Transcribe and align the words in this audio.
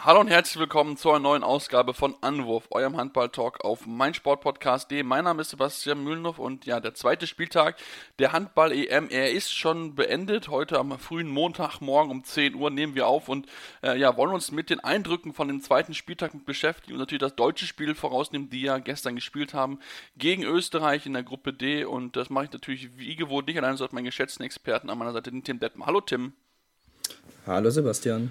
Hallo 0.00 0.20
und 0.20 0.28
herzlich 0.28 0.60
willkommen 0.60 0.96
zu 0.96 1.10
einer 1.10 1.18
neuen 1.18 1.42
Ausgabe 1.42 1.92
von 1.92 2.14
Anwurf, 2.20 2.68
eurem 2.70 2.96
Handball-Talk 2.96 3.64
auf 3.64 3.84
meinsportpodcast.de. 3.84 5.02
Mein 5.02 5.24
Name 5.24 5.42
ist 5.42 5.50
Sebastian 5.50 6.04
Mühlenhoff 6.04 6.38
und 6.38 6.66
ja, 6.66 6.78
der 6.78 6.94
zweite 6.94 7.26
Spieltag 7.26 7.74
der 8.20 8.30
Handball-EM, 8.30 9.08
er 9.10 9.32
ist 9.32 9.52
schon 9.52 9.96
beendet. 9.96 10.50
Heute 10.50 10.78
am 10.78 10.96
frühen 11.00 11.26
Montagmorgen 11.26 12.12
um 12.12 12.22
10 12.22 12.54
Uhr 12.54 12.70
nehmen 12.70 12.94
wir 12.94 13.08
auf 13.08 13.28
und 13.28 13.48
äh, 13.82 13.98
ja, 13.98 14.16
wollen 14.16 14.32
uns 14.32 14.52
mit 14.52 14.70
den 14.70 14.78
Eindrücken 14.78 15.34
von 15.34 15.48
dem 15.48 15.62
zweiten 15.62 15.94
Spieltag 15.94 16.30
beschäftigen 16.46 16.92
und 16.92 17.00
natürlich 17.00 17.20
das 17.20 17.34
deutsche 17.34 17.66
Spiel 17.66 17.96
vorausnehmen, 17.96 18.50
die 18.50 18.62
ja 18.62 18.78
gestern 18.78 19.16
gespielt 19.16 19.52
haben 19.52 19.80
gegen 20.16 20.44
Österreich 20.44 21.06
in 21.06 21.14
der 21.14 21.24
Gruppe 21.24 21.52
D 21.52 21.84
und 21.84 22.14
das 22.14 22.30
mache 22.30 22.44
ich 22.44 22.52
natürlich 22.52 22.96
wie 22.98 23.16
gewohnt 23.16 23.48
nicht 23.48 23.58
allein, 23.58 23.76
sondern 23.76 23.96
meinen 23.96 24.04
geschätzten 24.04 24.46
Experten 24.46 24.90
an 24.90 24.98
meiner 24.98 25.12
Seite, 25.12 25.32
den 25.32 25.42
Tim 25.42 25.58
Detmer. 25.58 25.86
Hallo 25.86 26.00
Tim. 26.00 26.34
Hallo 27.46 27.68
Sebastian. 27.70 28.30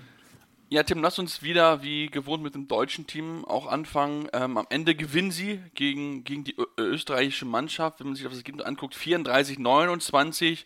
Ja, 0.69 0.83
Tim, 0.83 1.01
lass 1.01 1.17
uns 1.17 1.41
wieder 1.41 1.81
wie 1.81 2.07
gewohnt 2.07 2.43
mit 2.43 2.53
dem 2.53 2.67
deutschen 2.67 3.07
Team 3.07 3.45
auch 3.45 3.67
anfangen. 3.67 4.27
Ähm, 4.33 4.57
am 4.57 4.67
Ende 4.69 4.95
gewinnen 4.95 5.31
sie 5.31 5.61
gegen, 5.75 6.25
gegen 6.25 6.43
die 6.43 6.55
österreichische 6.77 7.45
Mannschaft, 7.45 7.99
wenn 7.99 8.07
man 8.07 8.15
sich 8.17 8.25
das 8.25 8.35
Ergebnis 8.35 8.65
anguckt, 8.65 8.93
34-29. 8.93 10.65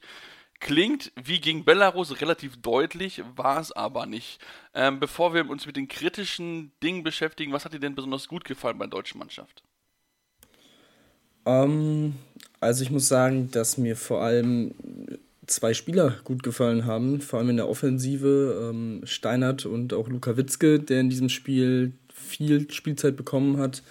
Klingt 0.60 1.12
wie 1.24 1.40
gegen 1.40 1.66
Belarus 1.66 2.20
relativ 2.20 2.58
deutlich, 2.62 3.22
war 3.36 3.60
es 3.60 3.72
aber 3.72 4.08
nicht. 4.08 4.40
Ähm, 4.74 5.00
bevor 5.00 5.36
wir 5.36 5.48
uns 5.48 5.68
mit 5.68 5.76
den 5.76 5.88
kritischen 5.88 6.72
Dingen 6.82 7.04
beschäftigen, 7.04 7.54
was 7.54 7.66
hat 7.66 7.74
dir 7.74 7.80
denn 7.80 7.96
besonders 7.96 8.28
gut 8.28 8.44
gefallen 8.44 8.80
bei 8.80 8.86
der 8.86 8.92
deutschen 8.92 9.20
Mannschaft? 9.20 9.64
Um, 11.44 11.54
ähm, 11.54 12.16
also 12.60 12.84
ich 12.84 12.92
muss 12.92 13.08
sagen, 13.08 13.52
dass 13.52 13.78
mir 13.78 13.96
vor 13.96 14.22
allem 14.22 14.74
zwei 15.52 15.74
Spieler 15.74 16.16
gut 16.24 16.44
gefallen 16.44 16.86
haben, 16.86 17.22
vor 17.22 17.40
allem 17.40 17.50
in 17.50 17.58
der 17.58 17.70
Offensive. 17.70 18.70
Ähm, 18.70 19.02
Steinert 19.04 19.66
und 19.66 19.94
auch 19.94 20.08
Luka 20.08 20.38
Witzke, 20.38 20.80
der 20.80 21.02
in 21.02 21.10
diesem 21.10 21.30
Spiel 21.30 21.94
viel 22.14 22.72
Spielzeit 22.72 23.16
bekommen 23.16 23.58
hat. 23.58 23.84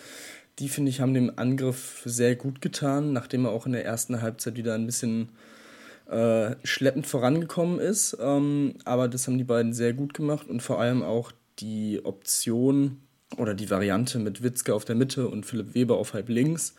Die, 0.59 0.69
finde 0.69 0.91
ich, 0.91 1.01
haben 1.01 1.15
dem 1.15 1.33
Angriff 1.37 2.03
sehr 2.05 2.37
gut 2.37 2.61
getan, 2.61 3.13
nachdem 3.13 3.45
er 3.45 3.53
auch 3.53 3.67
in 3.67 3.73
der 3.73 3.85
ersten 3.85 4.21
Halbzeit 4.21 4.57
wieder 4.57 4.75
ein 4.75 4.87
bisschen 4.87 5.31
äh, 6.11 6.57
schleppend 6.65 7.07
vorangekommen 7.07 7.79
ist. 7.79 8.17
Ähm, 8.21 8.75
aber 8.85 9.09
das 9.09 9.27
haben 9.27 9.39
die 9.39 9.45
beiden 9.45 9.73
sehr 9.73 9.93
gut 9.93 10.15
gemacht 10.15 10.49
und 10.49 10.63
vor 10.63 10.81
allem 10.81 11.03
auch 11.03 11.33
die 11.61 12.01
Option 12.05 13.01
oder 13.37 13.55
die 13.55 13.71
Variante 13.71 14.19
mit 14.19 14.43
Witzke 14.43 14.75
auf 14.75 14.85
der 14.85 14.97
Mitte 14.97 15.29
und 15.29 15.47
Philipp 15.47 15.75
Weber 15.75 15.97
auf 15.97 16.15
halb 16.15 16.29
links 16.29 16.75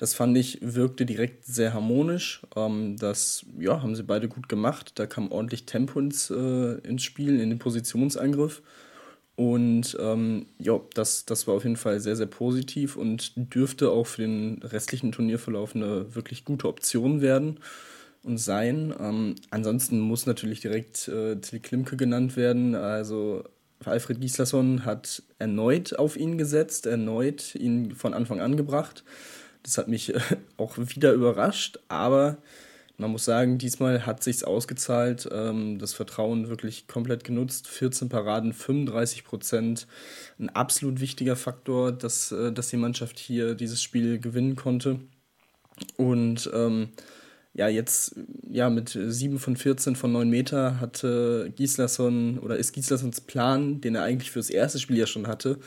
das 0.00 0.14
fand 0.14 0.34
ich, 0.38 0.56
wirkte 0.62 1.04
direkt 1.04 1.44
sehr 1.44 1.74
harmonisch. 1.74 2.40
Ähm, 2.56 2.96
das 2.96 3.44
ja, 3.58 3.82
haben 3.82 3.94
sie 3.94 4.02
beide 4.02 4.28
gut 4.28 4.48
gemacht. 4.48 4.92
Da 4.94 5.04
kam 5.04 5.30
ordentlich 5.30 5.66
Tempo 5.66 6.00
ins, 6.00 6.30
äh, 6.30 6.78
ins 6.78 7.02
Spiel, 7.02 7.38
in 7.38 7.50
den 7.50 7.58
Positionsangriff. 7.58 8.62
Und 9.36 9.98
ähm, 10.00 10.46
ja, 10.58 10.80
das, 10.94 11.26
das 11.26 11.46
war 11.46 11.54
auf 11.54 11.64
jeden 11.64 11.76
Fall 11.76 12.00
sehr, 12.00 12.16
sehr 12.16 12.24
positiv 12.24 12.96
und 12.96 13.34
dürfte 13.54 13.90
auch 13.90 14.06
für 14.06 14.22
den 14.22 14.62
restlichen 14.62 15.12
Turnierverlauf 15.12 15.76
eine 15.76 16.14
wirklich 16.14 16.46
gute 16.46 16.68
Option 16.68 17.20
werden 17.20 17.60
und 18.22 18.38
sein. 18.38 18.94
Ähm, 18.98 19.34
ansonsten 19.50 20.00
muss 20.00 20.24
natürlich 20.24 20.60
direkt 20.60 21.08
äh, 21.08 21.36
Tilly 21.36 21.60
Klimke 21.60 21.98
genannt 21.98 22.38
werden. 22.38 22.74
Also 22.74 23.44
Alfred 23.84 24.18
Gislason 24.18 24.86
hat 24.86 25.22
erneut 25.38 25.98
auf 25.98 26.16
ihn 26.16 26.38
gesetzt, 26.38 26.86
erneut 26.86 27.54
ihn 27.54 27.94
von 27.94 28.14
Anfang 28.14 28.40
an 28.40 28.56
gebracht. 28.56 29.04
Das 29.62 29.78
hat 29.78 29.88
mich 29.88 30.12
auch 30.56 30.78
wieder 30.78 31.12
überrascht, 31.12 31.78
aber 31.88 32.38
man 33.00 33.12
muss 33.12 33.24
sagen, 33.24 33.56
diesmal 33.56 34.04
hat 34.04 34.22
sich's 34.22 34.44
ausgezahlt. 34.44 35.26
Ähm, 35.32 35.78
das 35.78 35.94
Vertrauen 35.94 36.50
wirklich 36.50 36.86
komplett 36.86 37.24
genutzt. 37.24 37.66
14 37.66 38.10
Paraden, 38.10 38.52
35 38.52 39.24
Prozent. 39.24 39.86
Ein 40.38 40.50
absolut 40.50 41.00
wichtiger 41.00 41.34
Faktor, 41.34 41.92
dass, 41.92 42.30
äh, 42.30 42.52
dass 42.52 42.68
die 42.68 42.76
Mannschaft 42.76 43.18
hier 43.18 43.54
dieses 43.54 43.82
Spiel 43.82 44.18
gewinnen 44.18 44.54
konnte. 44.54 45.00
Und 45.96 46.50
ähm, 46.52 46.90
ja, 47.54 47.68
jetzt 47.68 48.16
ja, 48.48 48.68
mit 48.68 48.90
7 48.90 49.38
von 49.38 49.56
14 49.56 49.96
von 49.96 50.12
9 50.12 50.28
Meter 50.28 50.78
hatte 50.78 51.52
Gislason 51.56 52.38
oder 52.38 52.56
ist 52.56 52.72
Gislassons 52.72 53.22
Plan, 53.22 53.80
den 53.80 53.94
er 53.94 54.02
eigentlich 54.02 54.30
fürs 54.30 54.50
erste 54.50 54.78
Spiel 54.78 54.98
ja 54.98 55.06
schon 55.06 55.26
hatte, 55.26 55.58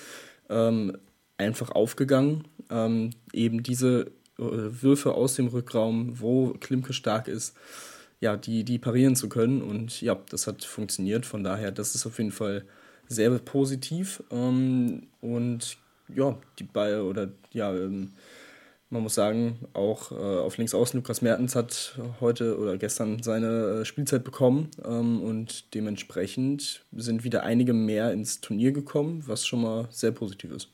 ähm, 0.49 0.97
einfach 1.37 1.71
aufgegangen 1.71 2.43
ähm, 2.69 3.11
eben 3.31 3.63
diese 3.63 4.11
äh, 4.37 4.43
Würfe 4.43 5.13
aus 5.13 5.35
dem 5.35 5.47
Rückraum, 5.47 6.19
wo 6.19 6.53
Klimke 6.59 6.93
stark 6.93 7.27
ist, 7.27 7.55
ja, 8.19 8.37
die, 8.37 8.63
die 8.63 8.79
parieren 8.79 9.15
zu 9.15 9.29
können. 9.29 9.61
Und 9.61 10.01
ja, 10.01 10.19
das 10.29 10.47
hat 10.47 10.63
funktioniert. 10.63 11.25
Von 11.25 11.43
daher, 11.43 11.71
das 11.71 11.95
ist 11.95 12.05
auf 12.05 12.17
jeden 12.17 12.31
Fall 12.31 12.65
sehr 13.07 13.31
positiv. 13.39 14.23
Ähm, 14.31 15.07
und 15.21 15.77
ja, 16.13 16.37
die 16.59 16.63
Ball 16.63 17.01
oder 17.01 17.29
ja, 17.51 17.73
ähm, 17.73 18.13
man 18.89 19.01
muss 19.01 19.15
sagen, 19.15 19.57
auch 19.73 20.11
äh, 20.11 20.15
auf 20.15 20.57
links 20.57 20.75
außen 20.75 20.99
Lukas 20.99 21.23
Mertens 21.23 21.55
hat 21.55 21.99
heute 22.21 22.59
oder 22.59 22.77
gestern 22.77 23.23
seine 23.23 23.81
äh, 23.81 23.85
Spielzeit 23.85 24.23
bekommen 24.23 24.69
ähm, 24.85 25.21
und 25.21 25.73
dementsprechend 25.73 26.85
sind 26.91 27.23
wieder 27.23 27.41
einige 27.41 27.73
mehr 27.73 28.11
ins 28.11 28.39
Turnier 28.39 28.71
gekommen, 28.71 29.23
was 29.25 29.47
schon 29.47 29.63
mal 29.63 29.87
sehr 29.89 30.11
positiv 30.11 30.51
ist. 30.51 30.72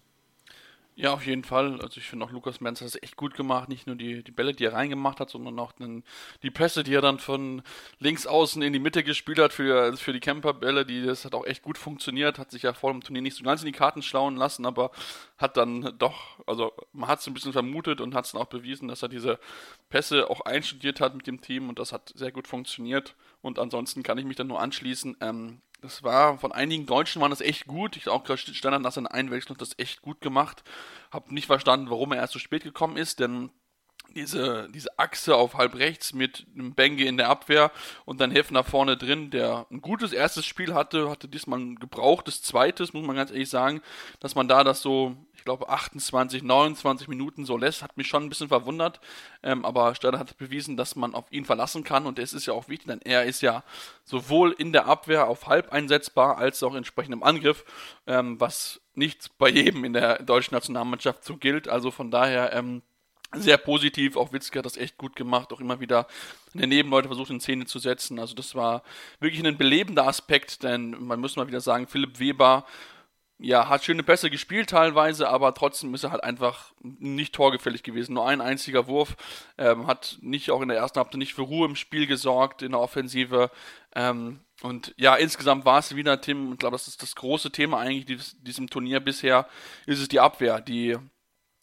Ja, 1.01 1.13
auf 1.13 1.25
jeden 1.25 1.45
Fall. 1.45 1.79
Also 1.79 1.97
ich 1.97 2.07
finde 2.07 2.25
auch 2.25 2.31
Lukas 2.31 2.59
Menz 2.59 2.81
hat 2.81 2.89
es 2.89 3.01
echt 3.01 3.15
gut 3.15 3.33
gemacht. 3.33 3.69
Nicht 3.69 3.87
nur 3.87 3.95
die, 3.95 4.21
die 4.21 4.31
Bälle, 4.31 4.53
die 4.53 4.65
er 4.65 4.73
reingemacht 4.73 5.21
hat, 5.21 5.29
sondern 5.29 5.57
auch 5.57 5.71
den, 5.71 6.03
die 6.43 6.51
Pässe, 6.51 6.83
die 6.83 6.93
er 6.93 6.99
dann 7.01 7.19
von 7.19 7.61
links 7.99 8.27
außen 8.27 8.61
in 8.61 8.73
die 8.73 8.79
Mitte 8.79 9.05
gespielt 9.05 9.39
hat 9.39 9.53
für, 9.53 9.95
für 9.95 10.11
die 10.11 10.19
Camper-Bälle. 10.19 10.85
Die, 10.85 11.05
das 11.05 11.23
hat 11.23 11.35
auch 11.35 11.45
echt 11.45 11.63
gut 11.63 11.77
funktioniert. 11.77 12.37
Hat 12.37 12.51
sich 12.51 12.63
ja 12.63 12.73
vor 12.73 12.91
dem 12.91 13.01
Turnier 13.01 13.21
nicht 13.21 13.37
so 13.37 13.45
ganz 13.45 13.61
in 13.61 13.67
die 13.67 13.71
Karten 13.71 14.01
schlauen 14.01 14.35
lassen, 14.35 14.65
aber 14.65 14.91
hat 15.37 15.55
dann 15.55 15.95
doch, 15.97 16.37
also 16.45 16.73
man 16.91 17.07
hat 17.07 17.19
es 17.19 17.27
ein 17.27 17.33
bisschen 17.33 17.53
vermutet 17.53 18.01
und 18.01 18.13
hat 18.13 18.25
es 18.25 18.33
dann 18.33 18.41
auch 18.41 18.47
bewiesen, 18.47 18.89
dass 18.89 19.01
er 19.01 19.07
diese 19.07 19.39
Pässe 19.87 20.29
auch 20.29 20.41
einstudiert 20.41 20.99
hat 20.99 21.15
mit 21.15 21.27
dem 21.27 21.39
Team 21.39 21.69
und 21.69 21.79
das 21.79 21.93
hat 21.93 22.11
sehr 22.13 22.33
gut 22.33 22.45
funktioniert. 22.45 23.15
Und 23.41 23.57
ansonsten 23.57 24.03
kann 24.03 24.17
ich 24.17 24.25
mich 24.25 24.35
dann 24.35 24.47
nur 24.47 24.59
anschließen. 24.59 25.15
Ähm, 25.21 25.61
das 25.81 26.03
war 26.03 26.37
von 26.37 26.51
einigen 26.51 26.85
Deutschen 26.85 27.21
waren 27.21 27.31
das 27.31 27.41
echt 27.41 27.67
gut. 27.67 27.95
Ich 27.97 28.07
auch 28.07 28.23
gerade 28.23 28.39
Standard 28.39 28.81
nach 28.81 28.91
seiner 28.91 29.13
Einwechslung 29.13 29.57
das 29.57 29.77
echt 29.77 30.01
gut 30.01 30.21
gemacht. 30.21 30.63
Hab 31.11 31.31
nicht 31.31 31.47
verstanden, 31.47 31.89
warum 31.89 32.11
er 32.11 32.19
erst 32.19 32.33
so 32.33 32.39
spät 32.39 32.63
gekommen 32.63 32.97
ist, 32.97 33.19
denn 33.19 33.49
diese, 34.15 34.67
diese 34.73 34.97
Achse 34.97 35.35
auf 35.35 35.55
halb 35.55 35.75
rechts 35.75 36.13
mit 36.13 36.47
einem 36.55 36.73
Benge 36.73 37.05
in 37.05 37.17
der 37.17 37.29
Abwehr 37.29 37.71
und 38.05 38.19
dann 38.19 38.31
Hefner 38.31 38.63
vorne 38.63 38.97
drin, 38.97 39.29
der 39.29 39.67
ein 39.71 39.81
gutes 39.81 40.13
erstes 40.13 40.45
Spiel 40.45 40.73
hatte, 40.73 41.09
hatte 41.09 41.27
diesmal 41.27 41.59
ein 41.59 41.75
gebrauchtes 41.75 42.41
zweites, 42.41 42.93
muss 42.93 43.05
man 43.05 43.15
ganz 43.15 43.31
ehrlich 43.31 43.49
sagen, 43.49 43.81
dass 44.19 44.35
man 44.35 44.47
da 44.47 44.63
das 44.63 44.81
so 44.81 45.15
glaube, 45.49 45.67
28, 45.67 46.43
29 46.43 47.07
Minuten 47.07 47.43
so 47.43 47.57
lässt, 47.57 47.81
hat 47.81 47.97
mich 47.97 48.07
schon 48.07 48.23
ein 48.23 48.29
bisschen 48.29 48.49
verwundert. 48.49 48.99
Ähm, 49.41 49.65
aber 49.65 49.95
Stade 49.95 50.19
hat 50.19 50.37
bewiesen, 50.37 50.77
dass 50.77 50.95
man 50.95 51.15
auf 51.15 51.31
ihn 51.31 51.43
verlassen 51.43 51.83
kann 51.83 52.05
und 52.05 52.19
es 52.19 52.33
ist 52.33 52.45
ja 52.45 52.53
auch 52.53 52.69
wichtig, 52.69 52.85
denn 52.87 53.01
er 53.01 53.25
ist 53.25 53.41
ja 53.41 53.63
sowohl 54.03 54.51
in 54.51 54.73
der 54.73 54.85
Abwehr 54.85 55.27
auf 55.27 55.47
halb 55.47 55.73
einsetzbar 55.73 56.37
als 56.37 56.61
auch 56.61 56.75
entsprechend 56.75 57.13
im 57.13 57.23
Angriff, 57.23 57.65
ähm, 58.05 58.39
was 58.39 58.79
nicht 58.93 59.39
bei 59.39 59.49
jedem 59.49 59.85
in 59.85 59.93
der 59.93 60.21
deutschen 60.21 60.53
Nationalmannschaft 60.53 61.23
so 61.23 61.35
gilt. 61.35 61.67
Also 61.67 61.89
von 61.89 62.11
daher 62.11 62.53
ähm, 62.53 62.83
sehr 63.33 63.57
positiv. 63.57 64.17
Auch 64.17 64.31
Witzke 64.31 64.59
hat 64.59 64.67
das 64.67 64.77
echt 64.77 64.97
gut 64.97 65.15
gemacht, 65.15 65.51
auch 65.51 65.59
immer 65.59 65.79
wieder 65.79 66.05
eine 66.53 66.67
Nebenleute 66.67 67.07
versucht 67.07 67.31
in 67.31 67.39
Szene 67.39 67.65
zu 67.65 67.79
setzen. 67.79 68.19
Also 68.19 68.35
das 68.35 68.53
war 68.53 68.83
wirklich 69.19 69.43
ein 69.43 69.57
belebender 69.57 70.05
Aspekt, 70.05 70.61
denn 70.61 70.91
man 71.03 71.19
muss 71.19 71.35
mal 71.37 71.47
wieder 71.47 71.61
sagen, 71.61 71.87
Philipp 71.87 72.19
Weber 72.19 72.65
ja, 73.41 73.69
hat 73.69 73.85
schöne 73.85 74.03
Pässe 74.03 74.29
gespielt 74.29 74.69
teilweise, 74.69 75.29
aber 75.29 75.53
trotzdem 75.53 75.93
ist 75.93 76.03
er 76.03 76.11
halt 76.11 76.23
einfach 76.23 76.73
nicht 76.81 77.33
torgefällig 77.33 77.83
gewesen. 77.83 78.13
Nur 78.13 78.27
ein 78.27 78.41
einziger 78.41 78.87
Wurf, 78.87 79.15
ähm, 79.57 79.87
hat 79.87 80.17
nicht 80.21 80.51
auch 80.51 80.61
in 80.61 80.67
der 80.67 80.77
ersten 80.77 80.99
Halbzeit 80.99 81.19
nicht 81.19 81.33
für 81.33 81.43
Ruhe 81.43 81.65
im 81.65 81.77
Spiel 81.77 82.05
gesorgt 82.05 82.61
in 82.61 82.73
der 82.73 82.81
Offensive. 82.81 83.49
Ähm, 83.95 84.41
und 84.61 84.93
ja, 84.97 85.15
insgesamt 85.15 85.63
war 85.63 85.79
es 85.79 85.95
wieder, 85.95 86.19
Tim, 86.19 86.51
ich 86.51 86.59
glaube, 86.59 86.75
das 86.75 86.89
ist 86.89 87.01
das 87.01 87.15
große 87.15 87.51
Thema 87.51 87.79
eigentlich 87.79 88.05
dieses, 88.05 88.41
diesem 88.43 88.69
Turnier 88.69 88.99
bisher, 88.99 89.47
ist 89.85 89.99
es 89.99 90.09
die 90.09 90.19
Abwehr, 90.19 90.59
die 90.59 90.97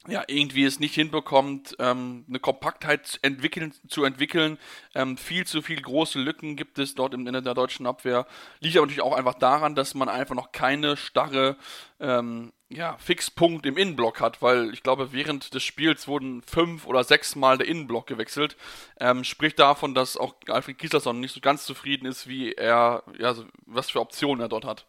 ja, 0.09 0.25
irgendwie 0.27 0.65
es 0.65 0.81
nicht 0.81 0.95
hinbekommt, 0.95 1.77
ähm, 1.79 2.25
eine 2.29 2.39
Kompaktheit 2.39 3.19
entwickeln, 3.23 3.73
zu 3.89 4.05
entwickeln. 4.05 4.59
Ähm, 4.95 5.17
viel 5.17 5.47
zu 5.47 5.63
viele 5.63 5.83
große 5.83 6.19
Lücken 6.19 6.57
gibt 6.57 6.79
es 6.79 6.95
dort 6.95 7.15
in, 7.15 7.27
in, 7.27 7.45
der 7.45 7.55
deutschen 7.55 7.87
Abwehr. 7.87 8.27
Liegt 8.61 8.77
aber 8.77 8.87
natürlich 8.87 9.03
auch 9.03 9.17
einfach 9.17 9.35
daran, 9.35 9.75
dass 9.75 9.95
man 9.95 10.09
einfach 10.09 10.35
noch 10.35 10.53
keine 10.53 10.97
starre 10.97 11.57
ähm, 12.01 12.53
ja, 12.69 12.97
Fixpunkt 12.99 13.65
im 13.65 13.77
Innenblock 13.77 14.21
hat, 14.21 14.43
weil 14.43 14.73
ich 14.73 14.83
glaube, 14.83 15.13
während 15.13 15.55
des 15.55 15.63
Spiels 15.63 16.09
wurden 16.09 16.43
fünf 16.43 16.87
oder 16.87 17.05
sechs 17.05 17.37
Mal 17.37 17.59
der 17.59 17.69
Innenblock 17.69 18.07
gewechselt. 18.07 18.57
Ähm, 18.99 19.23
spricht 19.25 19.59
davon, 19.59 19.95
dass 19.95 20.17
auch 20.17 20.35
Alfred 20.49 20.79
Gislason 20.79 21.21
nicht 21.21 21.33
so 21.33 21.41
ganz 21.41 21.65
zufrieden 21.65 22.07
ist, 22.07 22.29
wie 22.29 22.53
er, 22.53 23.05
ja, 23.19 23.35
was 23.67 23.91
für 23.91 24.01
Optionen 24.01 24.41
er 24.41 24.49
dort 24.49 24.65
hat. 24.65 24.87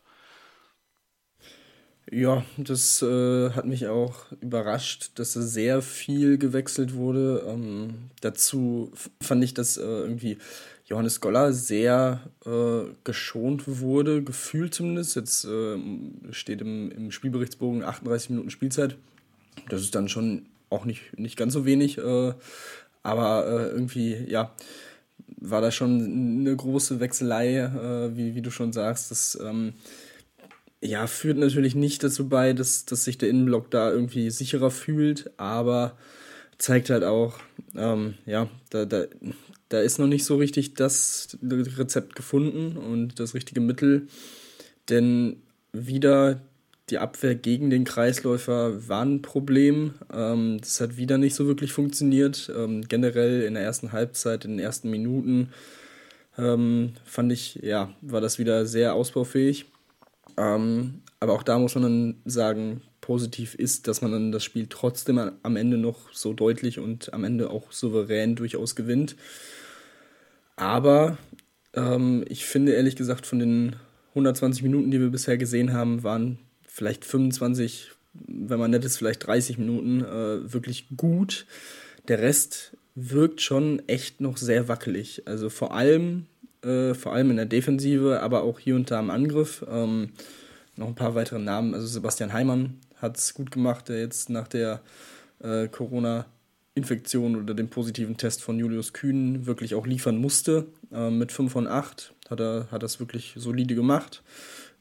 Ja, 2.10 2.46
das 2.56 3.02
äh, 3.02 3.50
hat 3.52 3.66
mich 3.66 3.88
auch 3.88 4.32
überrascht, 4.40 5.12
dass 5.16 5.34
sehr 5.34 5.82
viel 5.82 6.38
gewechselt 6.38 6.94
wurde. 6.94 7.44
Ähm, 7.46 7.96
dazu 8.22 8.92
fand 9.22 9.44
ich, 9.44 9.54
dass 9.54 9.76
äh, 9.76 9.82
irgendwie 9.82 10.38
Johannes 10.86 11.20
Goller 11.20 11.52
sehr 11.52 12.22
äh, 12.46 12.90
geschont 13.04 13.64
wurde, 13.82 14.24
gefühlt 14.24 14.74
zumindest. 14.74 15.18
Jetzt 15.18 15.44
äh, 15.44 15.78
steht 16.32 16.62
im, 16.62 16.92
im 16.92 17.12
Spielberichtsbogen 17.12 17.84
38 17.84 18.30
Minuten 18.30 18.52
Spielzeit. 18.52 18.96
Das 19.68 19.82
ist 19.82 19.94
dann 19.94 20.08
schon 20.08 20.46
auch 20.70 20.86
nicht, 20.86 21.20
nicht 21.20 21.36
ganz 21.36 21.52
so 21.52 21.66
wenig. 21.66 21.98
Äh, 21.98 22.34
aber 23.04 23.48
äh, 23.48 23.68
irgendwie, 23.70 24.16
ja, 24.30 24.54
war 25.42 25.60
da 25.60 25.72
schon 25.72 26.40
eine 26.40 26.56
große 26.56 27.02
Wechselei, 27.02 27.70
wie, 28.14 28.34
wie 28.34 28.42
du 28.42 28.50
schon 28.50 28.72
sagst. 28.72 29.12
Das 29.12 29.38
ähm, 29.42 29.74
ja, 30.82 31.08
führt 31.08 31.38
natürlich 31.38 31.76
nicht 31.76 32.04
dazu 32.04 32.30
bei, 32.30 32.54
dass, 32.54 32.86
dass 32.86 33.04
sich 33.04 33.18
der 33.18 33.30
Innenblock 33.30 33.72
da 33.72 33.92
irgendwie 33.92 34.30
sicherer 34.30 34.72
fühlt, 34.72 35.32
aber 35.38 35.98
zeigt 36.58 36.90
halt 36.90 37.04
auch, 37.04 37.40
ähm, 37.76 38.16
ja, 38.26 38.50
da, 38.70 38.86
da, 38.86 39.06
da 39.70 39.80
ist 39.80 40.00
noch 40.00 40.08
nicht 40.08 40.26
so 40.26 40.38
richtig 40.38 40.76
das 40.76 41.38
Rezept 41.42 42.16
gefunden 42.16 42.78
und 42.78 43.20
das 43.20 43.34
richtige 43.34 43.62
Mittel. 43.62 44.08
Denn 44.90 45.38
wieder 45.74 46.42
die 46.90 47.00
Abwehr 47.00 47.36
gegen 47.36 47.70
den 47.70 47.84
Kreisläufer 47.84 48.88
war 48.88 49.04
ein 49.04 49.22
Problem. 49.22 49.96
Ähm, 50.14 50.58
das 50.60 50.80
hat 50.80 50.98
wieder 50.98 51.18
nicht 51.18 51.36
so 51.36 51.46
wirklich 51.46 51.74
funktioniert. 51.74 52.52
Ähm, 52.56 52.88
generell 52.88 53.42
in 53.44 53.56
der 53.56 53.64
ersten 53.64 53.92
Halbzeit, 53.92 54.46
in 54.46 54.52
den 54.52 54.60
ersten 54.60 54.90
Minuten 54.90 55.50
ähm, 56.38 56.94
fand 57.04 57.32
ich, 57.34 57.56
ja, 57.56 57.94
war 58.02 58.22
das 58.22 58.40
wieder 58.40 58.66
sehr 58.66 58.94
ausbaufähig. 58.94 59.66
Ähm, 60.38 61.02
aber 61.20 61.34
auch 61.34 61.44
da 61.44 61.58
muss 61.58 61.76
man 61.76 61.84
dann 61.84 62.16
sagen, 62.26 62.82
positiv 63.02 63.56
ist, 63.56 63.88
dass 63.88 64.02
man 64.02 64.12
dann 64.12 64.32
das 64.32 64.44
Spiel 64.44 64.68
trotzdem 64.70 65.18
am 65.18 65.56
Ende 65.56 65.78
noch 65.78 66.12
so 66.14 66.34
deutlich 66.34 66.80
und 66.80 67.14
am 67.14 67.24
Ende 67.24 67.50
auch 67.50 67.72
souverän 67.72 68.36
durchaus 68.36 68.76
gewinnt. 68.76 69.16
Aber 70.56 71.18
ähm, 71.74 72.24
ich 72.28 72.46
finde 72.46 72.74
ehrlich 72.74 72.96
gesagt, 72.96 73.26
von 73.26 73.40
den 73.40 73.76
120 74.10 74.64
Minuten, 74.64 74.92
die 74.92 75.00
wir 75.00 75.10
bisher 75.10 75.38
gesehen 75.38 75.74
haben, 75.74 76.04
waren 76.04 76.40
vielleicht 76.68 77.06
25, 77.06 77.92
wenn 78.14 78.60
man 78.60 78.72
nett 78.72 78.86
ist, 78.86 78.98
vielleicht 78.98 79.26
30 79.26 79.58
Minuten 79.58 80.04
äh, 80.04 80.52
wirklich 80.54 80.86
gut. 80.96 81.46
Der 82.08 82.20
Rest 82.20 82.78
wirkt 82.96 83.42
schon 83.42 83.82
echt 83.88 84.22
noch 84.22 84.38
sehr 84.38 84.68
wackelig. 84.68 85.24
Also 85.26 85.50
vor 85.50 85.74
allem 85.74 86.26
äh, 86.68 86.94
vor 86.94 87.14
allem 87.14 87.32
in 87.32 87.38
der 87.38 87.46
Defensive, 87.46 88.22
aber 88.22 88.44
auch 88.44 88.60
hier 88.60 88.76
und 88.76 88.92
da 88.92 89.00
im 89.00 89.10
Angriff. 89.10 89.66
Ähm, 89.70 90.10
noch 90.76 90.88
ein 90.88 90.96
paar 90.96 91.16
weitere 91.16 91.40
Namen. 91.40 91.74
Also 91.74 91.88
Sebastian 91.88 92.34
Heimann 92.34 92.80
hat 92.98 93.18
es 93.18 93.34
gut 93.34 93.52
gemacht, 93.52 93.90
der 93.90 94.00
jetzt 94.00 94.30
nach 94.30 94.48
der 94.48 94.82
äh, 95.40 95.68
Corona-Infektion 95.68 97.36
oder 97.36 97.54
dem 97.54 97.70
positiven 97.70 98.18
Test 98.18 98.44
von 98.44 98.60
Julius 98.60 98.94
Kühn 98.94 99.46
wirklich 99.46 99.76
auch 99.76 99.88
liefern 99.88 100.18
musste. 100.18 100.68
Ähm, 100.92 101.18
mit 101.18 101.32
5 101.32 101.52
von 101.52 101.68
8 101.68 102.14
hat 102.30 102.40
er 102.40 102.68
hat 102.72 102.84
das 102.84 103.00
wirklich 103.00 103.34
solide 103.38 103.76
gemacht. 103.76 104.24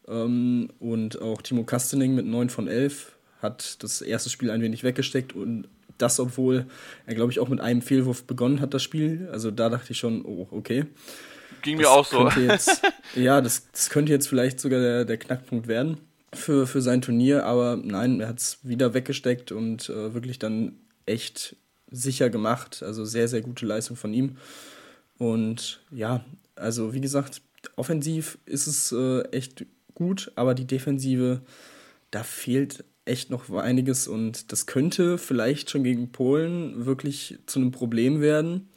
Ähm, 0.08 0.68
und 0.78 1.20
auch 1.20 1.42
Timo 1.42 1.64
Kastening 1.64 2.14
mit 2.14 2.26
9 2.26 2.50
von 2.50 2.68
11 2.68 3.16
hat 3.40 3.82
das 3.82 4.02
erste 4.02 4.30
Spiel 4.30 4.50
ein 4.50 4.62
wenig 4.62 4.82
weggesteckt 4.82 5.34
und 5.34 5.68
das, 5.98 6.20
obwohl 6.20 6.66
er, 7.06 7.14
glaube 7.14 7.32
ich, 7.32 7.40
auch 7.40 7.48
mit 7.48 7.60
einem 7.60 7.80
Fehlwurf 7.80 8.24
begonnen 8.24 8.60
hat, 8.60 8.74
das 8.74 8.82
Spiel. 8.82 9.28
Also 9.32 9.50
da 9.50 9.70
dachte 9.70 9.92
ich 9.92 9.98
schon, 9.98 10.24
oh, 10.24 10.46
okay. 10.50 10.84
Ging 11.66 11.78
mir 11.78 11.90
auch 11.90 12.06
so. 12.06 12.28
Jetzt, 12.28 12.80
ja, 13.16 13.40
das, 13.40 13.68
das 13.72 13.90
könnte 13.90 14.12
jetzt 14.12 14.28
vielleicht 14.28 14.60
sogar 14.60 14.78
der, 14.78 15.04
der 15.04 15.16
Knackpunkt 15.16 15.66
werden 15.66 15.98
für, 16.32 16.68
für 16.68 16.80
sein 16.80 17.02
Turnier, 17.02 17.44
aber 17.44 17.76
nein, 17.76 18.20
er 18.20 18.28
hat 18.28 18.38
es 18.38 18.58
wieder 18.62 18.94
weggesteckt 18.94 19.50
und 19.50 19.88
äh, 19.88 20.14
wirklich 20.14 20.38
dann 20.38 20.76
echt 21.06 21.56
sicher 21.90 22.30
gemacht. 22.30 22.84
Also 22.84 23.04
sehr, 23.04 23.26
sehr 23.26 23.40
gute 23.40 23.66
Leistung 23.66 23.96
von 23.96 24.14
ihm. 24.14 24.36
Und 25.18 25.80
ja, 25.90 26.24
also 26.54 26.94
wie 26.94 27.00
gesagt, 27.00 27.42
offensiv 27.74 28.38
ist 28.46 28.68
es 28.68 28.92
äh, 28.92 29.22
echt 29.32 29.66
gut, 29.94 30.30
aber 30.36 30.54
die 30.54 30.68
Defensive, 30.68 31.40
da 32.12 32.22
fehlt 32.22 32.84
echt 33.06 33.30
noch 33.30 33.50
einiges 33.50 34.06
und 34.06 34.52
das 34.52 34.66
könnte 34.66 35.18
vielleicht 35.18 35.70
schon 35.70 35.82
gegen 35.82 36.12
Polen 36.12 36.86
wirklich 36.86 37.38
zu 37.46 37.58
einem 37.58 37.72
Problem 37.72 38.20
werden. 38.20 38.68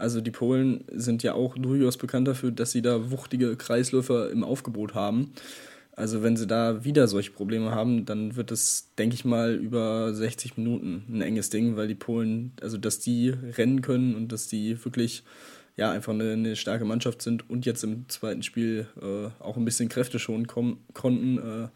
Also 0.00 0.22
die 0.22 0.30
Polen 0.30 0.84
sind 0.90 1.22
ja 1.22 1.34
auch 1.34 1.56
durchaus 1.58 1.98
bekannt 1.98 2.26
dafür, 2.26 2.50
dass 2.50 2.72
sie 2.72 2.80
da 2.80 3.10
wuchtige 3.10 3.54
Kreisläufer 3.56 4.30
im 4.30 4.42
Aufgebot 4.42 4.94
haben. 4.94 5.32
Also 5.92 6.22
wenn 6.22 6.38
sie 6.38 6.46
da 6.46 6.84
wieder 6.84 7.06
solche 7.06 7.32
Probleme 7.32 7.72
haben, 7.72 8.06
dann 8.06 8.34
wird 8.34 8.50
es, 8.50 8.94
denke 8.96 9.14
ich 9.14 9.26
mal, 9.26 9.54
über 9.54 10.14
60 10.14 10.56
Minuten 10.56 11.04
ein 11.10 11.20
enges 11.20 11.50
Ding, 11.50 11.76
weil 11.76 11.86
die 11.86 11.94
Polen, 11.94 12.52
also 12.62 12.78
dass 12.78 13.00
die 13.00 13.28
rennen 13.28 13.82
können 13.82 14.14
und 14.14 14.32
dass 14.32 14.48
die 14.48 14.82
wirklich 14.82 15.22
ja 15.76 15.90
einfach 15.90 16.14
eine, 16.14 16.32
eine 16.32 16.56
starke 16.56 16.86
Mannschaft 16.86 17.20
sind 17.20 17.50
und 17.50 17.66
jetzt 17.66 17.84
im 17.84 18.08
zweiten 18.08 18.42
Spiel 18.42 18.86
äh, 19.02 19.28
auch 19.42 19.58
ein 19.58 19.66
bisschen 19.66 19.90
Kräfte 19.90 20.18
schon 20.18 20.46
konnten. 20.46 21.38
Äh, 21.38 21.68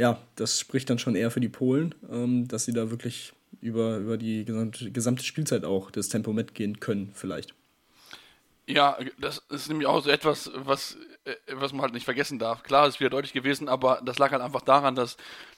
ja, 0.00 0.20
das 0.36 0.60
spricht 0.60 0.88
dann 0.90 1.00
schon 1.00 1.16
eher 1.16 1.32
für 1.32 1.40
die 1.40 1.48
Polen, 1.48 1.92
ähm, 2.08 2.46
dass 2.46 2.66
sie 2.66 2.72
da 2.72 2.90
wirklich 2.90 3.32
über, 3.60 3.98
über 3.98 4.16
die 4.16 4.44
gesamte, 4.44 5.24
Spielzeit 5.24 5.64
auch 5.64 5.90
das 5.90 6.08
Tempo 6.08 6.32
mitgehen 6.32 6.80
können, 6.80 7.12
vielleicht. 7.14 7.54
Ja, 8.66 8.98
das 9.18 9.38
ist 9.48 9.68
nämlich 9.68 9.86
auch 9.86 10.02
so 10.02 10.10
etwas, 10.10 10.50
was, 10.54 10.98
äh, 11.24 11.34
was 11.54 11.72
man 11.72 11.82
halt 11.82 11.94
nicht 11.94 12.04
vergessen 12.04 12.38
darf. 12.38 12.62
Klar, 12.62 12.86
ist 12.86 13.00
wieder 13.00 13.10
deutlich 13.10 13.32
gewesen, 13.32 13.68
aber 13.68 14.02
das 14.04 14.18
lag 14.18 14.30
halt 14.30 14.42
einfach 14.42 14.60
daran, 14.60 14.94
dass 14.94 15.16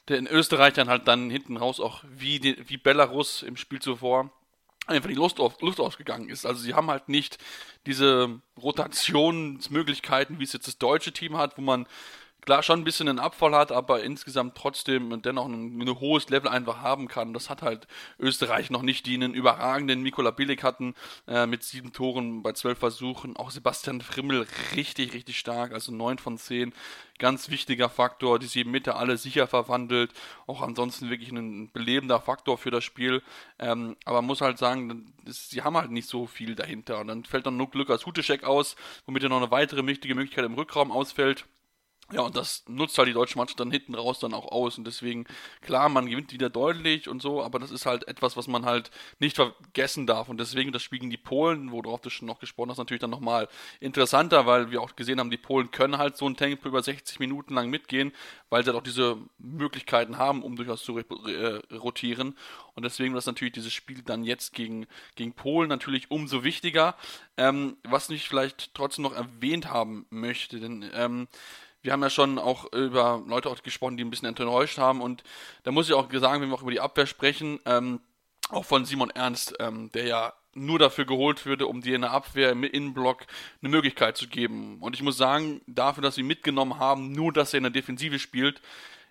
der 0.08 0.18
in 0.18 0.28
Österreich 0.28 0.74
dann 0.74 0.88
halt 0.88 1.08
dann 1.08 1.28
hinten 1.28 1.56
raus 1.56 1.80
auch 1.80 2.04
wie, 2.08 2.38
die, 2.38 2.56
wie 2.68 2.76
Belarus 2.76 3.42
im 3.42 3.56
Spiel 3.56 3.80
zuvor 3.80 4.30
einfach 4.86 5.08
die 5.08 5.14
Lust, 5.14 5.40
auf, 5.40 5.60
Lust 5.60 5.80
ausgegangen 5.80 6.28
ist. 6.28 6.44
Also 6.44 6.60
sie 6.60 6.74
haben 6.74 6.90
halt 6.90 7.08
nicht 7.08 7.38
diese 7.86 8.40
Rotationsmöglichkeiten, 8.60 10.38
wie 10.38 10.44
es 10.44 10.52
jetzt 10.52 10.66
das 10.66 10.78
deutsche 10.78 11.12
Team 11.12 11.36
hat, 11.36 11.56
wo 11.56 11.62
man 11.62 11.86
klar 12.40 12.62
schon 12.62 12.80
ein 12.80 12.84
bisschen 12.84 13.08
einen 13.08 13.18
Abfall 13.18 13.54
hat, 13.54 13.72
aber 13.72 14.02
insgesamt 14.02 14.56
trotzdem 14.56 15.22
dennoch 15.22 15.46
ein, 15.46 15.78
ein, 15.78 16.00
hohes 16.00 16.28
Level 16.28 16.48
einfach 16.48 16.80
haben 16.80 17.08
kann. 17.08 17.32
Das 17.32 17.50
hat 17.50 17.62
halt 17.62 17.86
Österreich 18.18 18.70
noch 18.70 18.82
nicht, 18.82 19.06
die 19.06 19.14
einen 19.14 19.34
überragenden 19.34 20.02
Mikola 20.02 20.30
Billig 20.30 20.62
hatten 20.62 20.94
äh, 21.26 21.46
mit 21.46 21.62
sieben 21.62 21.92
Toren 21.92 22.42
bei 22.42 22.52
zwölf 22.52 22.78
Versuchen. 22.78 23.36
Auch 23.36 23.50
Sebastian 23.50 24.00
Frimmel 24.00 24.46
richtig, 24.74 25.12
richtig 25.12 25.38
stark, 25.38 25.72
also 25.72 25.92
neun 25.92 26.18
von 26.18 26.38
zehn. 26.38 26.72
Ganz 27.18 27.50
wichtiger 27.50 27.90
Faktor, 27.90 28.38
die 28.38 28.46
sieben 28.46 28.70
Meter 28.70 28.96
alle 28.96 29.18
sicher 29.18 29.46
verwandelt. 29.46 30.12
Auch 30.46 30.62
ansonsten 30.62 31.10
wirklich 31.10 31.30
ein 31.30 31.70
belebender 31.70 32.20
Faktor 32.20 32.56
für 32.56 32.70
das 32.70 32.82
Spiel. 32.82 33.22
Ähm, 33.58 33.96
aber 34.06 34.22
man 34.22 34.26
muss 34.26 34.40
halt 34.40 34.56
sagen, 34.56 35.12
das, 35.24 35.50
sie 35.50 35.62
haben 35.62 35.76
halt 35.76 35.90
nicht 35.90 36.08
so 36.08 36.26
viel 36.26 36.54
dahinter. 36.54 37.00
Und 37.00 37.08
dann 37.08 37.24
fällt 37.24 37.44
dann 37.44 37.58
nur 37.58 37.68
Lukas 37.72 38.06
Huteschek 38.06 38.44
aus, 38.44 38.76
womit 39.04 39.22
er 39.22 39.28
noch 39.28 39.36
eine 39.36 39.50
weitere 39.50 39.86
wichtige 39.86 40.14
Möglichkeit 40.14 40.46
im 40.46 40.54
Rückraum 40.54 40.90
ausfällt. 40.90 41.44
Ja, 42.12 42.22
und 42.22 42.36
das 42.36 42.64
nutzt 42.66 42.98
halt 42.98 43.08
die 43.08 43.12
deutsche 43.12 43.38
Mannschaft 43.38 43.60
dann 43.60 43.70
hinten 43.70 43.94
raus 43.94 44.18
dann 44.18 44.34
auch 44.34 44.46
aus. 44.46 44.78
Und 44.78 44.86
deswegen, 44.86 45.26
klar, 45.60 45.88
man 45.88 46.06
gewinnt 46.06 46.32
wieder 46.32 46.50
deutlich 46.50 47.08
und 47.08 47.22
so, 47.22 47.42
aber 47.42 47.58
das 47.58 47.70
ist 47.70 47.86
halt 47.86 48.08
etwas, 48.08 48.36
was 48.36 48.48
man 48.48 48.64
halt 48.64 48.90
nicht 49.20 49.36
vergessen 49.36 50.06
darf. 50.06 50.28
Und 50.28 50.38
deswegen 50.38 50.72
das 50.72 50.82
Spiel 50.82 51.00
die 51.00 51.16
Polen, 51.16 51.70
worauf 51.70 52.00
du 52.00 52.10
schon 52.10 52.26
noch 52.26 52.40
gesprochen 52.40 52.70
hast, 52.70 52.78
natürlich 52.78 53.00
dann 53.00 53.10
nochmal 53.10 53.48
interessanter, 53.78 54.44
weil 54.44 54.70
wir 54.70 54.82
auch 54.82 54.96
gesehen 54.96 55.20
haben, 55.20 55.30
die 55.30 55.36
Polen 55.36 55.70
können 55.70 55.98
halt 55.98 56.16
so 56.16 56.28
ein 56.28 56.36
Tempo 56.36 56.68
über 56.68 56.82
60 56.82 57.20
Minuten 57.20 57.54
lang 57.54 57.70
mitgehen, 57.70 58.12
weil 58.50 58.64
sie 58.64 58.70
halt 58.70 58.78
auch 58.78 58.82
diese 58.82 59.16
Möglichkeiten 59.38 60.18
haben, 60.18 60.42
um 60.42 60.56
durchaus 60.56 60.82
zu 60.82 60.98
äh, 60.98 61.62
rotieren. 61.74 62.36
Und 62.74 62.84
deswegen 62.84 63.14
ist 63.14 63.26
natürlich 63.26 63.52
dieses 63.52 63.72
Spiel 63.72 64.02
dann 64.02 64.24
jetzt 64.24 64.52
gegen, 64.52 64.86
gegen 65.14 65.32
Polen 65.32 65.68
natürlich 65.68 66.10
umso 66.10 66.44
wichtiger. 66.44 66.96
Ähm, 67.36 67.76
was 67.84 68.10
ich 68.10 68.28
vielleicht 68.28 68.74
trotzdem 68.74 69.02
noch 69.02 69.14
erwähnt 69.14 69.70
haben 69.70 70.06
möchte, 70.10 70.60
denn 70.60 70.90
ähm, 70.92 71.28
wir 71.82 71.92
haben 71.92 72.02
ja 72.02 72.10
schon 72.10 72.38
auch 72.38 72.72
über 72.72 73.22
Leute 73.26 73.48
auch 73.48 73.62
gesprochen, 73.62 73.96
die 73.96 74.04
ein 74.04 74.10
bisschen 74.10 74.28
enttäuscht 74.28 74.78
haben 74.78 75.00
und 75.00 75.22
da 75.62 75.72
muss 75.72 75.88
ich 75.88 75.94
auch 75.94 76.08
sagen, 76.12 76.42
wenn 76.42 76.48
wir 76.48 76.54
auch 76.54 76.62
über 76.62 76.70
die 76.70 76.80
Abwehr 76.80 77.06
sprechen, 77.06 77.60
ähm, 77.64 78.00
auch 78.50 78.64
von 78.64 78.84
Simon 78.84 79.10
Ernst, 79.10 79.54
ähm, 79.60 79.90
der 79.92 80.06
ja 80.06 80.32
nur 80.54 80.78
dafür 80.78 81.04
geholt 81.04 81.46
würde, 81.46 81.66
um 81.66 81.80
dir 81.80 81.94
in 81.94 82.02
der 82.02 82.10
Abwehr 82.10 82.50
im 82.50 82.64
Innenblock 82.64 83.26
eine 83.62 83.70
Möglichkeit 83.70 84.16
zu 84.16 84.26
geben. 84.26 84.78
Und 84.80 84.96
ich 84.96 85.02
muss 85.02 85.16
sagen, 85.16 85.60
dafür, 85.66 86.02
dass 86.02 86.16
sie 86.16 86.24
mitgenommen 86.24 86.78
haben, 86.78 87.12
nur 87.12 87.32
dass 87.32 87.54
er 87.54 87.58
in 87.58 87.64
der 87.64 87.70
Defensive 87.70 88.18
spielt, 88.18 88.60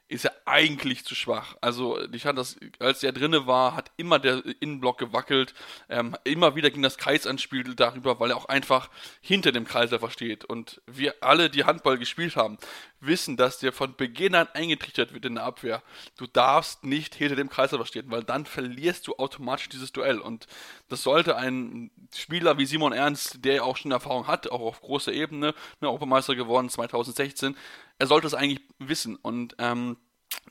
ist 0.09 0.25
er 0.25 0.33
eigentlich 0.45 1.05
zu 1.05 1.13
schwach. 1.13 1.55
Also 1.61 1.99
ich 2.11 2.25
hatte 2.25 2.37
das, 2.37 2.57
als 2.79 3.03
er 3.03 3.11
drinne 3.11 3.45
war, 3.45 3.75
hat 3.75 3.91
immer 3.95 4.17
der 4.17 4.43
Innenblock 4.59 4.97
gewackelt. 4.97 5.53
Ähm, 5.87 6.15
immer 6.23 6.55
wieder 6.55 6.71
ging 6.71 6.81
das 6.81 6.97
Kreisanspiel 6.97 7.75
darüber, 7.75 8.19
weil 8.19 8.31
er 8.31 8.37
auch 8.37 8.45
einfach 8.45 8.89
hinter 9.21 9.51
dem 9.51 9.65
Kreisläufer 9.65 10.09
steht. 10.09 10.45
Und 10.45 10.81
wir 10.87 11.13
alle, 11.21 11.51
die 11.51 11.63
Handball 11.63 11.99
gespielt 11.99 12.35
haben, 12.35 12.57
wissen, 12.99 13.37
dass 13.37 13.59
der 13.59 13.71
von 13.71 13.95
Beginn 13.95 14.33
an 14.33 14.47
eingetrichtert 14.53 15.13
wird 15.13 15.25
in 15.25 15.35
der 15.35 15.43
Abwehr. 15.43 15.83
Du 16.17 16.25
darfst 16.25 16.83
nicht 16.83 17.13
hinter 17.13 17.35
dem 17.35 17.49
Kreisläufer 17.49 17.85
stehen, 17.85 18.09
weil 18.09 18.23
dann 18.23 18.47
verlierst 18.47 19.07
du 19.07 19.15
automatisch 19.17 19.69
dieses 19.69 19.91
Duell. 19.91 20.17
Und 20.17 20.47
das 20.89 21.03
sollte 21.03 21.35
ein 21.35 21.91
Spieler 22.15 22.57
wie 22.57 22.65
Simon 22.65 22.93
Ernst, 22.93 23.45
der 23.45 23.53
ja 23.53 23.61
auch 23.61 23.77
schon 23.77 23.91
Erfahrung 23.91 24.25
hat, 24.25 24.49
auch 24.49 24.61
auf 24.61 24.81
großer 24.81 25.13
Ebene, 25.13 25.53
ne, 25.81 25.87
Europameister 25.87 26.35
geworden 26.35 26.67
2016, 26.67 27.55
er 27.99 28.07
sollte 28.07 28.27
es 28.27 28.33
eigentlich 28.33 28.61
wissen. 28.79 29.15
Und 29.15 29.55
ähm, 29.59 29.97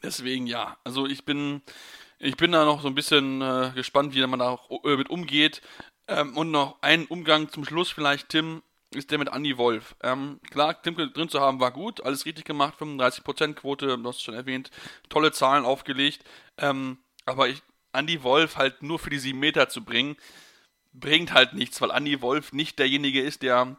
deswegen 0.02 0.46
ja, 0.46 0.76
also 0.84 1.06
ich 1.06 1.24
bin, 1.24 1.62
ich 2.18 2.36
bin 2.36 2.52
da 2.52 2.64
noch 2.64 2.82
so 2.82 2.88
ein 2.88 2.94
bisschen 2.94 3.42
äh, 3.42 3.72
gespannt, 3.74 4.14
wie 4.14 4.26
man 4.26 4.38
da 4.38 4.50
auch 4.50 4.84
äh, 4.84 4.96
mit 4.96 5.10
umgeht. 5.10 5.62
Ähm, 6.06 6.36
und 6.36 6.50
noch 6.50 6.78
ein 6.80 7.06
Umgang 7.06 7.50
zum 7.50 7.64
Schluss 7.64 7.90
vielleicht, 7.90 8.30
Tim, 8.30 8.62
ist 8.94 9.10
der 9.10 9.18
mit 9.18 9.28
Andy 9.28 9.58
Wolf. 9.58 9.94
Ähm, 10.02 10.40
klar, 10.50 10.80
Tim 10.80 10.96
drin 10.96 11.28
zu 11.28 11.40
haben 11.40 11.60
war 11.60 11.72
gut, 11.72 12.02
alles 12.02 12.24
richtig 12.24 12.44
gemacht, 12.44 12.74
35% 12.80 13.54
Quote, 13.54 13.98
du 13.98 14.08
hast 14.08 14.16
es 14.16 14.22
schon 14.22 14.34
erwähnt, 14.34 14.70
tolle 15.10 15.32
Zahlen 15.32 15.64
aufgelegt. 15.66 16.24
Ähm, 16.56 16.98
aber 17.26 17.48
ich, 17.48 17.62
Andy 17.92 18.22
Wolf 18.22 18.56
halt 18.56 18.82
nur 18.82 18.98
für 18.98 19.10
die 19.10 19.18
7 19.18 19.38
Meter 19.38 19.68
zu 19.68 19.84
bringen, 19.84 20.16
bringt 20.92 21.32
halt 21.32 21.52
nichts, 21.52 21.80
weil 21.80 21.90
Andy 21.90 22.22
Wolf 22.22 22.52
nicht 22.52 22.78
derjenige 22.78 23.22
ist, 23.22 23.42
der 23.42 23.76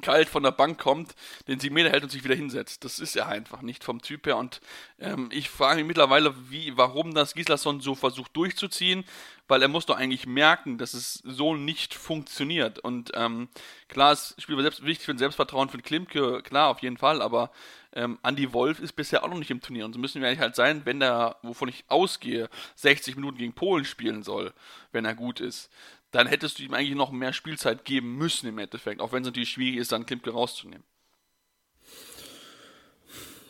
kalt 0.00 0.28
von 0.28 0.42
der 0.42 0.52
Bank 0.52 0.78
kommt, 0.78 1.14
den 1.48 1.60
7 1.60 1.74
Meter 1.74 1.90
hält 1.90 2.02
und 2.02 2.10
sich 2.10 2.24
wieder 2.24 2.34
hinsetzt. 2.34 2.84
Das 2.84 2.98
ist 2.98 3.16
er 3.16 3.28
einfach 3.28 3.62
nicht 3.62 3.84
vom 3.84 4.02
Typ 4.02 4.26
her. 4.26 4.36
Und 4.36 4.60
ähm, 4.98 5.28
ich 5.32 5.50
frage 5.50 5.78
mich 5.78 5.86
mittlerweile, 5.86 6.34
wie, 6.50 6.76
warum 6.76 7.14
das 7.14 7.34
Gislason 7.34 7.80
so 7.80 7.94
versucht 7.94 8.36
durchzuziehen, 8.36 9.04
weil 9.48 9.62
er 9.62 9.68
muss 9.68 9.86
doch 9.86 9.96
eigentlich 9.96 10.26
merken, 10.26 10.78
dass 10.78 10.94
es 10.94 11.14
so 11.24 11.56
nicht 11.56 11.94
funktioniert. 11.94 12.78
Und 12.78 13.10
ähm, 13.14 13.48
klar, 13.88 14.12
es 14.12 14.34
spielt 14.38 14.60
selbst, 14.60 14.84
wichtig 14.84 15.04
für 15.04 15.12
ein 15.12 15.18
Selbstvertrauen 15.18 15.68
für 15.68 15.78
Klimke, 15.78 16.42
klar, 16.42 16.68
auf 16.68 16.80
jeden 16.80 16.96
Fall, 16.96 17.20
aber 17.20 17.50
ähm, 17.92 18.18
Andy 18.22 18.52
Wolf 18.52 18.78
ist 18.78 18.92
bisher 18.92 19.24
auch 19.24 19.28
noch 19.28 19.38
nicht 19.38 19.50
im 19.50 19.60
Turnier. 19.60 19.84
Und 19.84 19.92
so 19.92 19.98
müssen 19.98 20.20
wir 20.22 20.28
eigentlich 20.28 20.40
halt 20.40 20.54
sein, 20.54 20.82
wenn 20.84 21.02
er, 21.02 21.36
wovon 21.42 21.68
ich 21.68 21.84
ausgehe, 21.88 22.48
60 22.76 23.16
Minuten 23.16 23.38
gegen 23.38 23.52
Polen 23.52 23.84
spielen 23.84 24.22
soll, 24.22 24.52
wenn 24.92 25.04
er 25.04 25.14
gut 25.14 25.40
ist 25.40 25.70
dann 26.10 26.26
hättest 26.26 26.58
du 26.58 26.64
ihm 26.64 26.74
eigentlich 26.74 26.96
noch 26.96 27.12
mehr 27.12 27.32
Spielzeit 27.32 27.84
geben 27.84 28.16
müssen 28.16 28.48
im 28.48 28.58
Endeffekt, 28.58 29.00
auch 29.00 29.12
wenn 29.12 29.22
es 29.22 29.26
natürlich 29.26 29.50
schwierig 29.50 29.76
ist, 29.76 29.92
dann 29.92 30.06
Klimke 30.06 30.30
rauszunehmen. 30.30 30.84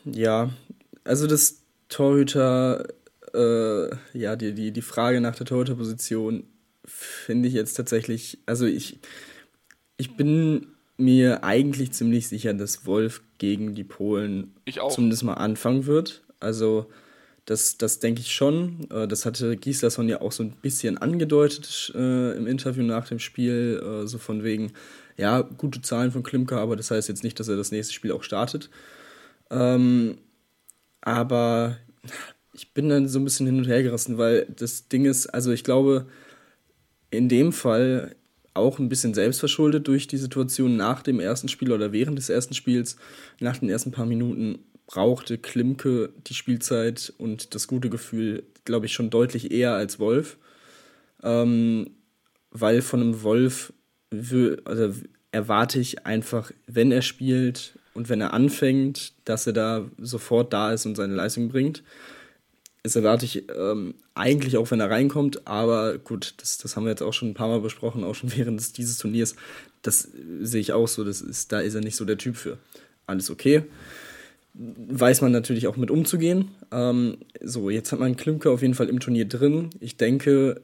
Ja, 0.04 0.50
also 1.04 1.26
das 1.26 1.62
Torhüter, 1.88 2.86
äh, 3.34 3.90
ja, 4.12 4.36
die, 4.36 4.54
die, 4.54 4.72
die 4.72 4.82
Frage 4.82 5.20
nach 5.20 5.36
der 5.36 5.46
Torhüterposition 5.46 6.44
finde 6.84 7.48
ich 7.48 7.54
jetzt 7.54 7.74
tatsächlich, 7.74 8.38
also 8.46 8.66
ich, 8.66 8.98
ich 9.96 10.16
bin 10.16 10.68
mir 10.96 11.44
eigentlich 11.44 11.92
ziemlich 11.92 12.28
sicher, 12.28 12.52
dass 12.54 12.86
Wolf 12.86 13.22
gegen 13.38 13.74
die 13.74 13.84
Polen 13.84 14.54
zumindest 14.90 15.22
mal 15.24 15.34
anfangen 15.34 15.86
wird. 15.86 16.22
Also 16.40 16.90
das, 17.50 17.76
das 17.76 17.98
denke 17.98 18.20
ich 18.20 18.32
schon. 18.32 18.88
Äh, 18.90 19.08
das 19.08 19.26
hatte 19.26 19.56
Gislason 19.56 20.08
ja 20.08 20.20
auch 20.20 20.30
so 20.30 20.44
ein 20.44 20.52
bisschen 20.62 20.98
angedeutet 20.98 21.92
äh, 21.96 22.36
im 22.36 22.46
Interview 22.46 22.84
nach 22.84 23.08
dem 23.08 23.18
Spiel, 23.18 23.82
äh, 23.82 24.06
so 24.06 24.18
von 24.18 24.44
wegen, 24.44 24.72
ja, 25.16 25.40
gute 25.40 25.82
Zahlen 25.82 26.12
von 26.12 26.22
Klimka, 26.22 26.58
aber 26.58 26.76
das 26.76 26.92
heißt 26.92 27.08
jetzt 27.08 27.24
nicht, 27.24 27.40
dass 27.40 27.48
er 27.48 27.56
das 27.56 27.72
nächste 27.72 27.92
Spiel 27.92 28.12
auch 28.12 28.22
startet. 28.22 28.70
Ähm, 29.50 30.18
aber 31.00 31.76
ich 32.52 32.72
bin 32.72 32.88
dann 32.88 33.08
so 33.08 33.18
ein 33.18 33.24
bisschen 33.24 33.46
hin 33.46 33.58
und 33.58 33.66
her 33.66 33.82
gerissen, 33.82 34.16
weil 34.16 34.46
das 34.56 34.86
Ding 34.86 35.04
ist, 35.04 35.26
also 35.26 35.50
ich 35.50 35.64
glaube, 35.64 36.06
in 37.10 37.28
dem 37.28 37.52
Fall 37.52 38.14
auch 38.54 38.78
ein 38.78 38.88
bisschen 38.88 39.12
selbstverschuldet 39.12 39.88
durch 39.88 40.06
die 40.06 40.18
Situation 40.18 40.76
nach 40.76 41.02
dem 41.02 41.18
ersten 41.18 41.48
Spiel 41.48 41.72
oder 41.72 41.90
während 41.90 42.16
des 42.16 42.28
ersten 42.28 42.54
Spiels, 42.54 42.96
nach 43.40 43.58
den 43.58 43.70
ersten 43.70 43.90
paar 43.90 44.06
Minuten 44.06 44.60
brauchte 44.90 45.38
Klimke 45.38 46.12
die 46.26 46.34
Spielzeit 46.34 47.12
und 47.16 47.54
das 47.54 47.68
gute 47.68 47.90
Gefühl, 47.90 48.42
glaube 48.64 48.86
ich, 48.86 48.92
schon 48.92 49.08
deutlich 49.08 49.52
eher 49.52 49.74
als 49.74 50.00
Wolf. 50.00 50.36
Ähm, 51.22 51.92
weil 52.50 52.82
von 52.82 53.00
einem 53.00 53.22
Wolf 53.22 53.72
also 54.64 54.92
erwarte 55.30 55.78
ich 55.78 56.06
einfach, 56.06 56.50
wenn 56.66 56.90
er 56.90 57.02
spielt 57.02 57.78
und 57.94 58.08
wenn 58.08 58.20
er 58.20 58.32
anfängt, 58.32 59.12
dass 59.24 59.46
er 59.46 59.52
da 59.52 59.88
sofort 59.98 60.52
da 60.52 60.72
ist 60.72 60.86
und 60.86 60.96
seine 60.96 61.14
Leistung 61.14 61.50
bringt. 61.50 61.84
Das 62.82 62.96
erwarte 62.96 63.26
ich 63.26 63.48
ähm, 63.56 63.94
eigentlich 64.14 64.56
auch, 64.56 64.72
wenn 64.72 64.80
er 64.80 64.90
reinkommt, 64.90 65.46
aber 65.46 65.98
gut, 65.98 66.34
das, 66.38 66.58
das 66.58 66.74
haben 66.74 66.84
wir 66.84 66.90
jetzt 66.90 67.02
auch 67.02 67.12
schon 67.12 67.28
ein 67.28 67.34
paar 67.34 67.48
Mal 67.48 67.60
besprochen, 67.60 68.02
auch 68.02 68.16
schon 68.16 68.32
während 68.36 68.76
dieses 68.76 68.98
Turniers. 68.98 69.36
Das 69.82 70.08
sehe 70.40 70.60
ich 70.60 70.72
auch 70.72 70.88
so, 70.88 71.04
das 71.04 71.20
ist, 71.20 71.52
da 71.52 71.60
ist 71.60 71.76
er 71.76 71.80
nicht 71.80 71.94
so 71.94 72.04
der 72.04 72.18
Typ 72.18 72.34
für. 72.34 72.58
Alles 73.06 73.30
okay 73.30 73.62
weiß 74.54 75.20
man 75.22 75.32
natürlich 75.32 75.66
auch 75.66 75.76
mit 75.76 75.90
umzugehen. 75.90 76.48
Ähm, 76.72 77.18
so, 77.40 77.70
jetzt 77.70 77.92
hat 77.92 78.00
man 78.00 78.16
Klimke 78.16 78.50
auf 78.50 78.62
jeden 78.62 78.74
Fall 78.74 78.88
im 78.88 79.00
Turnier 79.00 79.26
drin. 79.26 79.70
Ich 79.80 79.96
denke, 79.96 80.60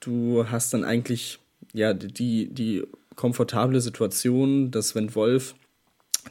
du 0.00 0.46
hast 0.48 0.72
dann 0.74 0.84
eigentlich 0.84 1.38
ja 1.72 1.94
die, 1.94 2.48
die 2.52 2.84
komfortable 3.16 3.80
Situation, 3.80 4.70
dass 4.70 4.94
wenn 4.94 5.14
Wolf 5.14 5.54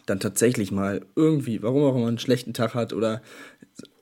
dann 0.05 0.19
tatsächlich 0.19 0.71
mal 0.71 1.05
irgendwie, 1.15 1.61
warum 1.63 1.83
auch 1.83 1.95
immer, 1.95 2.07
einen 2.07 2.19
schlechten 2.19 2.53
Tag 2.53 2.73
hat 2.73 2.93
oder 2.93 3.21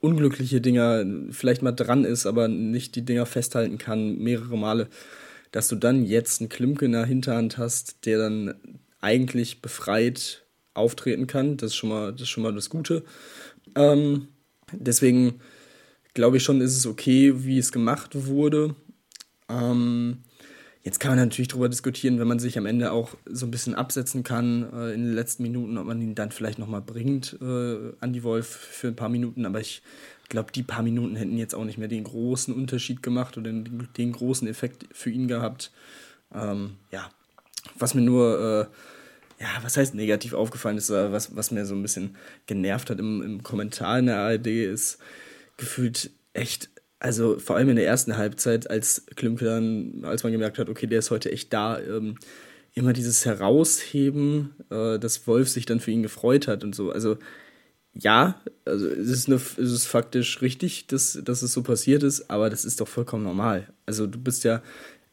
unglückliche 0.00 0.60
Dinger 0.60 1.04
vielleicht 1.30 1.62
mal 1.62 1.72
dran 1.72 2.04
ist, 2.04 2.26
aber 2.26 2.48
nicht 2.48 2.96
die 2.96 3.04
Dinger 3.04 3.26
festhalten 3.26 3.78
kann, 3.78 4.18
mehrere 4.18 4.56
Male, 4.56 4.88
dass 5.52 5.68
du 5.68 5.76
dann 5.76 6.04
jetzt 6.04 6.40
einen 6.40 6.48
Klimke 6.48 6.84
in 6.84 6.92
der 6.92 7.06
Hinterhand 7.06 7.58
hast, 7.58 8.04
der 8.06 8.18
dann 8.18 8.54
eigentlich 9.00 9.62
befreit 9.62 10.45
auftreten 10.76 11.26
kann. 11.26 11.56
Das 11.56 11.72
ist 11.72 11.76
schon 11.76 11.90
mal 11.90 12.12
das, 12.12 12.22
ist 12.22 12.28
schon 12.28 12.42
mal 12.42 12.54
das 12.54 12.70
Gute. 12.70 13.04
Ähm, 13.74 14.28
deswegen 14.72 15.40
glaube 16.14 16.38
ich 16.38 16.42
schon, 16.42 16.60
ist 16.60 16.76
es 16.76 16.86
okay, 16.86 17.44
wie 17.44 17.58
es 17.58 17.72
gemacht 17.72 18.10
wurde. 18.26 18.74
Ähm, 19.48 20.18
jetzt 20.82 20.98
kann 20.98 21.12
man 21.12 21.18
natürlich 21.18 21.48
darüber 21.48 21.68
diskutieren, 21.68 22.18
wenn 22.18 22.28
man 22.28 22.38
sich 22.38 22.56
am 22.58 22.66
Ende 22.66 22.92
auch 22.92 23.16
so 23.26 23.46
ein 23.46 23.50
bisschen 23.50 23.74
absetzen 23.74 24.22
kann 24.22 24.72
äh, 24.72 24.94
in 24.94 25.04
den 25.04 25.14
letzten 25.14 25.42
Minuten, 25.42 25.78
ob 25.78 25.86
man 25.86 26.00
ihn 26.00 26.14
dann 26.14 26.30
vielleicht 26.30 26.58
nochmal 26.58 26.80
bringt 26.80 27.36
äh, 27.40 27.92
an 28.00 28.12
die 28.12 28.22
Wolf 28.22 28.46
für 28.46 28.88
ein 28.88 28.96
paar 28.96 29.08
Minuten. 29.08 29.44
Aber 29.44 29.60
ich 29.60 29.82
glaube, 30.28 30.52
die 30.52 30.62
paar 30.62 30.82
Minuten 30.82 31.16
hätten 31.16 31.36
jetzt 31.36 31.54
auch 31.54 31.64
nicht 31.64 31.78
mehr 31.78 31.88
den 31.88 32.04
großen 32.04 32.54
Unterschied 32.54 33.02
gemacht 33.02 33.36
oder 33.36 33.52
den, 33.52 33.88
den 33.96 34.12
großen 34.12 34.48
Effekt 34.48 34.86
für 34.92 35.10
ihn 35.10 35.28
gehabt. 35.28 35.70
Ähm, 36.34 36.72
ja, 36.90 37.10
was 37.78 37.94
mir 37.94 38.02
nur 38.02 38.68
äh, 38.70 38.95
ja, 39.38 39.48
was 39.62 39.76
heißt 39.76 39.94
negativ 39.94 40.32
aufgefallen 40.32 40.78
ist, 40.78 40.90
was, 40.90 41.36
was 41.36 41.50
mir 41.50 41.66
so 41.66 41.74
ein 41.74 41.82
bisschen 41.82 42.16
genervt 42.46 42.90
hat 42.90 42.98
im, 42.98 43.22
im 43.22 43.42
Kommentar 43.42 43.98
in 43.98 44.06
der 44.06 44.18
ARD, 44.18 44.46
ist 44.46 44.98
gefühlt 45.56 46.10
echt, 46.32 46.70
also 46.98 47.38
vor 47.38 47.56
allem 47.56 47.68
in 47.68 47.76
der 47.76 47.86
ersten 47.86 48.16
Halbzeit, 48.16 48.70
als 48.70 49.06
Klimke 49.14 49.44
dann, 49.44 50.04
als 50.04 50.22
man 50.22 50.32
gemerkt 50.32 50.58
hat, 50.58 50.68
okay, 50.68 50.86
der 50.86 51.00
ist 51.00 51.10
heute 51.10 51.30
echt 51.30 51.52
da, 51.52 51.78
ähm, 51.78 52.16
immer 52.74 52.92
dieses 52.92 53.24
Herausheben, 53.24 54.54
äh, 54.70 54.98
dass 54.98 55.26
Wolf 55.26 55.48
sich 55.48 55.66
dann 55.66 55.80
für 55.80 55.90
ihn 55.90 56.02
gefreut 56.02 56.46
hat 56.46 56.62
und 56.62 56.74
so. 56.74 56.90
Also 56.90 57.18
ja, 57.94 58.40
also 58.66 58.86
es 58.86 59.08
ist, 59.08 59.28
eine, 59.28 59.36
es 59.36 59.56
ist 59.58 59.86
faktisch 59.86 60.42
richtig, 60.42 60.86
dass, 60.86 61.18
dass 61.24 61.42
es 61.42 61.54
so 61.54 61.62
passiert 61.62 62.02
ist, 62.02 62.30
aber 62.30 62.50
das 62.50 62.66
ist 62.66 62.80
doch 62.80 62.88
vollkommen 62.88 63.24
normal. 63.24 63.72
Also 63.86 64.06
du 64.06 64.18
bist 64.18 64.44
ja 64.44 64.62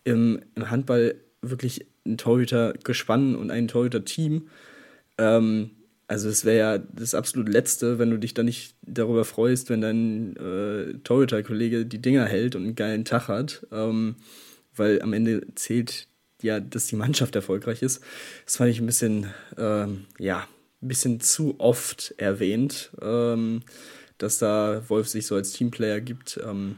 im, 0.04 0.42
im 0.56 0.70
Handball 0.70 1.16
wirklich 1.42 1.86
ein 2.06 2.18
Torhüter-Gespann 2.18 3.36
und 3.36 3.52
ein 3.52 3.68
Torhüter-Team. 3.68 4.50
Ähm, 5.18 5.72
also 6.08 6.30
es 6.30 6.46
wäre 6.46 6.58
ja 6.58 6.78
das 6.78 7.16
absolut 7.16 7.50
Letzte, 7.50 7.98
wenn 7.98 8.12
du 8.12 8.18
dich 8.18 8.34
da 8.34 8.44
nicht 8.44 8.76
darüber 8.82 9.26
freust, 9.26 9.70
wenn 9.70 9.82
dein 9.82 10.36
äh, 10.36 10.94
Torhüter-Kollege 11.04 11.86
die 11.86 12.02
Dinger 12.02 12.26
hält 12.26 12.56
und 12.56 12.64
einen 12.64 12.76
geilen 12.76 13.06
Tag 13.06 13.28
hat. 13.28 13.66
Ähm, 13.72 14.16
weil 14.76 15.02
am 15.02 15.14
Ende 15.14 15.46
zählt 15.56 16.08
ja, 16.42 16.60
dass 16.60 16.88
die 16.88 16.96
Mannschaft 16.96 17.36
erfolgreich 17.36 17.82
ist. 17.82 18.04
Das 18.46 18.58
fand 18.58 18.70
ich 18.70 18.80
ein 18.80 18.86
bisschen, 18.86 19.28
ähm, 19.58 20.06
ja, 20.20 20.48
ein 20.82 20.88
bisschen 20.88 21.22
zu 21.22 21.56
oft 21.60 22.14
erwähnt, 22.18 22.92
ähm, 23.02 23.64
dass 24.18 24.38
da 24.38 24.84
Wolf 24.90 25.08
sich 25.08 25.26
so 25.26 25.36
als 25.36 25.54
Teamplayer 25.54 26.02
gibt. 26.02 26.40
Ähm, 26.46 26.76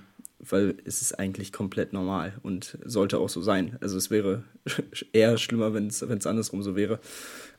weil 0.50 0.76
es 0.86 1.02
ist 1.02 1.14
eigentlich 1.20 1.52
komplett 1.52 1.94
normal 1.94 2.34
und 2.44 2.78
sollte 2.84 3.20
auch 3.20 3.30
so 3.30 3.42
sein. 3.42 3.78
Also 3.82 3.98
es 3.98 4.10
wäre 4.10 4.44
eher 5.14 5.38
schlimmer, 5.38 5.74
wenn 5.74 5.88
es 5.88 6.04
andersrum 6.28 6.64
so 6.64 6.76
wäre. 6.76 7.00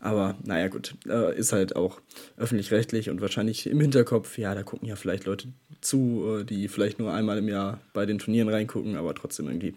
Aber 0.00 0.36
naja, 0.44 0.68
gut, 0.68 0.94
äh, 1.08 1.36
ist 1.36 1.52
halt 1.52 1.76
auch 1.76 2.00
öffentlich-rechtlich 2.36 3.10
und 3.10 3.20
wahrscheinlich 3.20 3.66
im 3.66 3.80
Hinterkopf, 3.80 4.38
ja, 4.38 4.54
da 4.54 4.62
gucken 4.62 4.88
ja 4.88 4.96
vielleicht 4.96 5.24
Leute 5.24 5.48
zu, 5.80 6.40
äh, 6.40 6.44
die 6.44 6.68
vielleicht 6.68 6.98
nur 6.98 7.12
einmal 7.12 7.38
im 7.38 7.48
Jahr 7.48 7.80
bei 7.92 8.06
den 8.06 8.18
Turnieren 8.18 8.48
reingucken, 8.48 8.96
aber 8.96 9.14
trotzdem 9.14 9.46
irgendwie, 9.46 9.74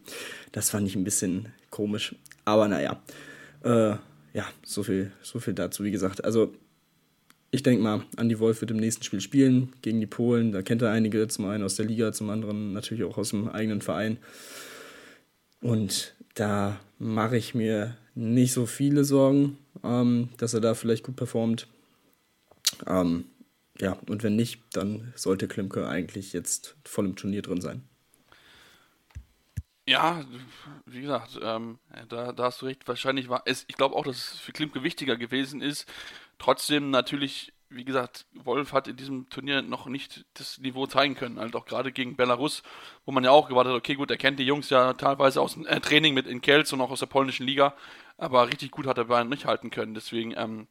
das 0.52 0.70
fand 0.70 0.88
ich 0.88 0.96
ein 0.96 1.04
bisschen 1.04 1.50
komisch. 1.70 2.16
Aber 2.46 2.68
naja, 2.68 3.02
äh, 3.64 3.96
ja, 4.34 4.46
so 4.64 4.84
viel, 4.84 5.12
so 5.22 5.40
viel 5.40 5.54
dazu, 5.54 5.84
wie 5.84 5.92
gesagt. 5.92 6.24
Also 6.24 6.54
ich 7.52 7.64
denke 7.64 7.82
mal, 7.82 8.04
Andy 8.18 8.40
Wolf 8.40 8.62
wird 8.62 8.72
im 8.72 8.78
nächsten 8.78 9.04
Spiel 9.04 9.22
spielen 9.22 9.74
gegen 9.82 10.00
die 10.00 10.06
Polen. 10.06 10.52
Da 10.52 10.62
kennt 10.62 10.82
er 10.82 10.92
einige, 10.92 11.28
zum 11.28 11.46
einen 11.46 11.64
aus 11.64 11.76
der 11.76 11.86
Liga, 11.86 12.12
zum 12.12 12.30
anderen 12.30 12.74
natürlich 12.74 13.04
auch 13.04 13.18
aus 13.18 13.30
dem 13.30 13.48
eigenen 13.50 13.82
Verein. 13.82 14.18
Und 15.62 16.16
da 16.36 16.80
mache 17.00 17.38
ich 17.38 17.56
mir 17.56 17.98
nicht 18.16 18.54
so 18.54 18.66
viele 18.66 19.04
Sorgen, 19.04 19.58
ähm, 19.84 20.30
dass 20.38 20.54
er 20.54 20.62
da 20.62 20.74
vielleicht 20.74 21.04
gut 21.04 21.16
performt. 21.16 21.68
Ähm, 22.86 23.26
ja, 23.80 23.98
und 24.08 24.24
wenn 24.24 24.36
nicht, 24.36 24.62
dann 24.74 25.14
sollte 25.16 25.48
Klimke 25.48 25.88
eigentlich 25.88 26.34
jetzt 26.34 26.76
voll 26.84 27.06
im 27.06 27.16
Turnier 27.16 27.42
drin 27.42 27.62
sein. 27.62 27.82
Ja, 29.90 30.24
wie 30.86 31.02
gesagt, 31.02 31.40
ähm, 31.42 31.80
da, 32.10 32.32
da, 32.32 32.44
hast 32.44 32.62
du 32.62 32.68
recht. 32.68 32.88
Wahrscheinlich 32.88 33.28
war 33.28 33.42
es, 33.46 33.66
ich 33.68 33.76
glaube 33.76 33.96
auch, 33.96 34.04
dass 34.04 34.34
es 34.34 34.40
für 34.40 34.52
Klimke 34.52 34.84
wichtiger 34.84 35.18
gewesen 35.18 35.64
ist. 35.64 35.92
Trotzdem 36.38 36.92
natürlich, 36.92 37.54
wie 37.70 37.86
gesagt, 37.86 38.28
Wolf 38.34 38.72
hat 38.72 38.88
in 38.88 38.98
diesem 38.98 39.30
Turnier 39.30 39.64
noch 39.64 39.88
nicht 39.88 40.26
das 40.36 40.60
Niveau 40.60 40.86
zeigen 40.86 41.16
können. 41.16 41.40
Halt 41.40 41.56
auch 41.56 41.66
gerade 41.66 41.92
gegen 41.92 42.16
Belarus, 42.16 42.62
wo 43.06 43.12
man 43.12 43.24
ja 43.24 43.32
auch 43.32 43.50
gewartet 43.50 43.74
hat, 43.74 43.80
okay, 43.80 43.96
gut, 43.96 44.12
er 44.12 44.18
kennt 44.18 44.38
die 44.38 44.46
Jungs 44.46 44.70
ja 44.70 44.94
teilweise 44.94 45.42
aus 45.42 45.56
dem 45.56 45.66
äh, 45.66 45.80
Training 45.80 46.14
mit 46.14 46.28
in 46.28 46.42
Kelz 46.42 46.72
und 46.72 46.82
auch 46.82 46.92
aus 46.92 47.00
der 47.00 47.08
polnischen 47.08 47.48
Liga. 47.48 47.74
Aber 48.18 48.48
richtig 48.48 48.70
gut 48.70 48.86
hat 48.86 49.00
er 49.00 49.06
Bayern 49.06 49.28
nicht 49.30 49.46
halten 49.46 49.72
können. 49.72 49.96
Deswegen, 49.96 50.36
ähm, 50.38 50.68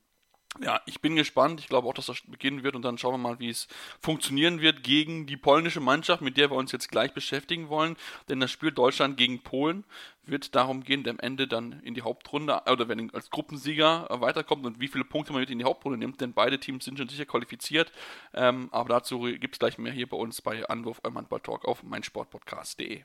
ja, 0.61 0.81
ich 0.87 1.01
bin 1.01 1.15
gespannt. 1.15 1.61
Ich 1.61 1.69
glaube 1.69 1.87
auch, 1.87 1.95
dass 1.95 2.07
das 2.07 2.21
beginnen 2.27 2.63
wird 2.63 2.75
und 2.75 2.83
dann 2.83 2.99
schauen 2.99 3.15
wir 3.15 3.19
mal, 3.19 3.39
wie 3.39 3.51
es 3.51 3.69
funktionieren 4.01 4.61
wird 4.61 4.83
gegen 4.83 5.27
die 5.27 5.37
polnische 5.37 5.81
Mannschaft, 5.81 6.23
mit 6.23 6.37
der 6.37 6.51
wir 6.51 6.57
uns 6.57 6.73
jetzt 6.73 6.91
gleich 6.91 7.13
beschäftigen 7.13 7.69
wollen. 7.69 7.97
Denn 8.29 8.41
das 8.41 8.51
Spiel 8.51 8.73
Deutschland 8.73 9.17
gegen 9.17 9.41
Polen 9.41 9.85
wird 10.25 10.55
darum 10.55 10.83
gehen, 10.83 11.07
am 11.09 11.19
Ende 11.21 11.47
dann 11.47 11.81
in 11.81 11.95
die 11.95 12.03
Hauptrunde 12.03 12.63
oder 12.71 12.89
wenn 12.89 13.11
als 13.15 13.31
Gruppensieger 13.31 14.09
weiterkommt 14.11 14.67
und 14.67 14.81
wie 14.81 14.89
viele 14.89 15.05
Punkte 15.05 15.33
man 15.33 15.41
mit 15.41 15.51
in 15.51 15.59
die 15.59 15.65
Hauptrunde 15.65 15.99
nimmt. 15.99 16.21
Denn 16.21 16.33
beide 16.33 16.59
Teams 16.59 16.85
sind 16.85 16.99
schon 16.99 17.09
sicher 17.09 17.27
qualifiziert. 17.27 17.93
Ähm, 18.35 18.69
aber 18.73 18.89
dazu 18.89 19.21
gibt 19.21 19.55
es 19.55 19.59
gleich 19.59 19.79
mehr 19.79 19.93
hier 19.93 20.09
bei 20.09 20.17
uns 20.17 20.43
bei 20.43 20.69
Anwurf 20.69 21.01
eurem 21.05 21.19
Handball 21.19 21.41
Talk 21.41 21.67
auf 21.67 21.83
meinsportpodcast.de. 21.83 23.05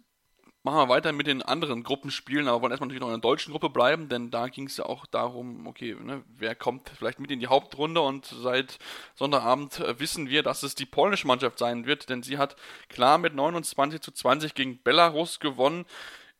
machen 0.63 0.77
wir 0.77 0.89
weiter 0.89 1.11
mit 1.11 1.27
den 1.27 1.41
anderen 1.41 1.83
Gruppenspielen, 1.83 2.47
aber 2.47 2.61
wollen 2.61 2.71
erstmal 2.71 2.87
natürlich 2.87 3.01
noch 3.01 3.07
in 3.07 3.19
der 3.19 3.29
deutschen 3.29 3.51
Gruppe 3.51 3.69
bleiben, 3.69 4.09
denn 4.09 4.29
da 4.29 4.47
ging 4.47 4.67
es 4.67 4.77
ja 4.77 4.85
auch 4.85 5.05
darum, 5.05 5.65
okay, 5.65 5.95
ne, 5.99 6.23
wer 6.27 6.55
kommt 6.55 6.89
vielleicht 6.89 7.19
mit 7.19 7.31
in 7.31 7.39
die 7.39 7.47
Hauptrunde 7.47 8.01
und 8.01 8.25
seit 8.25 8.77
Sonntagabend 9.15 9.79
äh, 9.79 9.99
wissen 9.99 10.29
wir, 10.29 10.43
dass 10.43 10.63
es 10.63 10.75
die 10.75 10.85
polnische 10.85 11.27
Mannschaft 11.27 11.57
sein 11.57 11.85
wird, 11.85 12.09
denn 12.09 12.21
sie 12.21 12.37
hat 12.37 12.55
klar 12.89 13.17
mit 13.17 13.33
29 13.33 14.01
zu 14.01 14.11
20 14.11 14.53
gegen 14.53 14.81
Belarus 14.83 15.39
gewonnen. 15.39 15.85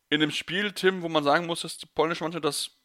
In 0.08 0.20
dem 0.20 0.30
Spiel, 0.30 0.72
Tim, 0.72 1.02
wo 1.02 1.08
man 1.08 1.24
sagen 1.24 1.46
muss, 1.46 1.62
dass 1.62 1.78
die 1.78 1.86
polnische 1.86 2.22
Mannschaft 2.22 2.44
das 2.44 2.82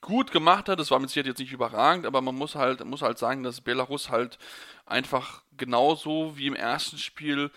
gut 0.00 0.30
gemacht 0.30 0.68
hat. 0.68 0.78
Das 0.78 0.90
war 0.90 0.98
mit 0.98 1.10
Sicherheit 1.10 1.26
jetzt 1.26 1.40
nicht 1.40 1.52
überragend, 1.52 2.06
aber 2.06 2.20
man 2.20 2.34
muss 2.34 2.54
halt, 2.54 2.84
muss 2.84 3.02
halt 3.02 3.18
sagen, 3.18 3.42
dass 3.42 3.60
Belarus 3.60 4.10
halt 4.10 4.38
einfach 4.86 5.42
genauso 5.56 6.36
wie 6.36 6.46
im 6.46 6.54
ersten 6.54 6.98
Spiel 6.98 7.50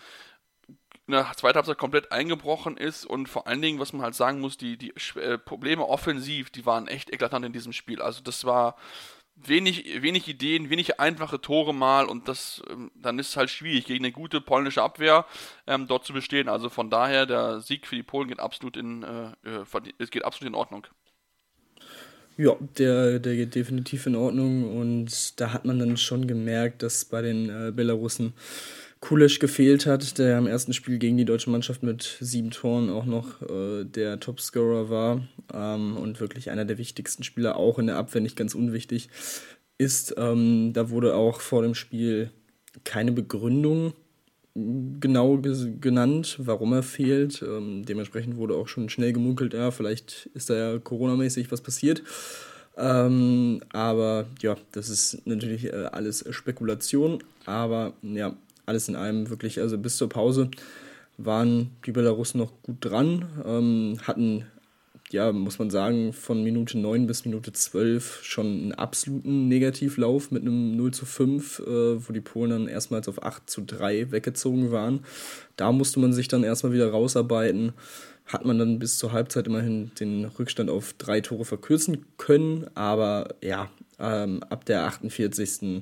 in 1.08 1.14
der 1.14 1.32
zweiten 1.36 1.56
Halbzeit 1.56 1.78
komplett 1.78 2.12
eingebrochen 2.12 2.76
ist 2.76 3.06
und 3.06 3.28
vor 3.28 3.46
allen 3.46 3.62
Dingen, 3.62 3.80
was 3.80 3.94
man 3.94 4.02
halt 4.02 4.14
sagen 4.14 4.40
muss, 4.40 4.58
die, 4.58 4.76
die 4.76 4.92
äh, 5.16 5.38
Probleme 5.38 5.88
offensiv, 5.88 6.50
die 6.50 6.66
waren 6.66 6.86
echt 6.86 7.10
eklatant 7.10 7.46
in 7.46 7.52
diesem 7.52 7.72
Spiel. 7.72 8.02
Also 8.02 8.22
das 8.22 8.44
war 8.44 8.76
wenig, 9.34 10.02
wenig 10.02 10.28
Ideen, 10.28 10.68
wenig 10.68 11.00
einfache 11.00 11.40
Tore 11.40 11.72
mal 11.72 12.04
und 12.04 12.28
das 12.28 12.62
ähm, 12.70 12.90
dann 12.94 13.18
ist 13.18 13.30
es 13.30 13.36
halt 13.38 13.48
schwierig, 13.48 13.86
gegen 13.86 14.04
eine 14.04 14.12
gute 14.12 14.42
polnische 14.42 14.82
Abwehr 14.82 15.24
ähm, 15.66 15.86
dort 15.88 16.04
zu 16.04 16.12
bestehen. 16.12 16.48
Also 16.48 16.68
von 16.68 16.90
daher, 16.90 17.24
der 17.24 17.60
Sieg 17.60 17.86
für 17.86 17.96
die 17.96 18.02
Polen 18.02 18.28
geht 18.28 18.40
absolut 18.40 18.76
in, 18.76 19.02
äh, 19.02 19.32
äh 19.48 20.06
geht 20.10 20.26
absolut 20.26 20.52
in 20.52 20.54
Ordnung. 20.54 20.86
Ja, 22.36 22.54
der, 22.60 23.18
der 23.18 23.34
geht 23.34 23.54
definitiv 23.54 24.06
in 24.06 24.14
Ordnung 24.14 24.78
und 24.78 25.40
da 25.40 25.54
hat 25.54 25.64
man 25.64 25.78
dann 25.78 25.96
schon 25.96 26.28
gemerkt, 26.28 26.82
dass 26.82 27.06
bei 27.06 27.22
den 27.22 27.48
äh, 27.48 27.72
Belarussen 27.72 28.34
Kulisch 29.00 29.38
gefehlt 29.38 29.86
hat, 29.86 30.18
der 30.18 30.38
im 30.38 30.46
ersten 30.46 30.72
Spiel 30.72 30.98
gegen 30.98 31.16
die 31.16 31.24
deutsche 31.24 31.50
Mannschaft 31.50 31.82
mit 31.82 32.18
sieben 32.20 32.50
Toren 32.50 32.90
auch 32.90 33.04
noch 33.04 33.42
äh, 33.42 33.84
der 33.84 34.18
Topscorer 34.18 34.90
war 34.90 35.22
ähm, 35.54 35.96
und 35.96 36.20
wirklich 36.20 36.50
einer 36.50 36.64
der 36.64 36.78
wichtigsten 36.78 37.22
Spieler, 37.22 37.56
auch 37.56 37.78
in 37.78 37.86
der 37.86 37.96
Abwehr 37.96 38.20
nicht 38.20 38.36
ganz 38.36 38.54
unwichtig 38.54 39.08
ist. 39.78 40.14
Ähm, 40.18 40.72
da 40.72 40.90
wurde 40.90 41.14
auch 41.14 41.40
vor 41.40 41.62
dem 41.62 41.74
Spiel 41.74 42.30
keine 42.84 43.12
Begründung 43.12 43.92
genau 44.54 45.38
genannt, 45.38 46.36
warum 46.40 46.72
er 46.72 46.82
fehlt. 46.82 47.42
Ähm, 47.42 47.84
dementsprechend 47.84 48.36
wurde 48.36 48.54
auch 48.54 48.68
schon 48.68 48.88
schnell 48.88 49.12
gemunkelt, 49.12 49.54
ja, 49.54 49.70
vielleicht 49.70 50.28
ist 50.34 50.50
da 50.50 50.54
ja 50.54 50.78
coronamäßig 50.78 51.50
was 51.52 51.60
passiert. 51.60 52.02
Ähm, 52.76 53.60
aber 53.70 54.26
ja, 54.40 54.56
das 54.72 54.88
ist 54.88 55.26
natürlich 55.26 55.64
äh, 55.64 55.88
alles 55.92 56.24
Spekulation. 56.30 57.22
Aber 57.44 57.94
ja, 58.02 58.36
alles 58.68 58.88
in 58.88 58.96
allem 58.96 59.30
wirklich, 59.30 59.60
also 59.60 59.78
bis 59.78 59.96
zur 59.96 60.08
Pause 60.08 60.50
waren 61.16 61.70
die 61.84 61.92
Belarussen 61.92 62.38
noch 62.38 62.52
gut 62.62 62.76
dran, 62.80 63.28
ähm, 63.44 63.98
hatten, 64.04 64.46
ja, 65.10 65.32
muss 65.32 65.58
man 65.58 65.70
sagen, 65.70 66.12
von 66.12 66.44
Minute 66.44 66.78
9 66.78 67.06
bis 67.06 67.24
Minute 67.24 67.52
12 67.52 68.20
schon 68.22 68.46
einen 68.46 68.72
absoluten 68.72 69.48
Negativlauf 69.48 70.30
mit 70.30 70.42
einem 70.42 70.76
0 70.76 70.92
zu 70.92 71.06
5, 71.06 71.58
äh, 71.58 72.08
wo 72.08 72.12
die 72.12 72.20
Polen 72.20 72.50
dann 72.50 72.68
erstmals 72.68 73.08
auf 73.08 73.22
8 73.22 73.50
zu 73.50 73.62
3 73.62 74.12
weggezogen 74.12 74.70
waren. 74.70 75.00
Da 75.56 75.72
musste 75.72 75.98
man 75.98 76.12
sich 76.12 76.28
dann 76.28 76.44
erstmal 76.44 76.72
wieder 76.72 76.90
rausarbeiten. 76.90 77.72
Hat 78.26 78.44
man 78.44 78.58
dann 78.58 78.78
bis 78.78 78.98
zur 78.98 79.12
Halbzeit 79.12 79.46
immerhin 79.46 79.90
den 79.98 80.26
Rückstand 80.26 80.68
auf 80.68 80.92
drei 80.98 81.22
Tore 81.22 81.46
verkürzen 81.46 82.04
können, 82.18 82.66
aber 82.74 83.34
ja, 83.42 83.70
ähm, 83.98 84.42
ab 84.44 84.66
der 84.66 84.84
48 84.84 85.80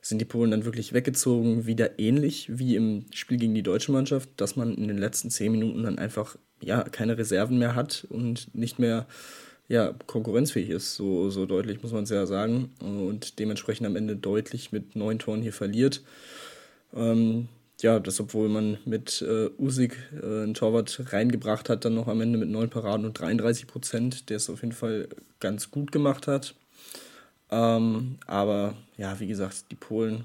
sind 0.00 0.20
die 0.20 0.24
Polen 0.24 0.50
dann 0.50 0.64
wirklich 0.64 0.92
weggezogen, 0.92 1.66
wieder 1.66 1.98
ähnlich 1.98 2.46
wie 2.50 2.76
im 2.76 3.06
Spiel 3.12 3.38
gegen 3.38 3.54
die 3.54 3.62
deutsche 3.62 3.92
Mannschaft, 3.92 4.28
dass 4.36 4.56
man 4.56 4.74
in 4.74 4.88
den 4.88 4.98
letzten 4.98 5.30
zehn 5.30 5.52
Minuten 5.52 5.82
dann 5.82 5.98
einfach 5.98 6.36
ja 6.60 6.82
keine 6.82 7.18
Reserven 7.18 7.58
mehr 7.58 7.74
hat 7.74 8.06
und 8.10 8.54
nicht 8.54 8.78
mehr 8.78 9.06
ja, 9.68 9.94
konkurrenzfähig 10.06 10.70
ist, 10.70 10.94
so, 10.94 11.28
so 11.28 11.44
deutlich 11.44 11.82
muss 11.82 11.92
man 11.92 12.04
es 12.04 12.10
ja 12.10 12.26
sagen. 12.26 12.70
Und 12.80 13.38
dementsprechend 13.38 13.86
am 13.86 13.96
Ende 13.96 14.16
deutlich 14.16 14.72
mit 14.72 14.96
neun 14.96 15.18
Toren 15.18 15.42
hier 15.42 15.52
verliert. 15.52 16.02
Ähm, 16.94 17.48
ja, 17.80 18.00
das 18.00 18.18
obwohl 18.18 18.48
man 18.48 18.78
mit 18.86 19.22
äh, 19.22 19.50
Usik 19.58 19.96
äh, 20.20 20.24
einen 20.24 20.54
Torwart 20.54 21.12
reingebracht 21.12 21.68
hat, 21.68 21.84
dann 21.84 21.94
noch 21.94 22.08
am 22.08 22.20
Ende 22.20 22.38
mit 22.38 22.48
neun 22.48 22.70
Paraden 22.70 23.04
und 23.06 23.20
33 23.20 23.66
Prozent, 23.66 24.30
der 24.30 24.38
es 24.38 24.50
auf 24.50 24.62
jeden 24.62 24.74
Fall 24.74 25.08
ganz 25.38 25.70
gut 25.70 25.92
gemacht 25.92 26.26
hat. 26.26 26.54
Ähm, 27.50 28.18
aber 28.26 28.74
ja, 28.96 29.18
wie 29.20 29.26
gesagt, 29.26 29.66
die 29.70 29.76
Polen 29.76 30.24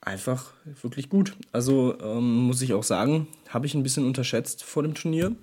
einfach 0.00 0.52
wirklich 0.82 1.08
gut. 1.08 1.34
Also 1.52 1.98
ähm, 2.00 2.46
muss 2.46 2.62
ich 2.62 2.72
auch 2.72 2.82
sagen, 2.82 3.26
habe 3.48 3.66
ich 3.66 3.74
ein 3.74 3.82
bisschen 3.82 4.06
unterschätzt 4.06 4.64
vor 4.64 4.82
dem 4.82 4.94
Turnier. 4.94 5.34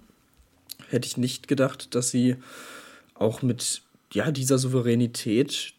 Hätte 0.89 1.07
ich 1.07 1.17
nicht 1.17 1.47
gedacht, 1.47 1.93
dass 1.95 2.09
sie 2.09 2.37
auch 3.13 3.41
mit 3.41 3.81
ja, 4.13 4.31
dieser 4.31 4.57
Souveränität 4.57 5.73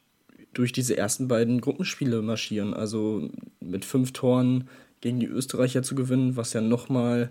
durch 0.54 0.72
diese 0.72 0.96
ersten 0.96 1.28
beiden 1.28 1.60
Gruppenspiele 1.60 2.22
marschieren. 2.22 2.74
Also 2.74 3.30
mit 3.60 3.84
fünf 3.84 4.12
Toren 4.12 4.68
gegen 5.00 5.20
die 5.20 5.26
Österreicher 5.26 5.82
zu 5.82 5.94
gewinnen, 5.94 6.36
was 6.36 6.52
ja 6.52 6.60
nochmal 6.60 7.30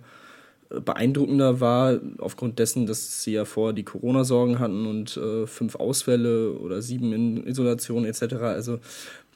beeindruckender 0.70 1.60
war, 1.60 2.00
aufgrund 2.18 2.60
dessen, 2.60 2.86
dass 2.86 3.24
sie 3.24 3.34
ja 3.34 3.46
vorher 3.46 3.74
die 3.74 3.84
Corona-Sorgen 3.84 4.60
hatten 4.60 4.86
und 4.86 5.18
äh, 5.18 5.48
fünf 5.48 5.76
Ausfälle 5.76 6.54
oder 6.54 6.82
sieben 6.82 7.14
in 7.14 7.48
Isolation 7.48 8.06
etc. 8.06 8.36
Also 8.36 8.80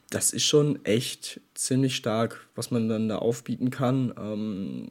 das 0.09 0.33
ist 0.33 0.43
schon 0.43 0.83
echt 0.83 1.39
ziemlich 1.53 1.95
stark, 1.95 2.47
was 2.55 2.69
man 2.69 2.89
dann 2.89 3.07
da 3.07 3.17
aufbieten 3.17 3.69
kann. 3.69 4.13
Ähm, 4.19 4.87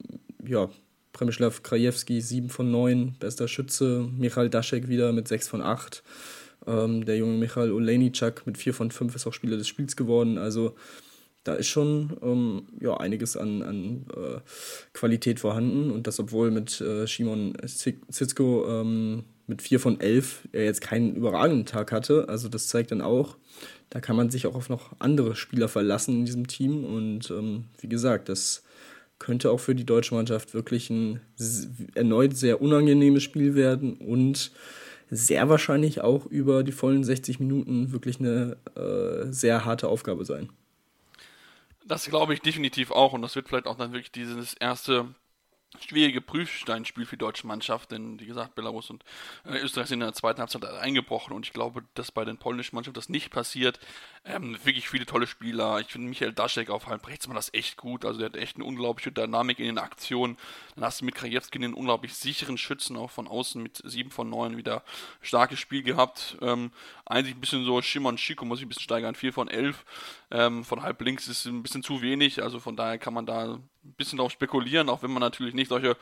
ja, 0.47 0.71
Premislav 1.13 1.63
Krajewski 1.63 2.21
7 2.21 2.49
von 2.49 2.71
9, 2.71 3.17
bester 3.21 3.47
Schütze. 3.47 4.09
Michal 4.17 4.49
Daschek 4.49 4.89
wieder 4.89 5.13
mit 5.13 5.29
6 5.29 5.49
von 5.49 5.61
8. 5.61 6.03
Ähm, 6.67 7.05
der 7.05 7.19
junge 7.19 7.37
Michal 7.37 7.73
Olejniczak 7.73 8.47
mit 8.47 8.57
4 8.57 8.73
von 8.73 8.91
5 8.91 9.15
ist 9.15 9.27
auch 9.27 9.35
Spieler 9.35 9.59
des 9.59 9.69
Spiels 9.69 9.97
geworden. 9.97 10.39
Also 10.39 10.75
da 11.45 11.55
ist 11.55 11.69
schon 11.69 12.17
ähm, 12.23 12.63
ja, 12.81 12.97
einiges 12.97 13.37
an, 13.37 13.63
an 13.63 14.07
äh, 14.15 14.41
Qualität 14.93 15.41
vorhanden 15.41 15.91
und 15.91 16.07
das, 16.07 16.21
obwohl 16.21 16.51
mit 16.51 16.81
äh, 16.81 17.07
Shimon 17.07 17.55
Zitzko 17.65 18.67
ähm, 18.69 19.25
mit 19.47 19.63
4 19.63 19.81
von 19.81 20.01
11 20.01 20.49
er 20.53 20.65
jetzt 20.65 20.81
keinen 20.81 21.15
überragenden 21.15 21.67
Tag 21.67 21.93
hatte. 21.93 22.29
Also 22.29 22.49
das 22.49 22.69
zeigt 22.69 22.93
dann 22.93 23.01
auch, 23.01 23.37
da 23.89 24.01
kann 24.01 24.17
man 24.17 24.31
sich 24.31 24.47
auch 24.47 24.55
auf 24.55 24.69
noch 24.69 24.93
andere 24.99 25.35
Spieler 25.35 25.69
verlassen 25.69 26.21
in 26.21 26.25
diesem 26.25 26.47
Team 26.47 26.85
und 26.85 27.31
ähm, 27.31 27.65
wie 27.81 27.89
gesagt, 27.89 28.29
das 28.29 28.63
könnte 29.19 29.51
auch 29.51 29.61
für 29.61 29.75
die 29.75 29.85
deutsche 29.85 30.15
Mannschaft 30.15 30.55
wirklich 30.55 30.91
ein 30.91 31.21
erneut 31.95 32.37
sehr 32.37 32.61
unangenehmes 32.61 33.23
Spiel 33.23 33.55
werden 33.55 33.95
und 33.95 34.53
sehr 35.11 35.49
wahrscheinlich 35.49 36.01
auch 36.01 36.27
über 36.27 36.63
die 36.63 36.73
vollen 36.73 37.05
60 37.05 37.41
Minuten 37.41 37.93
wirklich 37.93 38.21
eine 38.21 38.57
äh, 38.77 39.31
sehr 39.31 39.65
harte 39.65 39.89
Aufgabe 39.89 40.25
sein. 40.25 40.49
Das 41.91 42.05
glaube 42.05 42.35
ich 42.35 42.41
definitiv 42.41 42.93
auch 42.93 43.15
und 43.15 43.23
das 43.23 43.35
wird 43.35 43.49
vielleicht 43.49 43.67
auch 43.67 43.77
dann 43.77 43.91
wirklich 43.91 44.13
dieses 44.13 44.55
erste 44.55 45.13
schwierige 45.79 46.21
Prüfsteinspiel 46.21 47.07
für 47.07 47.17
die 47.17 47.21
deutsche 47.21 47.47
Mannschaft, 47.47 47.93
denn 47.93 48.19
wie 48.19 48.27
gesagt, 48.27 48.57
Belarus 48.57 48.91
und 48.91 49.05
äh, 49.45 49.59
Österreich 49.59 49.87
sind 49.87 50.01
in 50.01 50.07
der 50.07 50.15
zweiten 50.15 50.41
Halbzeit 50.41 50.65
eingebrochen 50.65 51.33
und 51.33 51.47
ich 51.47 51.53
glaube, 51.53 51.85
dass 51.95 52.11
bei 52.11 52.25
den 52.25 52.39
polnischen 52.39 52.75
Mannschaften 52.75 52.99
das 52.99 53.09
nicht 53.09 53.31
passiert. 53.31 53.79
Ähm, 54.25 54.59
wirklich 54.65 54.89
viele 54.89 55.07
tolle 55.07 55.27
Spieler. 55.27 55.81
Ich 55.81 55.87
finde 55.87 56.09
Michael 56.09 56.33
Daschek 56.33 56.71
auf 56.71 56.89
halb 56.89 57.07
rechts 57.07 57.29
macht 57.29 57.39
das 57.39 57.55
echt 57.55 57.77
gut. 57.77 58.05
Also 58.05 58.19
der 58.19 58.27
hat 58.27 58.37
echt 58.37 58.57
eine 58.57 58.65
unglaubliche 58.65 59.13
Dynamik 59.13 59.61
in 59.61 59.67
den 59.67 59.79
Aktionen. 59.79 60.37
Dann 60.75 60.85
hast 60.85 61.01
du 61.01 61.05
mit 61.05 61.15
Krajewski 61.15 61.59
einen 61.59 61.75
unglaublich 61.75 62.15
sicheren 62.15 62.59
Schützen 62.59 62.97
auch 62.97 63.11
von 63.11 63.29
außen 63.29 63.63
mit 63.63 63.81
7 63.85 64.11
von 64.11 64.29
9 64.29 64.57
wieder 64.57 64.83
starkes 65.23 65.61
Spiel 65.61 65.83
gehabt. 65.83 66.37
Ähm, 66.43 66.73
eigentlich 67.07 67.35
ein 67.37 67.41
bisschen 67.41 67.65
so 67.65 67.81
Shimon 67.81 68.17
Chico 68.17 68.45
muss 68.45 68.59
ich 68.59 68.67
ein 68.67 68.69
bisschen 68.69 68.83
steigern. 68.83 69.15
4 69.15 69.33
von 69.33 69.49
11 69.49 69.85
ähm, 70.33 70.65
von 70.65 70.83
halb 70.83 71.01
links 71.01 71.29
ist 71.29 71.47
ein 71.47 71.63
bisschen 71.63 71.83
zu 71.83 72.03
wenig. 72.03 72.43
Also 72.43 72.59
von 72.61 72.77
daher 72.77 72.99
kann 72.99 73.15
man 73.15 73.25
da 73.25 73.61
ein 73.85 73.95
bisschen 73.95 74.19
darauf 74.19 74.33
spekulieren, 74.33 74.89
auch 74.89 75.03
wenn 75.03 75.11
man 75.11 75.21
natürlich 75.21 75.55
nicht 75.55 75.69
solche 75.69 75.97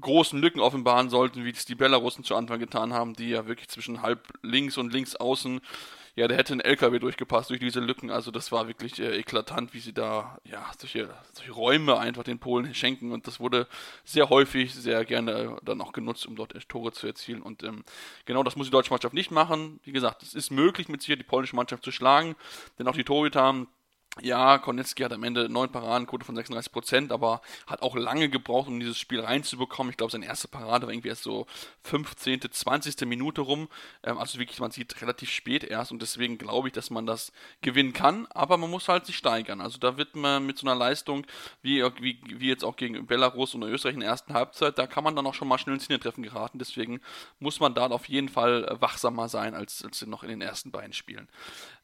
großen 0.00 0.40
Lücken 0.40 0.60
offenbaren 0.60 1.10
sollte, 1.10 1.44
wie 1.44 1.50
es 1.50 1.64
die 1.64 1.74
Belarussen 1.74 2.24
zu 2.24 2.36
Anfang 2.36 2.60
getan 2.60 2.92
haben, 2.92 3.14
die 3.14 3.30
ja 3.30 3.46
wirklich 3.46 3.68
zwischen 3.68 4.02
halb 4.02 4.32
links 4.42 4.76
und 4.78 4.92
links 4.92 5.16
außen, 5.16 5.60
ja, 6.16 6.26
der 6.28 6.38
hätte 6.38 6.54
ein 6.54 6.60
LKW 6.60 6.98
durchgepasst 6.98 7.50
durch 7.50 7.60
diese 7.60 7.80
Lücken. 7.80 8.10
Also 8.10 8.30
das 8.30 8.50
war 8.50 8.68
wirklich 8.68 8.98
äh, 8.98 9.18
eklatant, 9.18 9.74
wie 9.74 9.80
sie 9.80 9.92
da, 9.92 10.38
ja, 10.44 10.64
solche, 10.78 11.14
solche 11.34 11.52
Räume 11.52 11.98
einfach 11.98 12.24
den 12.24 12.38
Polen 12.38 12.74
schenken 12.74 13.12
und 13.12 13.26
das 13.26 13.38
wurde 13.38 13.68
sehr 14.02 14.30
häufig, 14.30 14.74
sehr 14.74 15.04
gerne 15.04 15.58
dann 15.62 15.80
auch 15.82 15.92
genutzt, 15.92 16.26
um 16.26 16.34
dort 16.34 16.54
Tore 16.68 16.92
zu 16.92 17.06
erzielen 17.06 17.42
und 17.42 17.62
ähm, 17.64 17.84
genau 18.24 18.42
das 18.42 18.56
muss 18.56 18.68
die 18.68 18.70
deutsche 18.70 18.90
Mannschaft 18.90 19.14
nicht 19.14 19.30
machen. 19.30 19.78
Wie 19.84 19.92
gesagt, 19.92 20.22
es 20.22 20.34
ist 20.34 20.50
möglich, 20.50 20.88
mit 20.88 21.02
sicher 21.02 21.16
die 21.16 21.22
polnische 21.22 21.54
Mannschaft 21.54 21.84
zu 21.84 21.92
schlagen, 21.92 22.34
denn 22.78 22.88
auch 22.88 22.96
die 22.96 23.04
Torhüter 23.04 23.42
haben 23.42 23.68
ja, 24.22 24.56
Kornetski 24.58 25.02
hat 25.02 25.12
am 25.12 25.24
Ende 25.24 25.48
9 25.48 25.70
Paradenquote 25.70 26.24
von 26.24 26.34
36 26.34 26.72
Prozent, 26.72 27.12
aber 27.12 27.42
hat 27.66 27.82
auch 27.82 27.96
lange 27.96 28.30
gebraucht, 28.30 28.68
um 28.68 28.80
dieses 28.80 28.98
Spiel 28.98 29.20
reinzubekommen. 29.20 29.90
Ich 29.90 29.98
glaube, 29.98 30.10
seine 30.10 30.24
erste 30.24 30.48
Parade 30.48 30.86
war 30.86 30.92
irgendwie 30.92 31.08
erst 31.08 31.22
so 31.22 31.46
15., 31.82 32.40
20. 32.50 33.06
Minute 33.06 33.42
rum. 33.42 33.68
Ähm, 34.02 34.16
also 34.16 34.38
wirklich, 34.38 34.58
man 34.58 34.70
sieht 34.70 35.02
relativ 35.02 35.30
spät 35.30 35.64
erst 35.64 35.92
und 35.92 36.00
deswegen 36.00 36.38
glaube 36.38 36.68
ich, 36.68 36.72
dass 36.72 36.88
man 36.88 37.04
das 37.04 37.30
gewinnen 37.60 37.92
kann, 37.92 38.26
aber 38.30 38.56
man 38.56 38.70
muss 38.70 38.88
halt 38.88 39.04
sich 39.04 39.16
steigern. 39.16 39.60
Also 39.60 39.78
da 39.78 39.98
wird 39.98 40.16
man 40.16 40.46
mit 40.46 40.58
so 40.58 40.66
einer 40.66 40.78
Leistung, 40.78 41.26
wie, 41.60 41.82
wie, 42.00 42.18
wie 42.26 42.48
jetzt 42.48 42.64
auch 42.64 42.76
gegen 42.76 43.06
Belarus 43.06 43.54
und 43.54 43.62
Österreich 43.64 43.94
in 43.94 44.00
der 44.00 44.08
ersten 44.08 44.32
Halbzeit, 44.32 44.78
da 44.78 44.86
kann 44.86 45.04
man 45.04 45.14
dann 45.14 45.26
auch 45.26 45.34
schon 45.34 45.48
mal 45.48 45.58
schnell 45.58 45.74
ins 45.74 45.86
Hintertreffen 45.86 46.22
geraten. 46.22 46.58
Deswegen 46.58 47.00
muss 47.38 47.60
man 47.60 47.74
da 47.74 47.86
auf 47.88 48.08
jeden 48.08 48.30
Fall 48.30 48.76
wachsamer 48.80 49.28
sein 49.28 49.54
als, 49.54 49.84
als 49.84 50.04
noch 50.06 50.22
in 50.22 50.30
den 50.30 50.40
ersten 50.40 50.70
beiden 50.70 50.94
Spielen. 50.94 51.28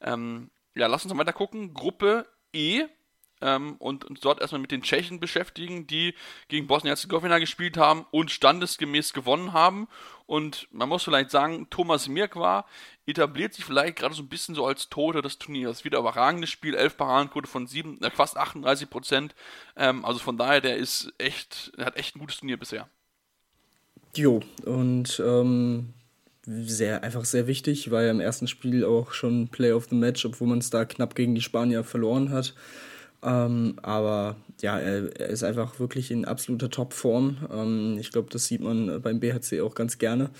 Ähm, 0.01 0.51
ja, 0.74 0.87
lass 0.87 1.04
uns 1.04 1.14
mal 1.14 1.20
weiter 1.20 1.32
gucken. 1.32 1.74
Gruppe 1.74 2.26
E. 2.52 2.85
Ähm, 3.42 3.74
und 3.80 4.04
uns 4.04 4.20
dort 4.20 4.40
erstmal 4.40 4.61
mit 4.61 4.70
den 4.70 4.82
Tschechen 4.82 5.18
beschäftigen, 5.18 5.88
die 5.88 6.14
gegen 6.46 6.68
Bosnien-Herzegowina 6.68 7.40
gespielt 7.40 7.76
haben 7.76 8.06
und 8.12 8.30
standesgemäß 8.30 9.12
gewonnen 9.12 9.52
haben. 9.52 9.88
Und 10.26 10.68
man 10.70 10.88
muss 10.88 11.02
vielleicht 11.02 11.32
sagen, 11.32 11.66
Thomas 11.68 12.06
Mirkwa 12.06 12.64
etabliert 13.04 13.52
sich 13.52 13.64
vielleicht 13.64 13.96
gerade 13.96 14.14
so 14.14 14.22
ein 14.22 14.28
bisschen 14.28 14.54
so 14.54 14.64
als 14.64 14.88
Tote 14.90 15.22
des 15.22 15.38
Turniers. 15.38 15.85
Wieder 15.85 15.98
überragendes 15.98 16.50
Spiel, 16.50 16.74
11 16.74 16.96
Paradenquote 16.96 17.48
von 17.48 17.66
7, 17.66 18.00
äh, 18.00 18.11
fast 18.11 18.37
38 18.37 18.88
Prozent. 18.88 19.35
Ähm, 19.74 20.04
also 20.04 20.20
von 20.20 20.38
daher, 20.38 20.61
der 20.61 20.76
ist 20.76 21.12
echt, 21.18 21.76
der 21.76 21.87
hat 21.87 21.96
echt 21.96 22.14
ein 22.14 22.20
gutes 22.20 22.37
Turnier 22.37 22.58
bisher. 22.58 22.88
Jo, 24.14 24.40
und 24.64 25.20
ähm, 25.24 25.94
sehr, 26.44 27.05
einfach 27.05 27.24
sehr 27.24 27.46
wichtig, 27.46 27.90
war 27.90 28.02
ja 28.02 28.11
im 28.11 28.20
ersten 28.20 28.48
Spiel 28.48 28.85
auch 28.85 29.12
schon 29.12 29.48
Play 29.48 29.72
of 29.72 29.87
the 29.90 29.96
Match, 29.96 30.24
obwohl 30.24 30.48
man 30.48 30.59
es 30.59 30.70
da 30.70 30.85
knapp 30.85 31.14
gegen 31.14 31.35
die 31.35 31.40
Spanier 31.40 31.85
verloren 31.85 32.31
hat. 32.31 32.55
Ähm, 33.22 33.76
aber 33.83 34.37
ja, 34.61 34.78
er, 34.78 35.20
er, 35.20 35.28
ist 35.28 35.44
einfach 35.44 35.78
wirklich 35.78 36.11
in 36.11 36.24
absoluter 36.24 36.70
Topform. 36.70 37.37
Ähm, 37.52 37.96
ich 38.00 38.11
glaube, 38.11 38.28
das 38.31 38.46
sieht 38.46 38.61
man 38.61 39.00
beim 39.00 39.20
BHC 39.20 39.61
auch 39.61 39.76
ganz 39.76 39.98
gerne 39.98 40.31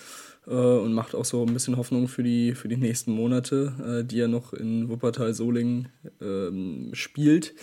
äh, 0.49 0.51
und 0.51 0.93
macht 0.93 1.15
auch 1.15 1.25
so 1.25 1.45
ein 1.45 1.55
bisschen 1.55 1.77
Hoffnung 1.77 2.09
für 2.09 2.25
die, 2.25 2.55
für 2.55 2.69
die 2.69 2.77
nächsten 2.77 3.13
Monate, 3.13 4.01
äh, 4.03 4.05
die 4.05 4.21
er 4.21 4.29
noch 4.29 4.53
in 4.53 4.89
Wuppertal-Solingen 4.89 5.89
ähm, 6.21 6.91
spielt. 6.93 7.55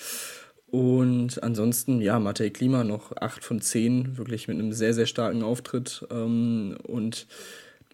Und 0.67 1.41
ansonsten, 1.41 1.99
ja, 1.99 2.19
Matej 2.19 2.51
Klima 2.51 2.83
noch 2.83 3.11
8 3.17 3.43
von 3.43 3.59
10, 3.59 4.17
wirklich 4.17 4.47
mit 4.47 4.57
einem 4.57 4.71
sehr, 4.71 4.93
sehr 4.93 5.07
starken 5.07 5.43
Auftritt. 5.43 6.05
Ähm, 6.11 6.77
und 6.83 7.27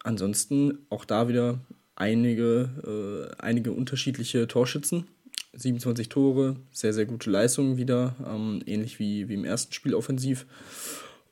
ansonsten 0.05 0.79
auch 0.89 1.05
da 1.05 1.27
wieder 1.27 1.59
einige, 1.95 3.31
äh, 3.39 3.41
einige 3.41 3.71
unterschiedliche 3.71 4.47
Torschützen. 4.47 5.05
27 5.53 6.09
Tore, 6.09 6.57
sehr, 6.71 6.93
sehr 6.93 7.05
gute 7.05 7.29
Leistungen 7.29 7.77
wieder, 7.77 8.15
ähm, 8.27 8.61
ähnlich 8.65 8.99
wie, 8.99 9.29
wie 9.29 9.35
im 9.35 9.45
ersten 9.45 9.71
Spiel 9.71 9.93
offensiv. 9.93 10.45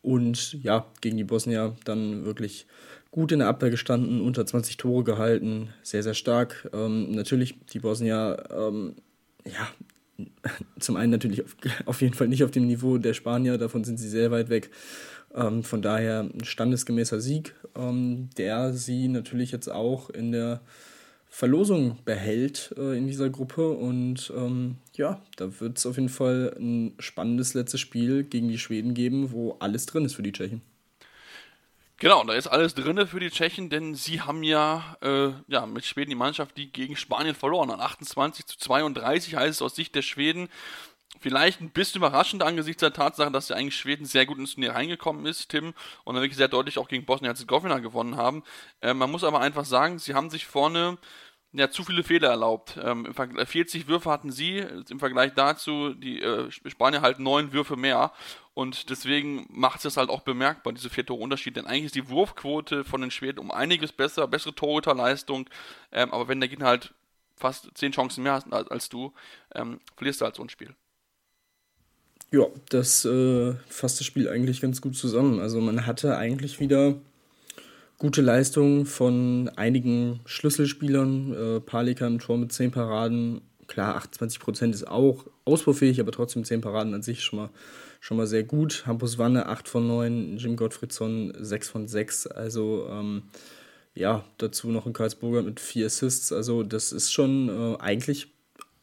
Und 0.02 0.54
ja, 0.64 0.86
gegen 1.02 1.18
die 1.18 1.24
Bosnier 1.24 1.76
dann 1.84 2.26
wirklich 2.26 2.66
gut 3.12 3.32
in 3.32 3.40
der 3.40 3.48
Abwehr 3.48 3.70
gestanden, 3.70 4.22
unter 4.22 4.46
20 4.46 4.78
Tore 4.78 5.04
gehalten, 5.04 5.70
sehr, 5.84 6.04
sehr 6.04 6.14
stark. 6.14 6.70
Ähm, 6.74 7.12
natürlich 7.12 7.56
die 7.72 7.80
Bosnier, 7.80 8.44
ähm, 8.50 8.96
ja, 9.46 9.70
zum 10.80 10.96
einen 10.96 11.12
natürlich 11.12 11.44
auf, 11.44 11.56
auf 11.86 12.02
jeden 12.02 12.14
Fall 12.14 12.28
nicht 12.28 12.44
auf 12.44 12.52
dem 12.52 12.66
Niveau 12.66 12.98
der 12.98 13.14
Spanier, 13.14 13.58
davon 13.58 13.84
sind 13.84 13.98
sie 13.98 14.10
sehr 14.10 14.32
weit 14.32 14.50
weg. 14.50 14.72
Ähm, 15.36 15.64
von 15.64 15.82
daher 15.82 16.22
ein 16.22 16.44
standesgemäßer 16.44 17.20
Sieg, 17.20 17.56
ähm, 17.76 18.30
der 18.38 18.74
sie 18.74 19.08
natürlich 19.08 19.52
jetzt 19.52 19.70
auch 19.70 20.10
in 20.10 20.32
der 20.32 20.62
Verlosung 21.28 21.98
behält 22.06 22.76
äh, 22.78 22.96
in 22.96 23.08
dieser 23.08 23.30
Gruppe. 23.30 23.70
Und 23.70 24.32
ähm, 24.36 24.78
ja, 24.94 25.20
da 25.36 25.60
wird 25.60 25.80
es 25.80 25.86
auf 25.88 25.96
jeden 25.96 26.10
Fall 26.10 26.56
ein 26.60 26.94
spannendes 27.00 27.56
letztes 27.56 27.82
Spiel 27.82 28.24
gegen 28.24 28.50
die 28.50 28.60
Schweden 28.60 28.94
geben, 28.94 29.32
wo 29.32 29.54
alles 29.60 29.88
drin 29.88 30.06
ist 30.06 30.14
für 30.14 30.22
die 30.22 30.32
Tschechen. 30.32 30.62
Genau, 31.98 32.24
da 32.26 32.34
ist 32.34 32.48
alles 32.48 32.76
drin 32.76 33.08
für 33.08 33.20
die 33.20 33.30
Tschechen, 33.30 33.70
denn 33.70 33.96
sie 33.96 34.22
haben 34.22 34.44
ja, 34.44 34.98
äh, 35.02 35.30
ja 35.48 35.66
mit 35.66 35.86
Schweden 35.86 36.10
die 36.10 36.16
Mannschaft, 36.16 36.58
die 36.58 36.72
gegen 36.72 36.96
Spanien 36.98 37.34
verloren 37.34 37.72
hat. 37.72 37.80
28 37.80 38.46
zu 38.46 38.58
32 38.58 39.36
heißt 39.36 39.56
es 39.56 39.62
aus 39.62 39.76
Sicht 39.76 39.96
der 39.96 40.02
Schweden. 40.02 40.50
Vielleicht 41.24 41.62
ein 41.62 41.70
bisschen 41.70 42.00
überraschend 42.00 42.44
angesichts 42.44 42.82
der 42.82 42.92
Tatsache, 42.92 43.32
dass 43.32 43.48
ja 43.48 43.56
eigentlich 43.56 43.78
Schweden 43.78 44.06
sehr 44.06 44.26
gut 44.26 44.38
ins 44.40 44.56
Turnier 44.56 44.74
reingekommen 44.74 45.26
ist, 45.26 45.48
Tim, 45.48 45.74
und 46.04 46.16
dann 46.16 46.22
wirklich 46.22 46.36
sehr 46.36 46.50
deutlich 46.50 46.78
auch 46.78 46.90
gegen 46.90 47.06
Bosnien-Herzegowina 47.06 47.80
gewonnen 47.80 48.18
haben. 48.18 48.44
Äh, 48.82 48.94
man 48.94 49.10
muss 49.10 49.24
aber 49.24 49.40
einfach 49.40 49.64
sagen, 49.64 50.00
sie 50.00 50.16
haben 50.16 50.30
sich 50.30 50.46
vorne 50.46 50.98
ja, 51.54 51.70
zu 51.70 51.86
viele 51.86 52.04
Fehler 52.04 52.28
erlaubt. 52.28 52.78
Ähm, 52.84 53.08
40 53.14 53.88
Würfe 53.88 54.12
hatten 54.12 54.34
sie, 54.34 54.58
im 54.58 55.00
Vergleich 55.00 55.32
dazu, 55.34 55.94
die 55.94 56.22
äh, 56.22 56.52
Spanier 56.52 57.02
halt 57.02 57.20
neun 57.20 57.54
Würfe 57.54 57.78
mehr. 57.78 58.12
Und 58.54 58.90
deswegen 58.90 59.46
macht 59.50 59.78
es 59.78 59.84
das 59.84 59.96
halt 59.96 60.10
auch 60.10 60.24
bemerkbar, 60.24 60.74
diese 60.74 60.90
vier 60.90 61.06
Tore 61.06 61.24
Unterschied. 61.24 61.56
Denn 61.56 61.68
eigentlich 61.68 61.86
ist 61.86 61.96
die 61.96 62.10
Wurfquote 62.10 62.84
von 62.84 63.00
den 63.00 63.12
Schweden 63.12 63.40
um 63.40 63.50
einiges 63.50 63.94
besser, 63.94 64.28
bessere 64.28 64.56
Torhüterleistung. 64.56 65.50
Ähm, 65.94 66.12
aber 66.12 66.28
wenn 66.28 66.42
der 66.42 66.50
Gegner 66.50 66.66
halt 66.66 66.94
fast 67.38 67.70
zehn 67.76 67.94
Chancen 67.94 68.24
mehr 68.24 68.34
als, 68.34 68.70
als 68.70 68.90
du, 68.90 69.14
ähm, 69.56 69.80
verlierst 69.96 70.20
du 70.20 70.26
halt 70.26 70.36
so 70.36 70.44
ein 70.44 70.50
Spiel. 70.50 70.76
Ja, 72.34 72.48
das 72.70 73.06
äh, 73.06 73.54
fasst 73.70 74.00
das 74.00 74.08
Spiel 74.08 74.28
eigentlich 74.28 74.60
ganz 74.60 74.82
gut 74.82 74.98
zusammen. 74.98 75.40
Also 75.40 75.62
man 75.62 75.86
hatte 75.86 76.18
eigentlich 76.18 76.60
wieder 76.60 76.96
gute 78.00 78.24
Leistungen 78.24 78.88
von 78.88 79.52
einigen 79.56 80.20
Schlüsselspielern. 80.26 81.34
Äh, 81.34 81.60
Palika 81.60 82.08
im 82.08 82.18
Tor 82.18 82.40
mit 82.40 82.52
10 82.52 82.72
Paraden, 82.72 83.42
klar, 83.68 83.98
28 83.98 84.40
Prozent 84.40 84.74
ist 84.74 84.88
auch 84.88 85.28
ausbaufähig, 85.46 86.00
aber 86.00 86.12
trotzdem 86.12 86.44
10 86.44 86.62
Paraden 86.62 86.96
an 86.96 87.04
sich 87.04 87.24
schon 87.24 87.38
mal, 87.38 87.50
schon 88.00 88.18
mal 88.18 88.26
sehr 88.26 88.44
gut. 88.44 88.88
Hampus 88.88 89.20
Wanne 89.20 89.46
8 89.46 89.70
von 89.70 89.88
9, 89.88 90.38
Jim 90.38 90.56
Gottfriedson 90.56 91.34
6 91.40 91.70
von 91.70 91.88
6. 91.88 92.26
Also 92.26 92.88
ähm, 92.90 93.22
ja, 93.94 94.26
dazu 94.40 94.70
noch 94.72 94.88
ein 94.88 94.94
Karlsburger 94.94 95.44
mit 95.44 95.60
4 95.60 95.86
Assists. 95.86 96.34
Also 96.34 96.64
das 96.64 96.94
ist 96.94 97.14
schon 97.14 97.50
äh, 97.50 97.78
eigentlich 97.78 98.30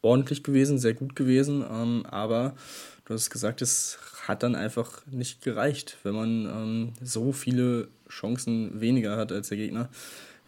ordentlich 0.01 0.41
gewesen, 0.41 0.77
sehr 0.77 0.93
gut 0.93 1.17
gewesen. 1.17 1.65
Ähm, 1.69 2.05
aber 2.05 2.55
du 3.05 3.13
hast 3.13 3.29
gesagt, 3.29 3.61
es 3.61 3.97
hat 4.27 4.43
dann 4.43 4.55
einfach 4.55 5.05
nicht 5.07 5.41
gereicht, 5.41 5.97
wenn 6.03 6.13
man 6.13 6.45
ähm, 6.45 6.93
so 7.01 7.31
viele 7.31 7.87
Chancen 8.09 8.79
weniger 8.79 9.17
hat 9.17 9.31
als 9.31 9.49
der 9.49 9.57
Gegner 9.57 9.89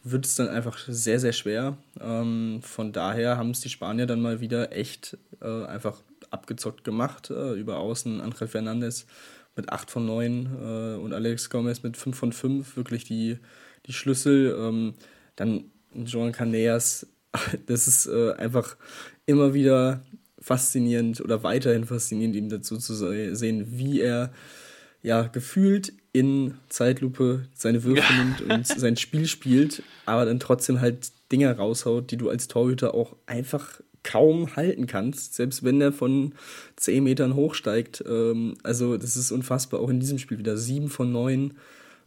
wird 0.04 0.26
es 0.26 0.36
dann 0.36 0.50
einfach 0.50 0.78
sehr, 0.88 1.20
sehr 1.20 1.32
schwer. 1.32 1.78
Ähm, 2.00 2.60
von 2.62 2.92
daher 2.92 3.38
haben 3.38 3.52
es 3.52 3.62
die 3.62 3.70
Spanier 3.70 4.06
dann 4.06 4.22
mal 4.22 4.42
wieder 4.42 4.74
echt 4.74 5.18
äh, 5.42 5.66
einfach 5.66 6.02
abgezockt 6.30 6.84
gemacht. 6.84 7.30
Äh, 7.30 7.54
über 7.54 7.78
Außen 7.78 8.20
Angel 8.20 8.48
Fernandes 8.48 9.06
mit 9.56 9.70
8 9.70 9.89
von 9.89 10.06
9 10.06 10.46
äh, 10.46 10.96
und 10.98 11.13
Alex 11.13 11.50
Gomez 11.50 11.84
mit 11.84 11.96
5 11.96 12.18
von 12.18 12.34
5. 12.34 12.76
Wirklich 12.76 13.06
die, 13.06 13.39
die 13.86 13.94
Schlüssel. 13.94 14.56
Ähm, 14.60 14.96
dann 15.36 15.72
Joan 15.94 16.32
Caneas. 16.32 17.08
Das 17.66 17.88
ist 17.88 18.06
äh, 18.06 18.34
einfach 18.34 18.78
immer 19.26 19.56
wieder 19.56 20.02
faszinierend 20.43 21.21
oder 21.21 21.41
weiterhin 21.41 21.86
faszinierend, 21.86 22.36
ihm 22.36 22.49
dazu 22.49 22.77
zu 22.77 22.93
sehen, 22.93 23.67
wie 23.69 24.01
er 24.01 24.32
ja 25.01 25.23
gefühlt 25.23 25.93
in 26.12 26.56
Zeitlupe 26.69 27.43
seine 27.56 27.84
Würfe 27.84 28.13
nimmt 28.13 28.41
und 28.41 28.67
sein 28.79 28.97
Spiel 28.97 29.27
spielt, 29.27 29.84
aber 30.06 30.25
dann 30.25 30.39
trotzdem 30.39 30.82
halt 30.82 31.12
Dinger 31.32 31.56
raushaut, 31.56 32.12
die 32.12 32.17
du 32.17 32.29
als 32.29 32.47
Torhüter 32.47 32.93
auch 32.93 33.15
einfach 33.25 33.82
kaum 34.03 34.56
halten 34.56 34.86
kannst, 34.86 35.34
selbst 35.34 35.63
wenn 35.63 35.79
er 35.82 35.93
von 35.93 36.34
10 36.75 37.03
Metern 37.03 37.36
hochsteigt. 37.36 38.03
Ähm, 38.08 38.56
also 38.62 38.97
das 38.97 39.15
ist 39.15 39.32
unfassbar, 39.32 39.79
auch 39.79 39.89
in 39.89 39.99
diesem 39.99 40.19
Spiel 40.19 40.38
wieder 40.38 40.58
7 40.58 40.89
von 40.89 41.12
9, 41.12 41.53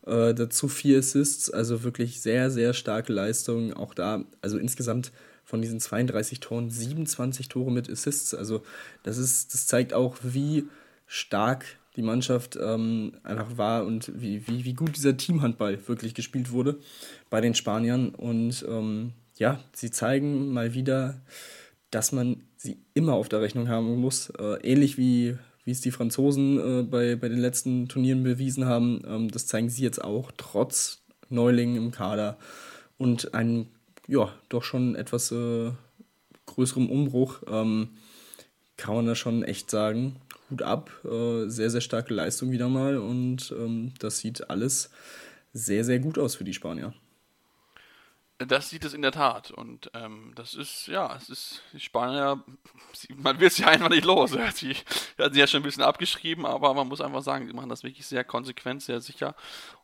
äh, 0.07 0.35
dazu 0.35 0.68
4 0.68 0.99
Assists, 0.99 1.51
also 1.51 1.83
wirklich 1.83 2.20
sehr, 2.20 2.51
sehr 2.51 2.75
starke 2.75 3.12
Leistung. 3.12 3.72
Auch 3.72 3.94
da, 3.94 4.25
also 4.42 4.59
insgesamt 4.59 5.11
von 5.47 5.63
diesen 5.63 5.81
32 5.81 6.41
Toren 6.41 6.71
27 6.71 7.49
Tore 7.49 7.71
mit 7.71 7.89
Assists. 7.89 8.35
Also 8.35 8.63
das 9.05 9.17
ist, 9.17 9.55
das 9.55 9.67
zeigt 9.67 9.95
auch, 9.95 10.17
wie 10.23 10.65
stark 11.07 11.65
die 11.95 12.03
Mannschaft 12.03 12.59
ähm, 12.61 13.13
einfach 13.23 13.57
war 13.57 13.87
und 13.87 14.11
wie, 14.21 14.47
wie, 14.49 14.65
wie 14.65 14.75
gut 14.75 14.97
dieser 14.97 15.17
Teamhandball 15.17 15.79
wirklich 15.89 16.15
gespielt 16.15 16.51
wurde 16.51 16.79
bei 17.31 17.41
den 17.41 17.55
Spaniern. 17.55 18.11
Und 18.11 18.67
ähm, 18.69 19.13
ja, 19.39 19.61
sie 19.73 19.93
zeigen 19.93 20.53
mal 20.53 20.75
wieder, 20.75 21.21
dass 21.91 22.11
man 22.11 22.43
sie 22.57 22.79
immer 22.95 23.15
auf 23.15 23.29
der 23.29 23.41
Rechnung 23.41 23.69
haben 23.69 23.97
muss. 24.01 24.31
Äh, 24.31 24.59
ähnlich 24.63 24.99
wie, 24.99 25.39
wie 25.65 25.71
es 25.71 25.81
die 25.81 25.93
Franzosen 25.93 26.59
äh, 26.59 26.83
bei, 26.83 27.15
bei 27.15 27.29
den 27.29 27.39
letzten 27.39 27.89
Turnieren 27.89 28.25
bewiesen 28.25 28.67
haben. 28.67 29.01
Ähm, 29.07 29.31
das 29.31 29.47
zeigen 29.47 29.71
sie 29.71 29.85
jetzt 29.85 30.03
auch, 30.03 30.33
trotz 30.37 31.03
Neulingen 31.29 31.77
im 31.77 31.93
Kader 31.93 32.37
und 32.99 33.33
einem, 33.33 33.69
ja, 34.07 34.33
doch 34.49 34.62
schon 34.62 34.95
etwas 34.95 35.33
äh, 35.33 35.73
größerem 36.47 36.88
Umbruch. 36.88 37.42
Ähm, 37.49 37.90
kann 38.77 38.95
man 38.95 39.07
da 39.07 39.14
schon 39.14 39.42
echt 39.42 39.71
sagen. 39.71 40.16
Hut 40.51 40.62
ab, 40.62 40.90
äh, 41.05 41.49
sehr, 41.49 41.71
sehr 41.71 41.81
starke 41.81 42.14
Leistung 42.14 42.53
wieder 42.53 42.69
mal 42.69 42.99
und 42.99 43.53
ähm, 43.59 43.92
das 43.99 44.19
sieht 44.19 44.49
alles 44.49 44.90
sehr, 45.53 45.85
sehr 45.85 45.99
gut 45.99 46.19
aus 46.19 46.37
für 46.37 46.45
die 46.45 46.55
Spanier. 46.55 46.95
Das 48.38 48.68
sieht 48.68 48.85
es 48.85 48.92
in 48.92 49.01
der 49.01 49.12
Tat. 49.12 49.51
Und 49.51 49.90
ähm, 49.94 50.33
das 50.35 50.53
ist, 50.53 50.88
ja, 50.88 51.16
es 51.16 51.31
ist, 51.31 51.62
die 51.72 51.81
Spanier, 51.81 52.42
man 53.16 53.40
wird 53.40 53.55
sie 53.55 53.64
einfach 53.64 53.88
nicht 53.88 54.05
los. 54.05 54.33
Sie 54.55 54.75
hatten 55.18 55.33
sie 55.33 55.40
ja 55.40 55.46
schon 55.46 55.61
ein 55.61 55.64
bisschen 55.64 55.83
abgeschrieben, 55.83 56.44
aber 56.44 56.75
man 56.75 56.87
muss 56.87 57.01
einfach 57.01 57.22
sagen, 57.22 57.46
sie 57.46 57.55
machen 57.55 57.70
das 57.70 57.83
wirklich 57.83 58.07
sehr 58.07 58.25
konsequent, 58.25 58.83
sehr 58.83 59.01
sicher. 59.01 59.35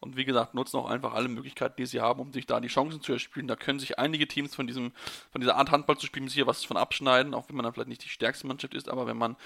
Und 0.00 0.16
wie 0.16 0.26
gesagt, 0.26 0.52
nutzen 0.52 0.76
auch 0.76 0.90
einfach 0.90 1.14
alle 1.14 1.28
Möglichkeiten, 1.28 1.76
die 1.78 1.86
sie 1.86 2.00
haben, 2.00 2.20
um 2.20 2.32
sich 2.32 2.44
da 2.44 2.60
die 2.60 2.68
Chancen 2.68 3.00
zu 3.00 3.12
erspielen. 3.14 3.48
Da 3.48 3.56
können 3.56 3.78
sich 3.78 3.98
einige 3.98 4.28
Teams 4.28 4.54
von 4.54 4.66
diesem, 4.66 4.92
von 5.30 5.40
dieser 5.40 5.56
Art 5.56 5.70
Handball 5.70 5.96
zu 5.96 6.06
spielen, 6.06 6.28
sicher 6.28 6.46
was 6.46 6.64
von 6.64 6.76
abschneiden, 6.76 7.32
auch 7.32 7.48
wenn 7.48 7.56
man 7.56 7.64
dann 7.64 7.72
vielleicht 7.72 7.88
nicht 7.88 8.04
die 8.04 8.10
stärkste 8.10 8.46
Mannschaft 8.46 8.74
ist, 8.74 8.90
aber 8.90 9.06
wenn 9.06 9.16
man 9.16 9.36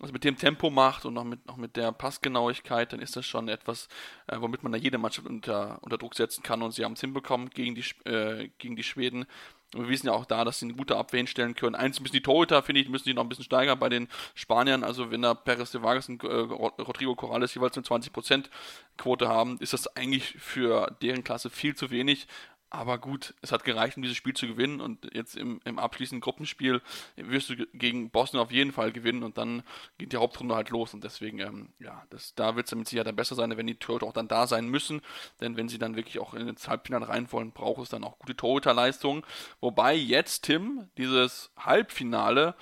also 0.00 0.12
mit 0.12 0.24
dem 0.24 0.36
Tempo 0.36 0.68
macht 0.68 1.06
und 1.06 1.14
noch 1.14 1.24
mit, 1.24 1.46
noch 1.46 1.56
mit 1.56 1.76
der 1.76 1.90
Passgenauigkeit, 1.90 2.92
dann 2.92 3.00
ist 3.00 3.16
das 3.16 3.24
schon 3.24 3.48
etwas, 3.48 3.88
äh, 4.26 4.36
womit 4.38 4.62
man 4.62 4.72
da 4.72 4.78
jede 4.78 4.98
Mannschaft 4.98 5.26
unter, 5.26 5.78
unter 5.82 5.96
Druck 5.96 6.14
setzen 6.14 6.42
kann 6.42 6.62
und 6.62 6.72
sie 6.72 6.84
haben 6.84 6.92
es 6.92 7.00
hinbekommen 7.00 7.48
gegen 7.48 7.74
die, 7.74 7.84
äh, 8.04 8.50
gegen 8.58 8.76
die 8.76 8.82
Schweden. 8.82 9.26
Und 9.74 9.82
wir 9.82 9.88
wissen 9.88 10.06
ja 10.06 10.12
auch 10.12 10.24
da, 10.24 10.44
dass 10.44 10.60
sie 10.60 10.66
eine 10.66 10.74
gute 10.74 10.96
Abwehr 10.96 11.18
hinstellen 11.18 11.54
können. 11.54 11.74
Eins 11.74 12.00
müssen 12.00 12.12
die 12.12 12.22
Torhüter, 12.22 12.62
finde 12.62 12.80
ich, 12.80 12.88
müssen 12.88 13.08
die 13.08 13.14
noch 13.14 13.24
ein 13.24 13.28
bisschen 13.28 13.44
steigern 13.44 13.78
bei 13.78 13.88
den 13.88 14.08
Spaniern. 14.34 14.84
Also 14.84 15.10
wenn 15.10 15.22
da 15.22 15.34
Perez 15.34 15.72
de 15.72 15.82
Vargas 15.82 16.08
und 16.08 16.22
äh, 16.22 16.26
Rodrigo 16.28 17.14
Corrales 17.16 17.54
jeweils 17.54 17.76
eine 17.76 17.84
20% 17.84 18.44
Quote 18.96 19.28
haben, 19.28 19.58
ist 19.58 19.72
das 19.72 19.88
eigentlich 19.96 20.36
für 20.38 20.96
deren 21.02 21.24
Klasse 21.24 21.50
viel 21.50 21.74
zu 21.74 21.90
wenig. 21.90 22.28
Aber 22.68 22.98
gut, 22.98 23.34
es 23.42 23.52
hat 23.52 23.64
gereicht, 23.64 23.96
um 23.96 24.02
dieses 24.02 24.16
Spiel 24.16 24.34
zu 24.34 24.46
gewinnen. 24.46 24.80
Und 24.80 25.08
jetzt 25.14 25.36
im, 25.36 25.60
im 25.64 25.78
abschließenden 25.78 26.20
Gruppenspiel 26.20 26.82
wirst 27.14 27.50
du 27.50 27.56
gegen 27.72 28.10
Boston 28.10 28.40
auf 28.40 28.50
jeden 28.50 28.72
Fall 28.72 28.92
gewinnen. 28.92 29.22
Und 29.22 29.38
dann 29.38 29.62
geht 29.98 30.12
die 30.12 30.16
Hauptrunde 30.16 30.54
halt 30.56 30.70
los. 30.70 30.92
Und 30.92 31.04
deswegen, 31.04 31.38
ähm, 31.38 31.68
ja, 31.78 32.04
das, 32.10 32.34
da 32.34 32.56
wird 32.56 32.66
es 32.66 32.74
mit 32.74 32.88
Sicherheit 32.88 33.06
dann 33.06 33.16
besser 33.16 33.36
sein, 33.36 33.56
wenn 33.56 33.66
die 33.66 33.78
Torhüter 33.78 34.06
auch 34.06 34.12
dann 34.12 34.28
da 34.28 34.46
sein 34.46 34.68
müssen. 34.68 35.00
Denn 35.40 35.56
wenn 35.56 35.68
sie 35.68 35.78
dann 35.78 35.96
wirklich 35.96 36.18
auch 36.18 36.34
in 36.34 36.48
ins 36.48 36.68
Halbfinale 36.68 37.08
rein 37.08 37.30
wollen, 37.30 37.52
braucht 37.52 37.82
es 37.82 37.88
dann 37.88 38.04
auch 38.04 38.18
gute 38.18 38.36
Torhüterleistungen. 38.36 39.22
Wobei 39.60 39.94
jetzt 39.94 40.42
Tim 40.42 40.88
dieses 40.96 41.52
Halbfinale 41.56 42.56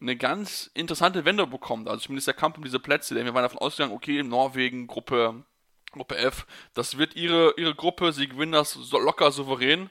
eine 0.00 0.16
ganz 0.16 0.70
interessante 0.74 1.24
Wende 1.24 1.46
bekommt. 1.46 1.88
Also 1.88 2.04
zumindest 2.04 2.26
der 2.26 2.34
Kampf 2.34 2.56
um 2.58 2.64
diese 2.64 2.80
Plätze. 2.80 3.14
Denn 3.14 3.24
wir 3.24 3.34
waren 3.34 3.42
davon 3.42 3.58
ausgegangen, 3.58 3.94
okay, 3.94 4.22
Norwegen, 4.22 4.86
Gruppe 4.86 5.44
Gruppe 5.90 6.16
F. 6.16 6.46
Das 6.74 6.98
wird 6.98 7.16
ihre, 7.16 7.54
ihre 7.56 7.74
Gruppe. 7.74 8.12
Sie 8.12 8.28
gewinnen 8.28 8.52
das 8.52 8.78
locker 8.92 9.30
souverän. 9.32 9.90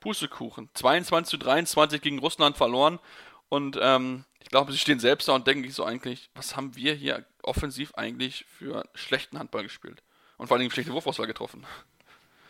Pustekuchen. 0.00 0.68
22 0.74 1.30
zu 1.30 1.36
23 1.38 2.00
gegen 2.00 2.18
Russland 2.18 2.56
verloren. 2.56 2.98
Und 3.48 3.78
ähm, 3.80 4.24
ich 4.40 4.48
glaube, 4.48 4.72
sie 4.72 4.78
stehen 4.78 5.00
selbst 5.00 5.28
da 5.28 5.34
und 5.34 5.46
denken 5.46 5.64
sich 5.64 5.74
so 5.74 5.84
eigentlich, 5.84 6.30
was 6.34 6.56
haben 6.56 6.76
wir 6.76 6.94
hier 6.94 7.24
offensiv 7.42 7.94
eigentlich 7.94 8.44
für 8.48 8.84
schlechten 8.94 9.38
Handball 9.38 9.62
gespielt? 9.62 10.02
Und 10.36 10.46
vor 10.46 10.56
allem 10.56 10.70
schlechte 10.70 10.92
Wurfauswahl 10.92 11.26
getroffen. 11.26 11.66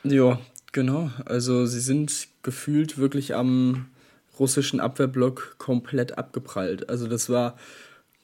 Ja, 0.04 0.38
genau. 0.72 1.10
Also 1.24 1.66
sie 1.66 1.80
sind 1.80 2.28
gefühlt 2.42 2.98
wirklich 2.98 3.34
am 3.34 3.90
russischen 4.38 4.80
Abwehrblock 4.80 5.56
komplett 5.58 6.18
abgeprallt. 6.18 6.88
Also 6.88 7.08
das 7.08 7.28
war 7.28 7.58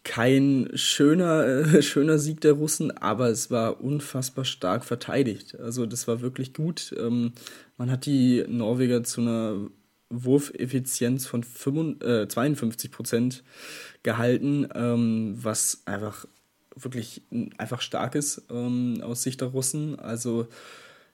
kein 0.04 0.70
schöner, 0.74 1.44
äh, 1.46 1.82
schöner 1.82 2.18
Sieg 2.18 2.40
der 2.42 2.52
Russen, 2.52 2.96
aber 2.96 3.28
es 3.28 3.50
war 3.50 3.80
unfassbar 3.80 4.44
stark 4.44 4.84
verteidigt. 4.84 5.58
Also 5.58 5.86
das 5.86 6.06
war 6.06 6.20
wirklich 6.20 6.54
gut. 6.54 6.94
Ähm, 6.98 7.32
man 7.76 7.90
hat 7.90 8.06
die 8.06 8.44
Norweger 8.46 9.02
zu 9.02 9.22
einer 9.22 9.56
Wurfeffizienz 10.10 11.26
von 11.26 11.42
55, 11.42 12.08
äh, 12.08 12.28
52 12.28 12.90
Prozent 12.90 13.44
gehalten, 14.02 14.68
ähm, 14.74 15.36
was 15.40 15.82
einfach 15.86 16.26
wirklich 16.76 17.22
einfach 17.56 17.80
stark 17.80 18.14
ist 18.14 18.42
ähm, 18.50 19.00
aus 19.02 19.22
Sicht 19.22 19.40
der 19.40 19.48
Russen. 19.48 19.98
Also 19.98 20.48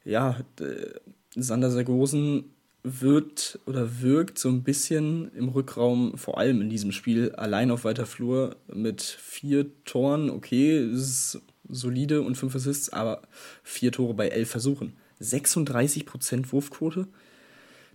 ja, 0.04 0.40
Sander 1.36 1.70
Sargosen 1.70 2.44
wird 2.82 3.58
oder 3.66 4.00
wirkt 4.00 4.38
so 4.38 4.48
ein 4.48 4.62
bisschen 4.62 5.30
im 5.34 5.48
Rückraum, 5.48 6.16
vor 6.16 6.38
allem 6.38 6.60
in 6.62 6.70
diesem 6.70 6.92
Spiel, 6.92 7.32
allein 7.32 7.70
auf 7.70 7.84
weiter 7.84 8.06
Flur 8.06 8.56
mit 8.72 9.02
vier 9.02 9.66
Toren. 9.84 10.30
Okay, 10.30 10.78
ist 10.90 11.40
solide 11.68 12.22
und 12.22 12.36
fünf 12.36 12.54
Assists, 12.54 12.90
aber 12.90 13.22
vier 13.62 13.92
Tore 13.92 14.14
bei 14.14 14.28
elf 14.28 14.50
Versuchen. 14.50 14.94
36% 15.20 16.52
Wurfquote, 16.52 17.06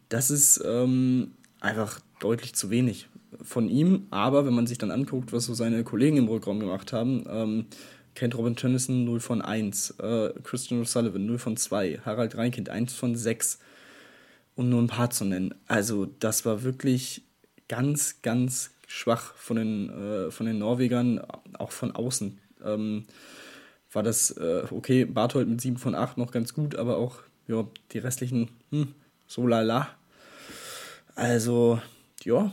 das 0.09 0.29
ist 0.29 0.63
ähm, 0.63 1.31
einfach 1.59 1.99
deutlich 2.19 2.53
zu 2.53 2.69
wenig 2.69 3.07
von 3.41 3.69
ihm. 3.69 4.07
Aber 4.11 4.45
wenn 4.45 4.53
man 4.53 4.67
sich 4.67 4.77
dann 4.77 4.91
anguckt, 4.91 5.33
was 5.33 5.45
so 5.45 5.53
seine 5.53 5.83
Kollegen 5.83 6.17
im 6.17 6.27
Rückraum 6.27 6.59
gemacht 6.59 6.93
haben, 6.93 7.25
ähm, 7.27 7.65
Kent 8.13 8.37
Robin 8.37 8.55
Tennison 8.55 9.03
0 9.03 9.19
von 9.19 9.41
1, 9.41 9.95
äh, 9.99 10.33
Christian 10.43 10.81
O'Sullivan 10.81 11.25
0 11.25 11.37
von 11.37 11.57
2, 11.57 12.01
Harald 12.05 12.37
Reinkind 12.37 12.69
1 12.69 12.93
von 12.93 13.15
6 13.15 13.59
um 14.55 14.69
nur 14.69 14.81
ein 14.81 14.87
paar 14.87 15.09
zu 15.09 15.25
nennen. 15.25 15.53
Also 15.67 16.05
das 16.19 16.45
war 16.45 16.63
wirklich 16.63 17.23
ganz, 17.67 18.21
ganz 18.21 18.71
schwach 18.87 19.33
von 19.35 19.57
den, 19.57 19.89
äh, 19.89 20.31
von 20.31 20.45
den 20.45 20.59
Norwegern, 20.59 21.21
auch 21.53 21.71
von 21.71 21.91
außen. 21.91 22.39
Ähm, 22.63 23.05
war 23.91 24.03
das, 24.03 24.31
äh, 24.31 24.63
okay, 24.71 25.05
Barthold 25.05 25.47
mit 25.47 25.61
7 25.61 25.77
von 25.77 25.95
8 25.95 26.17
noch 26.17 26.31
ganz 26.31 26.53
gut, 26.53 26.75
aber 26.75 26.97
auch 26.97 27.19
ja, 27.47 27.65
die 27.91 27.99
restlichen, 27.99 28.49
hm, 28.71 28.93
so 29.27 29.47
lala. 29.47 29.89
Also, 31.15 31.79
ja, 32.23 32.51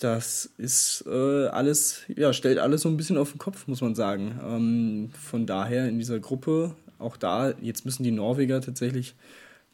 das 0.00 0.46
ist 0.56 1.04
äh, 1.06 1.46
alles, 1.48 2.02
ja, 2.08 2.32
stellt 2.32 2.58
alles 2.58 2.82
so 2.82 2.88
ein 2.88 2.96
bisschen 2.96 3.18
auf 3.18 3.32
den 3.32 3.38
Kopf, 3.38 3.66
muss 3.66 3.80
man 3.80 3.94
sagen. 3.94 4.40
Ähm, 4.42 5.10
von 5.20 5.46
daher 5.46 5.88
in 5.88 5.98
dieser 5.98 6.20
Gruppe, 6.20 6.74
auch 6.98 7.16
da, 7.16 7.50
jetzt 7.60 7.84
müssen 7.84 8.04
die 8.04 8.10
Norweger 8.10 8.60
tatsächlich 8.60 9.14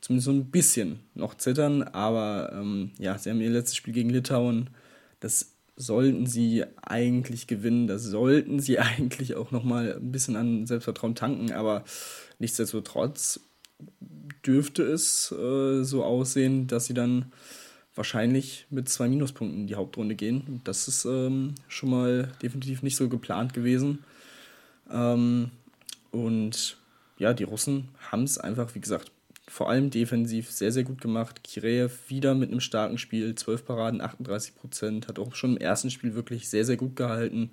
zumindest 0.04 0.26
so 0.26 0.32
ein 0.32 0.50
bisschen 0.50 1.00
noch 1.14 1.34
zittern. 1.34 1.82
Aber 1.82 2.52
ähm, 2.52 2.90
ja, 2.98 3.16
sie 3.16 3.30
haben 3.30 3.40
ihr 3.40 3.48
letztes 3.48 3.76
Spiel 3.76 3.94
gegen 3.94 4.10
Litauen, 4.10 4.68
das 5.20 5.54
sollten 5.76 6.26
sie 6.26 6.64
eigentlich 6.82 7.46
gewinnen. 7.46 7.86
Da 7.86 7.98
sollten 7.98 8.60
sie 8.60 8.78
eigentlich 8.78 9.34
auch 9.34 9.50
nochmal 9.50 9.94
ein 9.94 10.12
bisschen 10.12 10.36
an 10.36 10.66
Selbstvertrauen 10.66 11.14
tanken, 11.14 11.52
aber 11.52 11.84
nichtsdestotrotz 12.38 13.40
dürfte 14.44 14.82
es 14.82 15.32
äh, 15.32 15.82
so 15.82 16.04
aussehen, 16.04 16.66
dass 16.66 16.84
sie 16.84 16.94
dann 16.94 17.32
wahrscheinlich 17.94 18.66
mit 18.68 18.90
zwei 18.90 19.08
Minuspunkten 19.08 19.62
in 19.62 19.66
die 19.66 19.76
Hauptrunde 19.76 20.16
gehen. 20.16 20.60
Das 20.64 20.86
ist 20.86 21.06
ähm, 21.06 21.54
schon 21.66 21.90
mal 21.90 22.30
definitiv 22.42 22.82
nicht 22.82 22.96
so 22.96 23.08
geplant 23.08 23.54
gewesen. 23.54 24.04
Ähm, 24.90 25.50
und 26.10 26.76
ja, 27.16 27.32
die 27.32 27.44
Russen 27.44 27.88
haben 28.10 28.24
es 28.24 28.36
einfach, 28.36 28.74
wie 28.74 28.80
gesagt, 28.80 29.13
vor 29.54 29.70
allem 29.70 29.88
defensiv 29.88 30.50
sehr, 30.50 30.72
sehr 30.72 30.82
gut 30.82 31.00
gemacht. 31.00 31.44
Kireev 31.44 32.10
wieder 32.10 32.34
mit 32.34 32.50
einem 32.50 32.58
starken 32.58 32.98
Spiel, 32.98 33.36
12 33.36 33.64
Paraden, 33.64 34.00
38 34.00 34.56
Prozent, 34.56 35.06
hat 35.06 35.20
auch 35.20 35.36
schon 35.36 35.52
im 35.52 35.58
ersten 35.58 35.90
Spiel 35.90 36.16
wirklich 36.16 36.48
sehr, 36.48 36.64
sehr 36.64 36.76
gut 36.76 36.96
gehalten. 36.96 37.52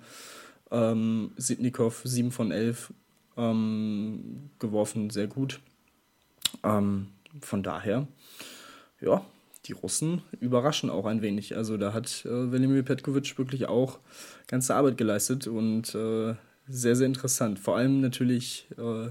Ähm, 0.72 1.30
Sitnikov 1.36 2.00
7 2.02 2.32
von 2.32 2.50
11 2.50 2.92
ähm, 3.36 4.50
geworfen, 4.58 5.10
sehr 5.10 5.28
gut. 5.28 5.60
Ähm, 6.64 7.06
von 7.40 7.62
daher, 7.62 8.08
ja, 9.00 9.24
die 9.66 9.72
Russen 9.72 10.22
überraschen 10.40 10.90
auch 10.90 11.06
ein 11.06 11.22
wenig. 11.22 11.56
Also 11.56 11.76
da 11.76 11.92
hat 11.92 12.24
äh, 12.24 12.50
Velimir 12.50 12.82
Petkovic 12.82 13.38
wirklich 13.38 13.66
auch 13.66 14.00
ganze 14.48 14.74
Arbeit 14.74 14.98
geleistet 14.98 15.46
und 15.46 15.94
äh, 15.94 16.34
sehr, 16.66 16.96
sehr 16.96 17.06
interessant. 17.06 17.60
Vor 17.60 17.76
allem 17.76 18.00
natürlich 18.00 18.66
äh, 18.76 19.06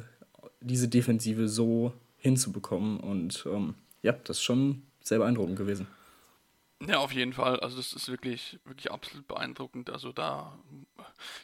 diese 0.59 0.89
Defensive 0.89 1.47
so 1.47 1.93
hinzubekommen. 2.21 2.99
Und 2.99 3.45
ähm, 3.45 3.75
ja, 4.01 4.13
das 4.13 4.37
ist 4.37 4.43
schon 4.43 4.83
sehr 5.03 5.19
beeindruckend 5.19 5.57
gewesen. 5.57 5.87
Ja, 6.87 6.97
auf 6.97 7.11
jeden 7.11 7.33
Fall. 7.33 7.59
Also 7.59 7.77
das 7.77 7.93
ist 7.93 8.09
wirklich, 8.09 8.59
wirklich 8.65 8.91
absolut 8.91 9.27
beeindruckend. 9.27 9.91
Also 9.91 10.11
da, 10.11 10.57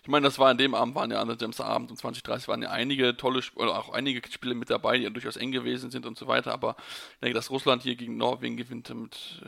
ich 0.02 0.08
meine, 0.08 0.26
das 0.26 0.40
war 0.40 0.50
an 0.50 0.58
dem 0.58 0.74
Abend, 0.74 0.96
waren 0.96 1.12
ja 1.12 1.22
an 1.22 1.38
dem 1.38 1.54
Abend 1.60 1.92
um 1.92 1.98
2030 1.98 2.48
waren 2.48 2.63
ja 2.63 2.72
einige 2.72 3.16
tolle, 3.18 3.42
oder 3.56 3.78
auch 3.78 3.94
einige 3.94 4.28
Spiele 4.32 4.56
mit 4.56 4.72
dabei, 4.72 4.98
die 4.98 5.04
ja 5.04 5.12
durchaus 5.12 5.38
eng 5.38 5.52
gewesen 5.52 5.92
sind 5.92 6.08
und 6.08 6.18
so 6.18 6.28
weiter. 6.28 6.54
Aber 6.54 6.76
ich 7.13 7.20
denke, 7.20 7.36
dass 7.36 7.52
Russland 7.52 7.84
hier 7.84 7.96
gegen 7.96 8.18
Norwegen 8.18 8.58
gewinnt, 8.58 8.90
mit, 8.96 9.44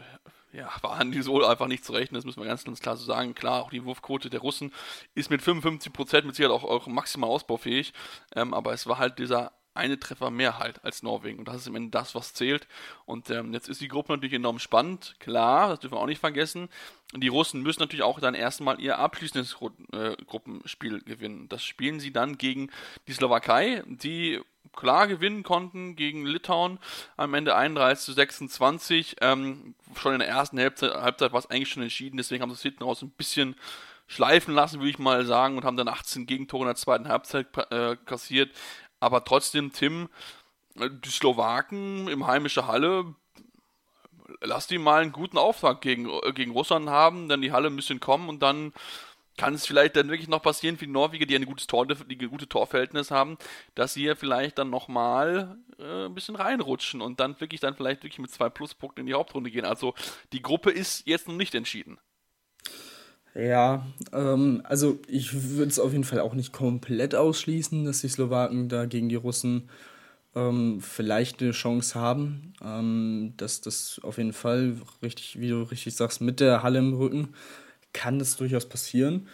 ja, 0.52 0.70
waren 0.84 1.12
die 1.12 1.24
so 1.24 1.44
einfach 1.44 1.68
nicht 1.68 1.84
zu 1.84 1.94
rechnen. 1.94 2.16
Das 2.16 2.26
müssen 2.26 2.40
wir 2.40 2.48
ganz, 2.48 2.66
ganz 2.66 2.80
klar 2.82 2.96
so 2.96 3.06
sagen. 3.06 3.34
Klar, 3.34 3.64
auch 3.64 3.72
die 3.72 3.84
Wurfquote 3.84 4.30
der 4.30 4.42
Russen 4.42 4.72
ist 5.16 5.32
mit 5.32 5.42
55 5.42 5.92
Prozent 5.92 6.26
mit 6.28 6.36
Sicherheit 6.36 6.56
auch, 6.56 6.66
auch 6.66 6.86
maximal 6.86 7.32
ausbaufähig. 7.32 7.94
Ähm, 8.36 8.54
aber 8.54 8.74
es 8.74 8.86
war 8.86 9.00
halt 9.00 9.18
dieser 9.18 9.54
eine 9.80 10.00
Treffer 10.00 10.30
mehr 10.30 10.60
halt 10.60 10.84
als 10.84 11.04
Norwegen. 11.04 11.40
Und 11.40 11.48
das 11.48 11.58
ist 11.58 11.68
im 11.68 11.76
Ende 11.76 11.92
das, 11.92 12.16
was 12.16 12.34
zählt. 12.34 12.68
Und 13.06 13.30
ähm, 13.30 13.54
jetzt 13.54 13.70
ist 13.70 13.82
die 13.82 13.88
Gruppe 13.88 14.14
natürlich 14.14 14.36
enorm 14.36 14.60
spannend. 14.60 15.16
Klar, 15.20 15.70
das 15.70 15.80
dürfen 15.80 15.96
wir 15.96 16.02
auch 16.02 16.06
nicht 16.06 16.20
vergessen. 16.20 16.70
Die 17.16 17.28
Russen 17.28 17.64
müssen 17.64 17.80
natürlich 17.80 18.04
auch 18.04 18.20
dann 18.20 18.36
erstmal 18.36 18.80
ihr 18.80 19.00
abschließendes 19.00 19.58
äh, 19.94 20.16
Gruppenspiel 20.26 21.02
gewinnen. 21.02 21.50
Das 21.50 21.64
spielen 21.64 22.00
sie 22.00 22.14
dann 22.14 22.38
gegen 22.38 22.70
die 23.08 23.14
Slowakei, 23.14 23.84
die 23.88 24.40
klar 24.76 25.08
gewinnen 25.08 25.44
konnten 25.44 25.96
gegen 25.96 26.26
Litauen. 26.26 26.80
Am 27.18 27.34
Ende 27.34 27.56
31 27.56 28.06
zu 28.06 28.14
26. 28.14 29.16
Ähm, 29.22 29.76
schon 29.96 30.14
in 30.14 30.20
der 30.20 30.28
ersten 30.28 30.60
Halbzeit, 30.60 30.94
Halbzeit 30.94 31.32
war 31.32 31.40
es 31.40 31.50
eigentlich 31.50 31.70
schon 31.70 31.84
entschieden. 31.84 32.18
Deswegen 32.18 32.42
haben 32.42 32.50
sie 32.52 32.56
es 32.56 32.62
hinten 32.62 32.84
raus 32.84 33.02
ein 33.02 33.10
bisschen 33.12 33.56
schleifen 34.10 34.56
lassen, 34.56 34.80
würde 34.80 34.90
ich 34.90 35.00
mal 35.00 35.24
sagen, 35.26 35.56
und 35.56 35.66
haben 35.66 35.78
dann 35.78 35.88
18 35.88 36.26
Gegentore 36.26 36.64
in 36.64 36.68
der 36.68 36.76
zweiten 36.76 37.08
Halbzeit 37.08 37.48
äh, 37.70 37.96
kassiert. 38.06 38.52
Aber 39.00 39.24
trotzdem, 39.24 39.72
Tim, 39.72 40.10
die 40.76 41.10
Slowaken 41.10 42.08
im 42.08 42.28
heimischen 42.28 42.68
Halle, 42.68 43.16
lass 44.42 44.68
die 44.68 44.78
mal 44.78 45.02
einen 45.02 45.12
guten 45.12 45.38
Auftrag 45.38 45.82
gegen, 45.82 46.10
gegen 46.34 46.52
Russland 46.52 46.90
haben, 46.90 47.30
dann 47.30 47.42
die 47.42 47.52
Halle 47.52 47.68
ein 47.68 47.76
bisschen 47.76 48.00
kommen 48.00 48.30
und 48.30 48.42
dann 48.42 48.74
kann 49.38 49.54
es 49.54 49.66
vielleicht 49.66 49.96
dann 49.96 50.10
wirklich 50.10 50.28
noch 50.28 50.42
passieren 50.42 50.78
für 50.78 50.86
die 50.86 50.92
Norweger, 50.92 51.26
die 51.26 51.36
ein 51.36 51.46
gutes 51.46 51.66
Tor, 51.66 51.88
die 51.88 52.18
ein 52.20 52.30
gutes 52.30 52.50
Torverhältnis 52.50 53.10
haben, 53.10 53.38
dass 53.74 53.94
sie 53.94 54.04
ja 54.04 54.16
vielleicht 54.16 54.58
dann 54.58 54.70
nochmal 54.70 55.58
äh, 55.80 56.06
ein 56.06 56.14
bisschen 56.14 56.36
reinrutschen 56.36 57.02
und 57.02 57.22
dann 57.22 57.40
wirklich 57.40 57.62
dann 57.62 57.74
vielleicht 57.74 58.04
wirklich 58.04 58.20
mit 58.20 58.32
zwei 58.32 58.50
Pluspunkten 58.50 59.02
in 59.02 59.08
die 59.08 59.14
Hauptrunde 59.14 59.50
gehen. 59.50 59.64
Also 59.64 59.94
die 60.34 60.42
Gruppe 60.42 60.72
ist 60.72 61.08
jetzt 61.08 61.30
noch 61.30 61.36
nicht 61.36 61.56
entschieden. 61.56 62.00
Ja, 63.36 63.86
ähm, 64.12 64.62
also 64.66 65.00
ich 65.08 65.34
würde 65.56 65.70
es 65.70 65.80
auf 65.80 65.92
jeden 65.92 66.04
Fall 66.04 66.20
auch 66.20 66.34
nicht 66.34 66.52
komplett 66.52 67.16
ausschließen, 67.16 67.86
dass 67.86 68.02
die 68.02 68.08
Slowaken 68.10 68.70
da 68.70 68.86
gegen 68.86 69.08
die 69.10 69.16
Russen 69.16 69.70
ähm, 70.36 70.82
vielleicht 70.82 71.42
eine 71.42 71.52
Chance 71.52 72.00
haben. 72.00 72.54
Ähm, 72.64 73.34
dass 73.38 73.62
das 73.62 74.00
auf 74.04 74.18
jeden 74.18 74.34
Fall 74.34 74.76
richtig, 75.04 75.40
wie 75.40 75.50
du 75.50 75.64
richtig 75.64 75.96
sagst, 75.96 76.22
mit 76.22 76.40
der 76.40 76.64
Halle 76.64 76.80
im 76.80 76.94
Rücken 76.96 77.30
kann 77.94 78.20
das 78.20 78.38
durchaus 78.38 78.68
passieren. 78.68 79.28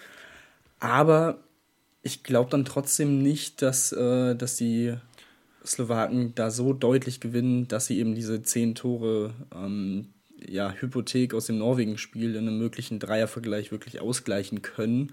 Aber 0.79 1.39
ich 2.03 2.23
glaube 2.23 2.51
dann 2.51 2.65
trotzdem 2.65 3.21
nicht, 3.23 3.61
dass, 3.61 3.91
äh, 3.93 4.35
dass 4.35 4.57
die 4.57 4.95
Slowaken 5.65 6.35
da 6.35 6.51
so 6.51 6.73
deutlich 6.73 7.21
gewinnen, 7.21 7.67
dass 7.69 7.87
sie 7.87 7.99
eben 7.99 8.15
diese 8.15 8.43
zehn 8.43 8.75
Tore 8.75 9.33
ähm, 9.55 10.09
ja, 10.49 10.73
Hypothek 10.73 11.33
aus 11.33 11.47
dem 11.47 11.57
Norwegen-Spiel 11.57 12.35
in 12.35 12.47
einem 12.47 12.57
möglichen 12.57 12.99
Dreiervergleich 12.99 13.71
wirklich 13.71 14.01
ausgleichen 14.01 14.61
können. 14.61 15.11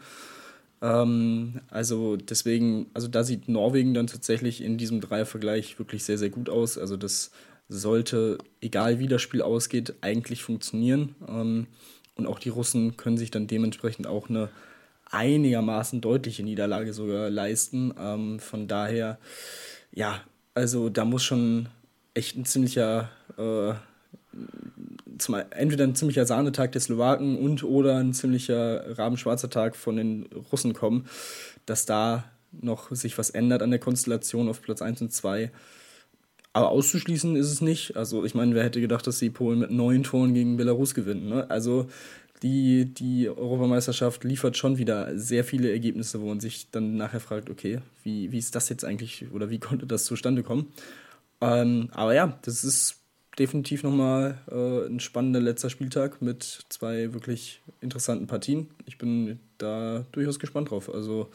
Ähm, 0.80 1.60
also 1.70 2.16
deswegen, 2.16 2.86
also 2.94 3.08
da 3.08 3.24
sieht 3.24 3.48
Norwegen 3.48 3.94
dann 3.94 4.06
tatsächlich 4.06 4.62
in 4.62 4.78
diesem 4.78 5.00
Dreiervergleich 5.00 5.78
wirklich 5.78 6.04
sehr, 6.04 6.18
sehr 6.18 6.30
gut 6.30 6.50
aus. 6.50 6.76
Also 6.76 6.96
das 6.96 7.30
sollte, 7.68 8.38
egal 8.60 8.98
wie 8.98 9.06
das 9.06 9.22
Spiel 9.22 9.42
ausgeht, 9.42 9.94
eigentlich 10.00 10.42
funktionieren. 10.42 11.14
Ähm, 11.28 11.66
und 12.14 12.26
auch 12.26 12.38
die 12.38 12.50
Russen 12.50 12.96
können 12.96 13.16
sich 13.16 13.30
dann 13.30 13.46
dementsprechend 13.46 14.06
auch 14.06 14.28
eine 14.28 14.50
einigermaßen 15.10 16.00
deutliche 16.00 16.42
Niederlage 16.42 16.92
sogar 16.92 17.30
leisten. 17.30 17.94
Ähm, 17.98 18.40
von 18.40 18.66
daher, 18.66 19.18
ja, 19.92 20.20
also 20.54 20.88
da 20.88 21.04
muss 21.04 21.22
schon 21.22 21.68
echt 22.14 22.36
ein 22.36 22.44
ziemlicher 22.44 23.10
äh, 23.38 23.74
zum, 25.22 25.36
entweder 25.50 25.84
ein 25.84 25.94
ziemlicher 25.94 26.26
Sahnetag 26.26 26.72
der 26.72 26.80
Slowaken 26.80 27.38
und 27.38 27.64
oder 27.64 27.96
ein 27.96 28.12
ziemlicher 28.12 28.98
rabenschwarzer 28.98 29.50
Tag 29.50 29.76
von 29.76 29.96
den 29.96 30.26
Russen 30.50 30.74
kommen, 30.74 31.06
dass 31.66 31.86
da 31.86 32.24
noch 32.52 32.90
sich 32.90 33.16
was 33.18 33.30
ändert 33.30 33.62
an 33.62 33.70
der 33.70 33.78
Konstellation 33.78 34.48
auf 34.48 34.62
Platz 34.62 34.82
1 34.82 35.00
und 35.02 35.12
2. 35.12 35.50
Aber 36.52 36.68
auszuschließen 36.68 37.34
ist 37.36 37.50
es 37.50 37.60
nicht. 37.62 37.96
Also 37.96 38.24
ich 38.24 38.34
meine, 38.34 38.54
wer 38.54 38.64
hätte 38.64 38.80
gedacht, 38.80 39.06
dass 39.06 39.18
die 39.18 39.30
Polen 39.30 39.58
mit 39.58 39.70
neun 39.70 40.02
Toren 40.02 40.34
gegen 40.34 40.58
Belarus 40.58 40.94
gewinnen. 40.94 41.28
Ne? 41.28 41.50
Also 41.50 41.88
die, 42.42 42.92
die 42.92 43.28
Europameisterschaft 43.28 44.24
liefert 44.24 44.56
schon 44.56 44.76
wieder 44.76 45.16
sehr 45.16 45.44
viele 45.44 45.70
Ergebnisse, 45.70 46.20
wo 46.20 46.26
man 46.26 46.40
sich 46.40 46.68
dann 46.70 46.96
nachher 46.96 47.20
fragt, 47.20 47.48
okay, 47.48 47.80
wie, 48.02 48.32
wie 48.32 48.38
ist 48.38 48.54
das 48.54 48.68
jetzt 48.68 48.84
eigentlich 48.84 49.26
oder 49.32 49.48
wie 49.48 49.60
konnte 49.60 49.86
das 49.86 50.04
zustande 50.04 50.42
kommen? 50.42 50.72
Ähm, 51.40 51.88
aber 51.92 52.14
ja, 52.14 52.38
das 52.42 52.64
ist 52.64 53.01
definitiv 53.38 53.82
nochmal 53.82 54.38
äh, 54.50 54.86
ein 54.86 55.00
spannender 55.00 55.40
letzter 55.40 55.70
Spieltag 55.70 56.20
mit 56.20 56.66
zwei 56.68 57.12
wirklich 57.12 57.62
interessanten 57.80 58.26
Partien. 58.26 58.68
Ich 58.86 58.98
bin 58.98 59.40
da 59.58 60.04
durchaus 60.12 60.38
gespannt 60.38 60.70
drauf. 60.70 60.92
Also, 60.92 61.30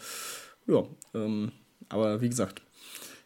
ja, 0.68 0.84
ähm, 1.14 1.52
aber 1.90 2.22
wie 2.22 2.30
gesagt, 2.30 2.62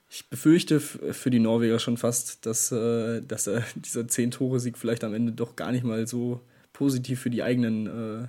ich 0.10 0.30
befürchte 0.30 0.80
für 0.80 1.30
die 1.30 1.40
Norweger 1.40 1.80
schon 1.80 1.98
fast, 1.98 2.46
dass, 2.46 2.72
äh, 2.72 3.22
dass 3.22 3.48
äh, 3.48 3.62
dieser 3.76 4.08
Zehn-Tore-Sieg 4.08 4.78
vielleicht 4.78 5.04
am 5.04 5.14
Ende 5.14 5.32
doch 5.32 5.56
gar 5.56 5.72
nicht 5.72 5.84
mal 5.84 6.08
so 6.08 6.42
positiv 6.74 7.22
für 7.22 7.30
die 7.30 7.44
eigenen 7.44 7.88
äh, 8.24 8.28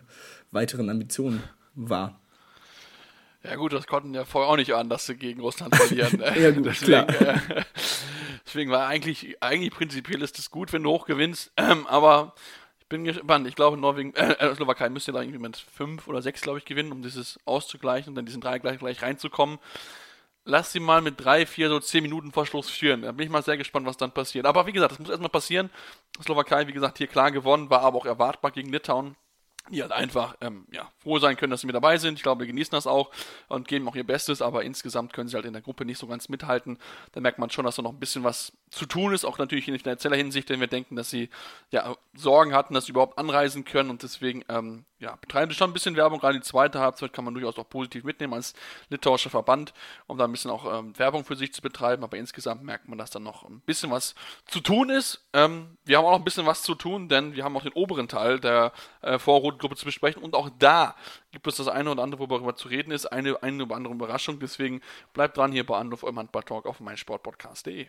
weiteren 0.50 0.90
Ambitionen 0.90 1.42
war. 1.74 2.20
Ja 3.44 3.56
gut, 3.56 3.72
das 3.72 3.86
konnten 3.86 4.14
ja 4.14 4.24
vorher 4.24 4.50
auch 4.50 4.56
nicht 4.56 4.72
an, 4.72 4.88
dass 4.88 5.06
sie 5.06 5.16
gegen 5.16 5.40
Russland 5.40 5.74
verlieren. 5.74 6.12
Ne? 6.18 6.40
ja 6.40 6.50
gut, 6.50 6.66
Deswegen, 6.66 7.06
klar. 7.06 7.64
Deswegen 8.52 8.70
war 8.70 8.86
eigentlich, 8.86 9.42
eigentlich 9.42 9.72
prinzipiell 9.72 10.20
ist 10.20 10.38
es 10.38 10.50
gut, 10.50 10.74
wenn 10.74 10.82
du 10.82 10.90
hochgewinnst. 10.90 11.52
Ähm, 11.62 11.86
aber 11.86 12.34
ich 12.80 12.86
bin 12.88 13.04
gespannt. 13.04 13.46
Ich 13.46 13.54
glaube, 13.54 13.78
Norwegen, 13.78 14.12
äh, 14.14 14.32
äh, 14.32 14.54
Slowakei 14.54 14.90
müsste 14.90 15.12
da 15.12 15.22
irgendwie 15.22 15.38
mit 15.38 15.56
fünf 15.56 16.06
oder 16.06 16.20
sechs, 16.20 16.42
glaube 16.42 16.58
ich, 16.58 16.66
gewinnen, 16.66 16.92
um 16.92 17.00
dieses 17.02 17.38
auszugleichen 17.46 18.10
und 18.10 18.14
dann 18.16 18.26
diesen 18.26 18.42
drei 18.42 18.58
gleich, 18.58 18.78
gleich 18.78 19.00
reinzukommen. 19.00 19.58
Lass 20.44 20.72
sie 20.72 20.80
mal 20.80 21.00
mit 21.00 21.24
drei, 21.24 21.46
vier, 21.46 21.70
so 21.70 21.80
zehn 21.80 22.02
Minuten 22.02 22.32
vor 22.32 22.44
Schluss 22.44 22.68
führen. 22.68 23.02
Da 23.02 23.12
bin 23.12 23.24
ich 23.24 23.32
mal 23.32 23.42
sehr 23.42 23.56
gespannt, 23.56 23.86
was 23.86 23.96
dann 23.96 24.12
passiert. 24.12 24.44
Aber 24.44 24.66
wie 24.66 24.72
gesagt, 24.72 24.92
das 24.92 24.98
muss 24.98 25.08
erstmal 25.08 25.30
passieren. 25.30 25.70
Slowakei, 26.22 26.66
wie 26.66 26.72
gesagt, 26.72 26.98
hier 26.98 27.06
klar 27.06 27.30
gewonnen, 27.30 27.70
war 27.70 27.80
aber 27.80 27.96
auch 27.98 28.06
erwartbar 28.06 28.50
gegen 28.50 28.70
Litauen 28.70 29.16
die 29.70 29.82
halt 29.82 29.92
einfach 29.92 30.36
ähm, 30.40 30.66
ja, 30.72 30.90
froh 30.98 31.18
sein 31.18 31.36
können, 31.36 31.50
dass 31.50 31.60
sie 31.60 31.66
mit 31.66 31.76
dabei 31.76 31.96
sind. 31.98 32.16
Ich 32.16 32.22
glaube, 32.22 32.40
wir 32.40 32.46
genießen 32.46 32.72
das 32.72 32.86
auch 32.86 33.10
und 33.48 33.68
geben 33.68 33.88
auch 33.88 33.94
ihr 33.94 34.04
Bestes, 34.04 34.42
aber 34.42 34.64
insgesamt 34.64 35.12
können 35.12 35.28
sie 35.28 35.36
halt 35.36 35.46
in 35.46 35.52
der 35.52 35.62
Gruppe 35.62 35.84
nicht 35.84 35.98
so 35.98 36.06
ganz 36.06 36.28
mithalten. 36.28 36.78
Da 37.12 37.20
merkt 37.20 37.38
man 37.38 37.50
schon, 37.50 37.64
dass 37.64 37.76
da 37.76 37.82
noch 37.82 37.92
ein 37.92 38.00
bisschen 38.00 38.24
was 38.24 38.52
zu 38.70 38.86
tun 38.86 39.14
ist, 39.14 39.24
auch 39.24 39.38
natürlich 39.38 39.68
in 39.68 39.78
finanzieller 39.78 40.16
Hinsicht, 40.16 40.48
denn 40.48 40.60
wir 40.60 40.66
denken, 40.66 40.96
dass 40.96 41.10
sie 41.10 41.30
ja 41.70 41.94
Sorgen 42.14 42.54
hatten, 42.54 42.74
dass 42.74 42.86
sie 42.86 42.92
überhaupt 42.92 43.18
anreisen 43.18 43.64
können 43.64 43.90
und 43.90 44.02
deswegen 44.02 44.44
ähm, 44.48 44.84
ja, 45.02 45.16
betreiben 45.16 45.50
sie 45.50 45.56
schon 45.56 45.70
ein 45.70 45.72
bisschen 45.72 45.96
Werbung. 45.96 46.20
Gerade 46.20 46.38
die 46.38 46.44
zweite 46.44 46.78
Halbzeit 46.78 47.12
kann 47.12 47.24
man 47.24 47.34
durchaus 47.34 47.58
auch 47.58 47.68
positiv 47.68 48.04
mitnehmen 48.04 48.34
als 48.34 48.54
litauischer 48.88 49.30
Verband, 49.30 49.74
um 50.06 50.16
da 50.16 50.24
ein 50.24 50.32
bisschen 50.32 50.50
auch 50.50 50.78
ähm, 50.78 50.96
Werbung 50.96 51.24
für 51.24 51.34
sich 51.34 51.52
zu 51.52 51.60
betreiben. 51.60 52.04
Aber 52.04 52.16
insgesamt 52.16 52.62
merkt 52.62 52.88
man, 52.88 52.98
dass 52.98 53.10
da 53.10 53.18
noch 53.18 53.42
ein 53.42 53.60
bisschen 53.60 53.90
was 53.90 54.14
zu 54.46 54.60
tun 54.60 54.90
ist. 54.90 55.26
Ähm, 55.32 55.76
wir 55.84 55.98
haben 55.98 56.04
auch 56.04 56.12
noch 56.12 56.18
ein 56.18 56.24
bisschen 56.24 56.46
was 56.46 56.62
zu 56.62 56.76
tun, 56.76 57.08
denn 57.08 57.34
wir 57.34 57.42
haben 57.42 57.56
auch 57.56 57.64
den 57.64 57.72
oberen 57.72 58.06
Teil 58.06 58.38
der 58.38 58.72
äh, 59.02 59.18
Vorrunde 59.18 59.51
Notgruppe 59.52 59.76
zu 59.76 59.84
besprechen. 59.84 60.22
Und 60.22 60.34
auch 60.34 60.50
da 60.58 60.96
gibt 61.30 61.46
es 61.46 61.56
das 61.56 61.68
eine 61.68 61.90
oder 61.90 62.02
andere, 62.02 62.28
worüber 62.28 62.56
zu 62.56 62.68
reden 62.68 62.90
ist, 62.90 63.06
eine, 63.06 63.42
eine 63.42 63.64
oder 63.64 63.76
andere 63.76 63.94
Überraschung. 63.94 64.38
Deswegen 64.40 64.80
bleibt 65.12 65.36
dran 65.36 65.52
hier 65.52 65.64
bei 65.64 65.78
Anruf 65.78 66.02
eurem 66.04 66.18
Handball-Talk 66.18 66.66
auf 66.66 66.80
meinsportpodcast.de. 66.80 67.88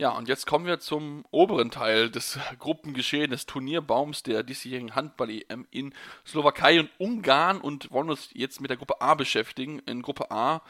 Ja, 0.00 0.10
und 0.10 0.28
jetzt 0.28 0.46
kommen 0.46 0.64
wir 0.64 0.78
zum 0.78 1.24
oberen 1.32 1.72
Teil 1.72 2.08
des 2.08 2.38
Gruppengeschehens, 2.60 3.30
des 3.30 3.46
Turnierbaums 3.46 4.22
der 4.22 4.44
diesjährigen 4.44 4.94
Handball-EM 4.94 5.66
in 5.72 5.92
Slowakei 6.24 6.78
und 6.78 6.90
Ungarn 6.98 7.60
und 7.60 7.90
wollen 7.90 8.08
uns 8.08 8.30
jetzt 8.32 8.60
mit 8.60 8.70
der 8.70 8.76
Gruppe 8.76 9.00
A 9.00 9.16
beschäftigen. 9.16 9.80
In 9.86 10.02
Gruppe 10.02 10.30
A 10.30 10.62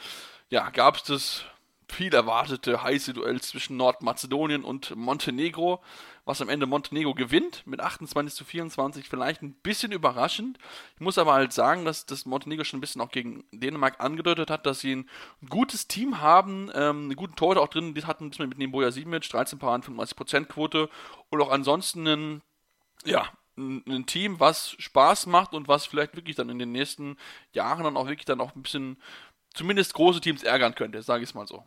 ja, 0.48 0.70
gab 0.70 0.96
es 0.96 1.02
das 1.02 1.44
viel 1.90 2.14
erwartete 2.14 2.82
heiße 2.82 3.12
Duell 3.12 3.42
zwischen 3.42 3.76
Nordmazedonien 3.76 4.64
und 4.64 4.96
Montenegro, 4.96 5.82
was 6.28 6.42
am 6.42 6.50
Ende 6.50 6.66
Montenegro 6.66 7.14
gewinnt 7.14 7.66
mit 7.66 7.80
28 7.80 8.34
zu 8.34 8.44
24, 8.44 9.08
vielleicht 9.08 9.40
ein 9.40 9.54
bisschen 9.54 9.92
überraschend. 9.92 10.58
Ich 10.94 11.00
muss 11.00 11.16
aber 11.16 11.32
halt 11.32 11.54
sagen, 11.54 11.86
dass 11.86 12.04
das 12.04 12.26
Montenegro 12.26 12.64
schon 12.64 12.78
ein 12.78 12.80
bisschen 12.82 13.00
auch 13.00 13.10
gegen 13.10 13.44
Dänemark 13.50 13.98
angedeutet 13.98 14.50
hat, 14.50 14.66
dass 14.66 14.80
sie 14.80 14.94
ein 14.96 15.08
gutes 15.48 15.88
Team 15.88 16.20
haben, 16.20 16.70
ähm, 16.74 17.04
einen 17.04 17.16
guten 17.16 17.34
Torhüter 17.34 17.62
auch 17.62 17.68
drin, 17.68 17.94
die 17.94 18.04
hatten 18.04 18.30
das 18.30 18.38
mit 18.40 18.58
Neboja 18.58 18.90
Simic, 18.90 19.26
13 19.26 19.58
Paaren, 19.58 19.82
35% 19.82 20.44
Quote 20.44 20.90
und 21.30 21.40
auch 21.40 21.50
ansonsten 21.50 22.06
ein, 22.06 22.42
ja, 23.06 23.26
ein 23.56 24.04
Team, 24.04 24.38
was 24.38 24.76
Spaß 24.78 25.28
macht 25.28 25.54
und 25.54 25.66
was 25.66 25.86
vielleicht 25.86 26.14
wirklich 26.14 26.36
dann 26.36 26.50
in 26.50 26.58
den 26.58 26.72
nächsten 26.72 27.16
Jahren 27.52 27.84
dann 27.84 27.96
auch 27.96 28.06
wirklich 28.06 28.26
dann 28.26 28.42
auch 28.42 28.54
ein 28.54 28.62
bisschen 28.62 29.02
zumindest 29.54 29.94
große 29.94 30.20
Teams 30.20 30.42
ärgern 30.42 30.74
könnte, 30.74 31.00
sage 31.00 31.24
ich 31.24 31.30
es 31.30 31.34
mal 31.34 31.46
so. 31.46 31.64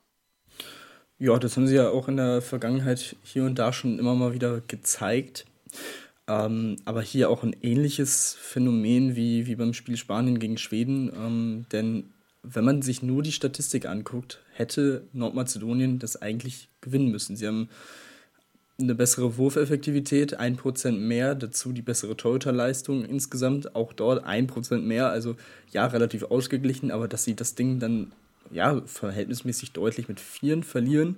Ja, 1.22 1.38
das 1.38 1.56
haben 1.56 1.68
sie 1.68 1.76
ja 1.76 1.88
auch 1.92 2.08
in 2.08 2.18
der 2.18 2.42
Vergangenheit 2.42 3.16
hier 3.22 3.44
und 3.44 3.60
da 3.60 3.74
schon 3.74 4.00
immer 4.00 4.16
mal 4.16 4.34
wieder 4.34 4.60
gezeigt. 4.68 5.46
Ähm, 6.28 6.78
aber 6.84 7.04
hier 7.04 7.30
auch 7.30 7.44
ein 7.44 7.56
ähnliches 7.62 8.36
Phänomen 8.42 9.16
wie, 9.16 9.46
wie 9.46 9.56
beim 9.56 9.76
Spiel 9.76 9.98
Spanien 9.98 10.40
gegen 10.40 10.58
Schweden. 10.58 11.12
Ähm, 11.16 11.66
denn 11.72 12.06
wenn 12.42 12.66
man 12.66 12.82
sich 12.82 13.04
nur 13.04 13.22
die 13.22 13.32
Statistik 13.32 13.86
anguckt, 13.86 14.42
hätte 14.52 15.04
Nordmazedonien 15.14 16.00
das 16.00 16.20
eigentlich 16.20 16.70
gewinnen 16.82 17.12
müssen. 17.12 17.36
Sie 17.36 17.46
haben 17.46 17.70
eine 18.80 18.96
bessere 18.96 19.38
Wurfeffektivität, 19.38 20.40
1% 20.40 20.92
mehr, 20.94 21.36
dazu 21.36 21.72
die 21.72 21.84
bessere 21.84 22.18
Torhüterleistung 22.18 23.06
insgesamt, 23.06 23.76
auch 23.76 23.94
dort 23.94 24.26
1% 24.26 24.80
mehr, 24.80 25.12
also 25.12 25.36
ja, 25.72 25.86
relativ 25.86 26.24
ausgeglichen, 26.24 26.90
aber 26.90 27.08
dass 27.08 27.26
sie 27.26 27.36
das 27.36 27.54
Ding 27.54 27.78
dann 27.78 28.12
ja, 28.52 28.82
verhältnismäßig 28.86 29.74
deutlich 29.74 30.08
mit 30.08 30.20
Vieren 30.20 30.64
verlieren, 30.64 31.18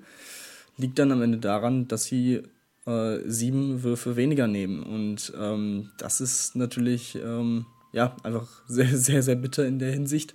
liegt 0.78 1.00
dann 1.00 1.12
am 1.12 1.22
Ende 1.22 1.38
daran, 1.38 1.88
dass 1.88 2.06
sie 2.06 2.44
äh, 2.86 3.20
sieben 3.26 3.84
Würfe 3.84 4.16
weniger 4.16 4.48
nehmen. 4.48 4.84
Und 4.84 5.34
ähm, 5.40 5.92
das 5.98 6.22
ist 6.22 6.56
natürlich 6.56 7.16
ähm, 7.16 7.66
ja, 7.92 8.16
einfach 8.24 8.48
sehr, 8.68 8.98
sehr, 8.98 9.24
sehr 9.24 9.36
bitter 9.36 9.66
in 9.66 9.80
der 9.80 9.92
Hinsicht. 9.92 10.34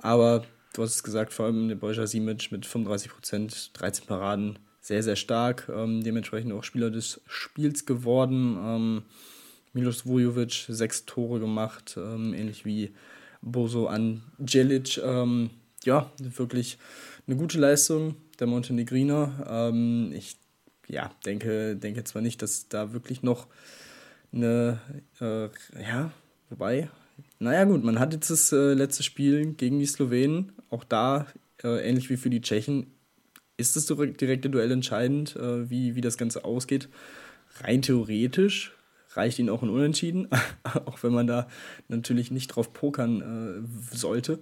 Aber 0.00 0.44
du 0.74 0.82
hast 0.82 0.94
es 0.94 1.02
gesagt, 1.02 1.32
vor 1.32 1.46
allem 1.46 1.68
der 1.68 1.76
Boja 1.76 2.06
Simic 2.06 2.52
mit 2.52 2.66
35 2.66 3.10
Prozent, 3.10 3.70
13 3.74 4.06
Paraden, 4.06 4.58
sehr, 4.80 5.02
sehr 5.02 5.16
stark. 5.16 5.70
Ähm, 5.74 6.02
dementsprechend 6.02 6.52
auch 6.52 6.64
Spieler 6.64 6.90
des 6.90 7.20
Spiels 7.26 7.86
geworden. 7.86 8.58
Ähm, 8.60 9.02
Milos 9.72 10.04
Vujovic 10.04 10.66
sechs 10.68 11.06
Tore 11.06 11.40
gemacht, 11.40 11.96
ähm, 11.96 12.34
ähnlich 12.34 12.66
wie 12.66 12.92
Bozo 13.40 13.86
Angelic. 13.86 14.98
Ähm, 14.98 15.50
ja, 15.84 16.10
wirklich 16.18 16.78
eine 17.26 17.36
gute 17.36 17.58
Leistung 17.58 18.16
der 18.38 18.46
Montenegriner. 18.46 19.46
Ähm, 19.48 20.12
ich 20.14 20.36
ja, 20.88 21.10
denke, 21.24 21.76
denke 21.76 22.04
zwar 22.04 22.22
nicht, 22.22 22.42
dass 22.42 22.68
da 22.68 22.92
wirklich 22.92 23.22
noch 23.22 23.46
eine, 24.32 24.80
äh, 25.20 25.48
ja, 25.80 26.12
wobei, 26.50 26.88
naja 27.38 27.64
gut, 27.64 27.84
man 27.84 27.98
hat 27.98 28.12
jetzt 28.12 28.30
das 28.30 28.52
äh, 28.52 28.74
letzte 28.74 29.02
Spiel 29.02 29.54
gegen 29.54 29.78
die 29.78 29.86
Slowenen, 29.86 30.52
auch 30.70 30.84
da, 30.84 31.26
äh, 31.62 31.88
ähnlich 31.88 32.10
wie 32.10 32.16
für 32.16 32.30
die 32.30 32.40
Tschechen, 32.40 32.86
ist 33.56 33.76
das 33.76 33.86
direkte 33.86 34.50
Duell 34.50 34.70
entscheidend, 34.70 35.36
äh, 35.36 35.68
wie, 35.70 35.94
wie 35.94 36.00
das 36.00 36.16
Ganze 36.16 36.44
ausgeht. 36.44 36.88
Rein 37.60 37.82
theoretisch 37.82 38.72
reicht 39.14 39.38
ihnen 39.38 39.50
auch 39.50 39.62
ein 39.62 39.68
Unentschieden, 39.68 40.28
auch 40.86 41.02
wenn 41.02 41.12
man 41.12 41.26
da 41.26 41.48
natürlich 41.88 42.30
nicht 42.30 42.48
drauf 42.48 42.72
pokern 42.72 43.20
äh, 43.92 43.96
sollte. 43.96 44.38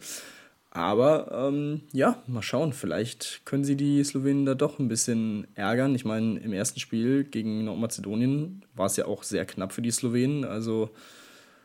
Aber 0.70 1.32
ähm, 1.32 1.82
ja, 1.92 2.22
mal 2.28 2.42
schauen. 2.42 2.72
Vielleicht 2.72 3.42
können 3.44 3.64
sie 3.64 3.76
die 3.76 4.02
Slowenen 4.04 4.46
da 4.46 4.54
doch 4.54 4.78
ein 4.78 4.88
bisschen 4.88 5.48
ärgern. 5.56 5.94
Ich 5.96 6.04
meine, 6.04 6.38
im 6.38 6.52
ersten 6.52 6.78
Spiel 6.78 7.24
gegen 7.24 7.64
Nordmazedonien 7.64 8.64
war 8.74 8.86
es 8.86 8.96
ja 8.96 9.06
auch 9.06 9.24
sehr 9.24 9.44
knapp 9.46 9.72
für 9.72 9.82
die 9.82 9.90
Slowenen. 9.90 10.44
Also 10.44 10.90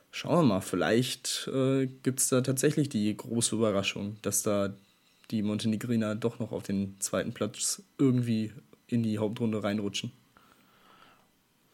schauen 0.09 0.39
wir 0.39 0.55
mal. 0.55 0.61
Vielleicht 0.61 1.47
äh, 1.53 1.85
gibt 1.85 2.19
es 2.19 2.29
da 2.29 2.41
tatsächlich 2.41 2.89
die 2.89 3.15
große 3.15 3.55
Überraschung, 3.55 4.17
dass 4.23 4.41
da 4.41 4.73
die 5.29 5.43
Montenegriner 5.43 6.15
doch 6.15 6.39
noch 6.39 6.51
auf 6.51 6.63
den 6.63 6.99
zweiten 6.99 7.33
Platz 7.33 7.83
irgendwie 7.99 8.53
in 8.87 9.03
die 9.03 9.19
Hauptrunde 9.19 9.63
reinrutschen. 9.63 10.11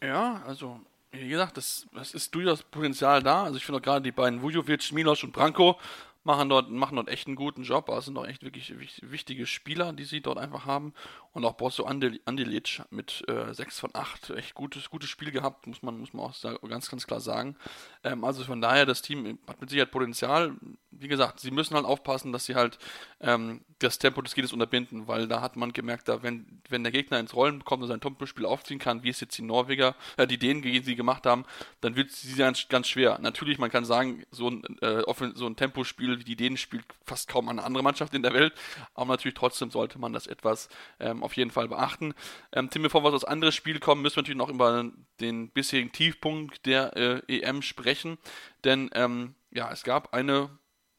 Ja, 0.02 0.42
also 0.46 0.80
wie 1.12 1.28
gesagt, 1.28 1.56
das, 1.56 1.86
das 1.94 2.12
ist 2.14 2.34
durchaus 2.34 2.62
Potenzial 2.62 3.22
da. 3.22 3.44
Also 3.44 3.56
ich 3.56 3.64
finde 3.64 3.78
auch 3.78 3.82
gerade 3.82 4.02
die 4.02 4.12
beiden 4.12 4.42
Vujovic, 4.42 4.92
Milos 4.92 5.22
und 5.22 5.32
Branko 5.32 5.78
machen 6.24 6.48
dort, 6.48 6.70
machen 6.70 6.96
dort 6.96 7.08
echt 7.08 7.26
einen 7.26 7.36
guten 7.36 7.62
Job. 7.62 7.90
Also 7.90 8.06
sind 8.06 8.14
doch 8.14 8.26
echt 8.26 8.42
wirklich 8.42 8.74
wichtige 9.02 9.46
Spieler, 9.46 9.92
die 9.92 10.04
sie 10.04 10.20
dort 10.20 10.38
einfach 10.38 10.66
haben. 10.66 10.92
Und 11.32 11.44
auch 11.44 11.54
Bosso 11.54 11.84
Andelic 11.84 12.82
mit 12.90 13.24
äh, 13.28 13.54
6 13.54 13.78
von 13.78 13.90
8, 13.94 14.30
echt 14.30 14.54
gutes, 14.54 14.90
gutes 14.90 15.08
Spiel 15.08 15.30
gehabt, 15.30 15.66
muss 15.66 15.82
man, 15.82 15.98
muss 15.98 16.12
man 16.12 16.26
auch 16.26 16.68
ganz, 16.68 16.90
ganz 16.90 17.06
klar 17.06 17.20
sagen. 17.20 17.56
Ähm, 18.04 18.24
also 18.24 18.44
von 18.44 18.60
daher, 18.60 18.84
das 18.84 19.02
Team 19.02 19.38
hat 19.48 19.60
mit 19.60 19.70
Sicherheit 19.70 19.90
Potenzial. 19.90 20.54
Wie 20.90 21.08
gesagt, 21.08 21.40
sie 21.40 21.50
müssen 21.50 21.74
halt 21.74 21.86
aufpassen, 21.86 22.32
dass 22.32 22.44
sie 22.44 22.54
halt 22.54 22.78
ähm, 23.20 23.62
das 23.78 23.98
Tempo 23.98 24.20
des 24.22 24.34
Gegners 24.34 24.52
unterbinden, 24.52 25.08
weil 25.08 25.26
da 25.26 25.40
hat 25.40 25.56
man 25.56 25.72
gemerkt, 25.72 26.08
da 26.08 26.22
wenn, 26.22 26.60
wenn 26.68 26.82
der 26.82 26.92
Gegner 26.92 27.18
ins 27.18 27.34
Rollen 27.34 27.64
kommt 27.64 27.82
und 27.82 27.88
sein 27.88 28.00
Tempospiel 28.00 28.46
aufziehen 28.46 28.78
kann, 28.78 29.02
wie 29.02 29.08
es 29.08 29.20
jetzt 29.20 29.38
die 29.38 29.42
Norweger, 29.42 29.94
äh, 30.18 30.26
die 30.26 30.38
Dänen 30.38 30.62
gegen 30.62 30.84
sie 30.84 30.96
gemacht 30.96 31.26
haben, 31.26 31.44
dann 31.80 31.96
wird 31.96 32.10
sie 32.10 32.36
ganz, 32.36 32.68
ganz 32.68 32.88
schwer. 32.88 33.18
Natürlich, 33.20 33.58
man 33.58 33.70
kann 33.70 33.84
sagen, 33.84 34.24
so 34.30 34.48
ein, 34.48 34.64
äh, 34.80 35.02
so 35.34 35.46
ein 35.46 35.56
Tempospiel 35.56 36.11
wie 36.18 36.24
die 36.24 36.36
Dänen 36.36 36.56
spielt 36.56 36.84
fast 37.04 37.28
kaum 37.28 37.48
eine 37.48 37.62
andere 37.62 37.82
Mannschaft 37.82 38.14
in 38.14 38.22
der 38.22 38.32
Welt, 38.32 38.54
aber 38.94 39.12
natürlich 39.12 39.34
trotzdem 39.34 39.70
sollte 39.70 39.98
man 39.98 40.12
das 40.12 40.26
etwas 40.26 40.68
ähm, 41.00 41.22
auf 41.22 41.36
jeden 41.36 41.50
Fall 41.50 41.68
beachten. 41.68 42.14
Ähm, 42.52 42.70
Tim, 42.70 42.82
bevor 42.82 43.02
wir 43.02 43.08
auf 43.08 43.14
das 43.14 43.24
andere 43.24 43.52
Spiel 43.52 43.80
kommen, 43.80 44.02
müssen 44.02 44.16
wir 44.16 44.22
natürlich 44.22 44.38
noch 44.38 44.48
über 44.48 44.90
den 45.20 45.50
bisherigen 45.50 45.92
Tiefpunkt 45.92 46.66
der 46.66 46.96
äh, 46.96 47.40
EM 47.40 47.62
sprechen. 47.62 48.18
Denn 48.64 48.90
ähm, 48.94 49.34
ja, 49.50 49.70
es 49.70 49.82
gab 49.82 50.14
eine 50.14 50.50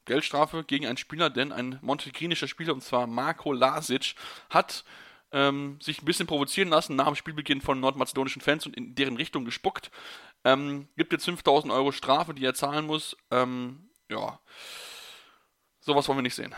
Geldstrafe 0.04 0.64
gegen 0.64 0.86
einen 0.86 0.96
Spieler, 0.96 1.30
denn 1.30 1.52
ein 1.52 1.78
montegrinischer 1.82 2.48
Spieler, 2.48 2.74
und 2.74 2.82
zwar 2.82 3.06
Marco 3.06 3.52
Lasic, 3.52 4.14
hat 4.50 4.84
ähm, 5.32 5.78
sich 5.80 6.00
ein 6.00 6.04
bisschen 6.04 6.26
provozieren 6.26 6.68
lassen 6.68 6.96
nach 6.96 7.06
dem 7.06 7.16
Spielbeginn 7.16 7.60
von 7.60 7.80
nordmazedonischen 7.80 8.42
Fans 8.42 8.66
und 8.66 8.76
in 8.76 8.94
deren 8.94 9.16
Richtung 9.16 9.44
gespuckt. 9.44 9.90
Ähm, 10.44 10.88
gibt 10.96 11.12
jetzt 11.12 11.24
5000 11.24 11.72
Euro 11.72 11.90
Strafe, 11.90 12.34
die 12.34 12.44
er 12.44 12.54
zahlen 12.54 12.86
muss. 12.86 13.16
Ähm, 13.30 13.88
ja, 14.10 14.38
sowas 15.84 16.08
wollen 16.08 16.18
wir 16.18 16.22
nicht 16.22 16.34
sehen. 16.34 16.54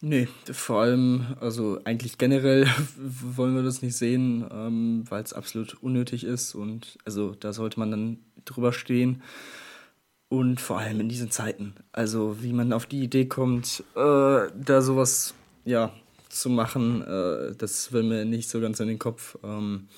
Nee, 0.00 0.28
vor 0.52 0.80
allem, 0.82 1.36
also 1.40 1.80
eigentlich 1.84 2.18
generell 2.18 2.66
wollen 2.96 3.56
wir 3.56 3.62
das 3.62 3.82
nicht 3.82 3.96
sehen, 3.96 4.46
ähm, 4.50 5.04
weil 5.08 5.22
es 5.22 5.32
absolut 5.32 5.74
unnötig 5.82 6.24
ist 6.24 6.54
und 6.54 6.98
also 7.04 7.34
da 7.34 7.52
sollte 7.52 7.80
man 7.80 7.90
dann 7.90 8.18
drüber 8.44 8.72
stehen. 8.72 9.22
Und 10.30 10.60
vor 10.60 10.78
allem 10.78 11.00
in 11.00 11.08
diesen 11.08 11.30
Zeiten. 11.30 11.74
Also 11.90 12.42
wie 12.42 12.52
man 12.52 12.74
auf 12.74 12.84
die 12.84 13.02
Idee 13.02 13.24
kommt, 13.24 13.82
äh, 13.96 14.48
da 14.54 14.82
sowas 14.82 15.32
ja, 15.64 15.90
zu 16.28 16.50
machen, 16.50 17.00
äh, 17.00 17.54
das 17.56 17.92
will 17.92 18.02
mir 18.02 18.26
nicht 18.26 18.50
so 18.50 18.60
ganz 18.60 18.78
in 18.78 18.88
den 18.88 18.98
Kopf. 18.98 19.38
Ähm, 19.42 19.88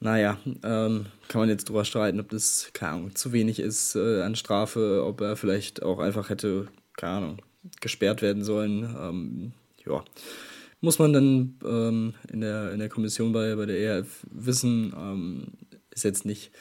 naja, 0.00 0.38
ähm, 0.62 1.06
kann 1.28 1.40
man 1.40 1.48
jetzt 1.48 1.68
drüber 1.68 1.84
streiten, 1.84 2.20
ob 2.20 2.28
das, 2.28 2.70
keine 2.72 2.92
Ahnung, 2.92 3.14
zu 3.14 3.32
wenig 3.32 3.58
ist 3.58 3.96
äh, 3.96 4.22
an 4.22 4.36
Strafe, 4.36 5.02
ob 5.04 5.20
er 5.20 5.36
vielleicht 5.36 5.82
auch 5.82 5.98
einfach 5.98 6.28
hätte, 6.28 6.68
keine 6.96 7.12
Ahnung, 7.12 7.38
gesperrt 7.80 8.22
werden 8.22 8.44
sollen. 8.44 8.82
Ähm, 8.98 9.52
ja, 9.86 10.04
muss 10.80 10.98
man 10.98 11.12
dann 11.12 11.58
ähm, 11.64 12.14
in, 12.30 12.40
der, 12.40 12.72
in 12.72 12.78
der 12.78 12.88
Kommission 12.88 13.32
bei, 13.32 13.54
bei 13.56 13.66
der 13.66 13.78
ERF 13.78 14.26
wissen. 14.30 14.92
Ähm, 14.96 15.46
ist 15.90 16.04
jetzt 16.04 16.26
nicht 16.26 16.52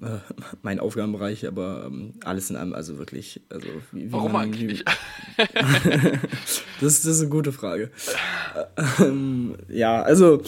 äh, 0.00 0.18
mein 0.62 0.80
Aufgabenbereich, 0.80 1.46
aber 1.46 1.84
ähm, 1.86 2.14
alles 2.24 2.50
in 2.50 2.56
allem, 2.56 2.74
also 2.74 2.98
wirklich, 2.98 3.40
also 3.48 3.68
wie, 3.92 4.06
wie 4.06 4.12
Warum 4.12 4.32
man, 4.32 4.42
eigentlich? 4.42 4.84
Das, 6.80 7.02
das, 7.02 7.06
ist 7.06 7.20
eine 7.22 7.30
gute 7.30 7.50
Frage. 7.50 7.90
Ähm, 9.00 9.56
ja, 9.68 10.00
also 10.00 10.42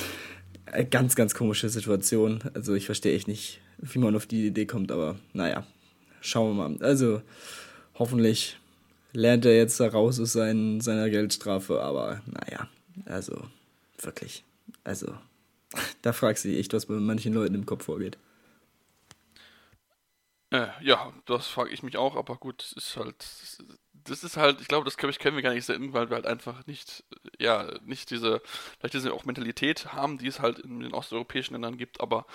ganz, 0.91 1.17
ganz 1.17 1.35
komische 1.35 1.69
Situation. 1.69 2.43
Also 2.55 2.75
ich 2.75 2.87
verstehe 2.87 3.15
echt 3.15 3.29
nicht, 3.29 3.61
wie 3.79 3.99
man 3.99 4.17
auf 4.17 4.27
die 4.27 4.47
Idee 4.47 4.67
kommt, 4.67 4.93
aber 4.93 5.19
naja, 5.33 5.67
schauen 6.21 6.57
wir 6.57 6.69
mal. 6.69 6.83
Also 6.83 7.23
hoffentlich 7.95 8.59
lernt 9.13 9.45
er 9.45 9.57
jetzt 9.57 9.81
raus 9.81 10.21
aus 10.21 10.33
seinen, 10.33 10.81
seiner 10.81 11.11
Geldstrafe, 11.11 11.83
aber 11.83 12.23
naja, 12.27 12.69
also 13.07 13.43
wirklich, 14.01 14.45
also 14.85 15.15
da 16.03 16.13
fragst 16.13 16.45
du 16.45 16.49
dich 16.49 16.59
echt, 16.59 16.73
was 16.73 16.87
bei 16.87 16.95
manchen 16.95 17.35
Leuten 17.35 17.55
im 17.55 17.67
Kopf 17.67 17.85
vorgeht. 17.85 18.19
Äh, 20.53 20.67
ja, 20.81 21.13
das 21.27 21.47
frage 21.47 21.71
ich 21.71 21.83
mich 21.83 21.97
auch, 21.97 22.17
aber 22.17 22.37
gut, 22.37 22.63
es 22.63 22.73
ist 22.73 22.97
halt, 22.97 23.25
das 24.05 24.25
ist 24.25 24.37
halt, 24.37 24.61
ich 24.61 24.69
glaube, 24.69 24.85
das 24.85 24.97
können 24.97 25.37
wir 25.37 25.43
gar 25.43 25.55
nicht 25.55 25.65
sehen, 25.65 25.93
weil 25.93 26.11
wir 26.11 26.17
halt 26.17 26.27
einfach 26.27 26.67
nicht, 26.67 27.05
ja, 27.39 27.67
nicht 27.85 28.11
diese, 28.11 28.43
vielleicht 28.79 28.95
diese 28.95 29.13
auch 29.13 29.25
Mentalität 29.25 29.93
haben, 29.93 30.19
die 30.19 30.27
es 30.27 30.41
halt 30.41 30.59
in 30.61 30.81
den 30.81 30.95
osteuropäischen 30.95 31.55
Ländern 31.55 31.77
gibt, 31.77 32.01
aber 32.01 32.27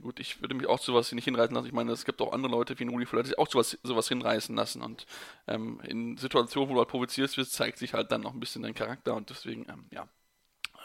gut, 0.00 0.20
ich 0.20 0.40
würde 0.40 0.54
mich 0.54 0.66
auch 0.66 0.80
zu 0.80 0.92
sowas 0.92 1.12
nicht 1.12 1.24
hinreißen 1.24 1.54
lassen. 1.54 1.66
Ich 1.66 1.72
meine, 1.72 1.92
es 1.92 2.04
gibt 2.04 2.20
auch 2.22 2.32
andere 2.32 2.50
Leute 2.50 2.78
wie 2.78 2.84
Rudi 2.84 3.06
Völler, 3.06 3.22
die 3.22 3.28
sich 3.30 3.38
auch 3.38 3.48
sowas, 3.50 3.78
sowas 3.82 4.08
hinreißen 4.08 4.54
lassen. 4.56 4.82
Und 4.82 5.06
ähm, 5.46 5.80
in 5.84 6.16
Situationen, 6.16 6.70
wo 6.70 6.74
du 6.74 6.80
halt 6.80 6.88
provozierst 6.88 7.36
wirst, 7.36 7.52
zeigt 7.52 7.78
sich 7.78 7.94
halt 7.94 8.10
dann 8.10 8.22
noch 8.22 8.32
ein 8.32 8.40
bisschen 8.40 8.62
dein 8.62 8.74
Charakter. 8.74 9.14
Und 9.14 9.30
deswegen, 9.30 9.66
ähm, 9.68 9.86
ja, 9.90 10.08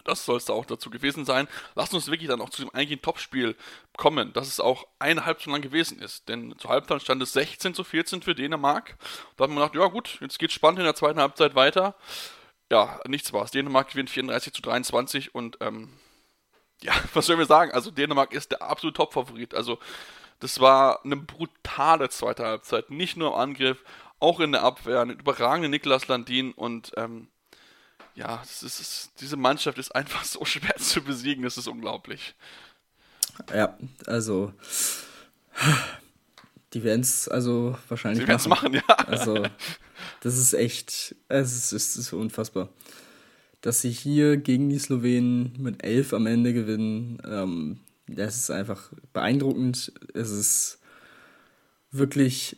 das 0.07 0.25
soll 0.25 0.37
es 0.37 0.45
da 0.45 0.53
auch 0.53 0.65
dazu 0.65 0.89
gewesen 0.89 1.25
sein. 1.25 1.47
Lasst 1.75 1.93
uns 1.93 2.07
wirklich 2.07 2.29
dann 2.29 2.41
auch 2.41 2.49
zu 2.49 2.61
dem 2.61 2.73
eigentlichen 2.73 3.01
Topspiel 3.01 3.55
kommen, 3.97 4.33
dass 4.33 4.47
es 4.47 4.59
auch 4.59 4.87
eine 4.99 5.25
Halbzeit 5.25 5.51
lang 5.51 5.61
gewesen 5.61 5.99
ist. 5.99 6.29
Denn 6.29 6.55
zur 6.57 6.71
Halbzeit 6.71 7.01
stand 7.01 7.21
es 7.21 7.33
16 7.33 7.73
zu 7.73 7.83
14 7.83 8.21
für 8.21 8.35
Dänemark. 8.35 8.97
Da 9.35 9.43
hat 9.43 9.49
man 9.49 9.57
gedacht, 9.57 9.75
ja 9.75 9.87
gut, 9.87 10.17
jetzt 10.21 10.39
geht 10.39 10.51
spannend 10.51 10.79
in 10.79 10.85
der 10.85 10.95
zweiten 10.95 11.19
Halbzeit 11.19 11.55
weiter. 11.55 11.95
Ja, 12.71 12.99
nichts 13.07 13.31
war's. 13.33 13.51
Dänemark 13.51 13.89
gewinnt 13.91 14.09
34 14.09 14.53
zu 14.53 14.61
23 14.61 15.35
und 15.35 15.57
ähm, 15.61 15.89
ja, 16.81 16.93
was 17.13 17.25
sollen 17.25 17.39
wir 17.39 17.45
sagen? 17.45 17.71
Also 17.71 17.91
Dänemark 17.91 18.33
ist 18.33 18.51
der 18.51 18.61
absolute 18.61 18.97
Top-Favorit. 18.97 19.53
Also 19.53 19.79
das 20.39 20.59
war 20.59 21.03
eine 21.03 21.15
brutale 21.15 22.09
zweite 22.09 22.45
Halbzeit. 22.45 22.89
Nicht 22.91 23.17
nur 23.17 23.29
im 23.29 23.39
Angriff, 23.39 23.83
auch 24.19 24.39
in 24.39 24.51
der 24.51 24.63
Abwehr. 24.63 25.01
Eine 25.01 25.13
überragende 25.13 25.69
Niklas 25.69 26.07
Landin 26.07 26.51
und 26.53 26.91
ähm, 26.97 27.29
ja, 28.17 28.41
ist, 28.41 28.63
ist, 28.63 29.11
diese 29.21 29.37
Mannschaft 29.37 29.77
ist 29.77 29.95
einfach 29.95 30.23
so 30.23 30.43
schwer 30.45 30.75
zu 30.77 31.01
besiegen, 31.01 31.43
das 31.43 31.57
ist 31.57 31.67
unglaublich. 31.67 32.35
Ja, 33.53 33.77
also 34.07 34.51
die 36.73 36.83
werden 36.83 37.01
es 37.01 37.27
also 37.27 37.77
wahrscheinlich 37.87 38.23
Sie 38.23 38.27
werden 38.27 38.49
machen. 38.49 38.71
machen, 38.71 38.83
ja. 38.87 38.95
Also 39.05 39.43
das 40.21 40.37
ist 40.37 40.53
echt, 40.53 41.15
es 41.27 41.53
ist, 41.53 41.71
es 41.71 41.95
ist 41.95 42.13
unfassbar. 42.13 42.69
Dass 43.61 43.81
sie 43.81 43.91
hier 43.91 44.37
gegen 44.37 44.69
die 44.69 44.79
Slowenen 44.79 45.53
mit 45.59 45.83
elf 45.83 46.13
am 46.13 46.25
Ende 46.25 46.53
gewinnen, 46.53 47.21
ähm, 47.25 47.79
das 48.07 48.35
ist 48.37 48.51
einfach 48.51 48.91
beeindruckend. 49.13 49.91
Es 50.13 50.29
ist 50.31 50.79
wirklich 51.91 52.57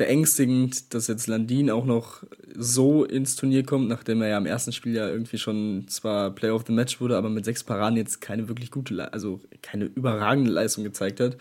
beängstigend, 0.00 0.94
dass 0.94 1.08
jetzt 1.08 1.26
Landin 1.26 1.70
auch 1.70 1.84
noch 1.84 2.22
so 2.56 3.04
ins 3.04 3.36
Turnier 3.36 3.66
kommt, 3.66 3.86
nachdem 3.86 4.22
er 4.22 4.28
ja 4.28 4.38
im 4.38 4.46
ersten 4.46 4.72
Spiel 4.72 4.94
ja 4.94 5.06
irgendwie 5.06 5.36
schon 5.36 5.84
zwar 5.88 6.30
Player 6.30 6.54
of 6.54 6.64
the 6.66 6.72
Match 6.72 7.02
wurde, 7.02 7.18
aber 7.18 7.28
mit 7.28 7.44
sechs 7.44 7.62
Paraden 7.62 7.98
jetzt 7.98 8.22
keine 8.22 8.48
wirklich 8.48 8.70
gute, 8.70 9.12
also 9.12 9.40
keine 9.60 9.84
überragende 9.84 10.50
Leistung 10.50 10.84
gezeigt 10.84 11.20
hat. 11.20 11.36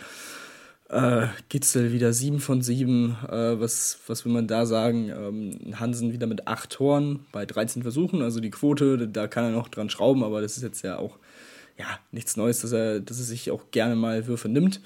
Äh, 0.89 1.27
Gitzel 1.47 1.93
wieder 1.93 2.11
7 2.11 2.41
von 2.41 2.61
7. 2.61 3.15
Äh, 3.29 3.61
was, 3.61 3.99
was 4.07 4.25
will 4.25 4.33
man 4.33 4.47
da 4.47 4.65
sagen? 4.65 5.07
Ähm, 5.07 5.79
Hansen 5.79 6.11
wieder 6.11 6.27
mit 6.27 6.45
8 6.45 6.69
Toren 6.69 7.21
bei 7.31 7.45
13 7.45 7.81
Versuchen. 7.83 8.21
Also 8.21 8.41
die 8.41 8.49
Quote, 8.49 9.07
da 9.07 9.29
kann 9.29 9.45
er 9.45 9.51
noch 9.51 9.69
dran 9.69 9.89
schrauben, 9.89 10.21
aber 10.21 10.41
das 10.41 10.57
ist 10.57 10.63
jetzt 10.63 10.81
ja 10.81 10.97
auch 10.97 11.17
ja, 11.77 11.85
nichts 12.11 12.35
Neues, 12.35 12.59
dass 12.59 12.73
er, 12.73 12.99
dass 12.99 13.19
er 13.19 13.23
sich 13.23 13.51
auch 13.51 13.71
gerne 13.71 13.95
mal 13.95 14.27
Würfe 14.27 14.49
nimmt. 14.49 14.81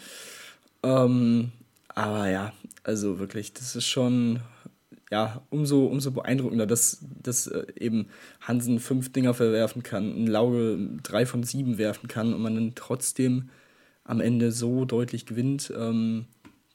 Ähm, 0.83 1.51
aber 1.95 2.29
ja, 2.29 2.53
also 2.83 3.19
wirklich, 3.19 3.53
das 3.53 3.75
ist 3.75 3.87
schon 3.87 4.41
ja, 5.13 5.43
umso, 5.51 5.85
umso 5.85 6.09
beeindruckender, 6.11 6.65
dass, 6.65 7.05
dass 7.21 7.45
äh, 7.45 7.65
eben 7.79 8.07
Hansen 8.41 8.79
fünf 8.79 9.11
Dinger 9.11 9.35
verwerfen 9.35 9.83
kann, 9.83 10.23
ein 10.23 10.25
Lauge 10.25 10.79
drei 11.03 11.27
von 11.27 11.43
sieben 11.43 11.77
werfen 11.77 12.07
kann 12.07 12.33
und 12.33 12.41
man 12.41 12.55
dann 12.55 12.73
trotzdem 12.73 13.49
am 14.03 14.19
Ende 14.19 14.51
so 14.51 14.85
deutlich 14.85 15.27
gewinnt. 15.27 15.71
Ähm, 15.77 16.25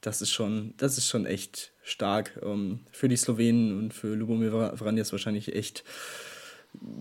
das 0.01 0.23
ist 0.23 0.31
schon, 0.31 0.75
das 0.77 0.99
ist 0.99 1.09
schon 1.09 1.27
echt 1.27 1.73
stark. 1.83 2.39
Ähm, 2.43 2.79
für 2.93 3.09
die 3.09 3.17
Slowenen 3.17 3.77
und 3.77 3.93
für 3.93 4.15
Lubomir 4.15 4.77
Vranjes 4.77 5.11
wahrscheinlich 5.11 5.57
echt 5.57 5.83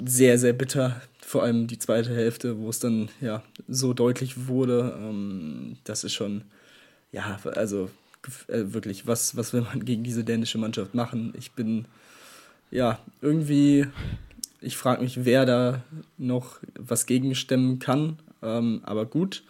sehr, 0.03 0.39
sehr 0.39 0.53
bitter. 0.53 1.01
Vor 1.21 1.43
allem 1.43 1.67
die 1.67 1.77
zweite 1.77 2.15
Hälfte, 2.15 2.57
wo 2.57 2.69
es 2.69 2.79
dann 2.79 3.09
ja 3.21 3.43
so 3.67 3.93
deutlich 3.93 4.47
wurde. 4.47 4.97
Ähm, 4.99 5.77
das 5.83 6.03
ist 6.03 6.13
schon, 6.13 6.45
ja, 7.11 7.39
also 7.55 7.91
äh, 8.47 8.73
wirklich, 8.73 9.07
was, 9.07 9.35
was 9.35 9.53
will 9.53 9.61
man 9.61 9.85
gegen 9.85 10.03
diese 10.03 10.23
dänische 10.23 10.57
Mannschaft 10.57 10.93
machen? 10.93 11.33
Ich 11.37 11.51
bin, 11.51 11.85
ja, 12.71 12.99
irgendwie, 13.21 13.87
ich 14.61 14.77
frage 14.77 15.01
mich, 15.01 15.25
wer 15.25 15.45
da 15.45 15.83
noch 16.17 16.59
was 16.77 17.05
gegenstemmen 17.05 17.79
kann. 17.79 18.19
Ähm, 18.41 18.81
aber 18.83 19.05
gut, 19.05 19.43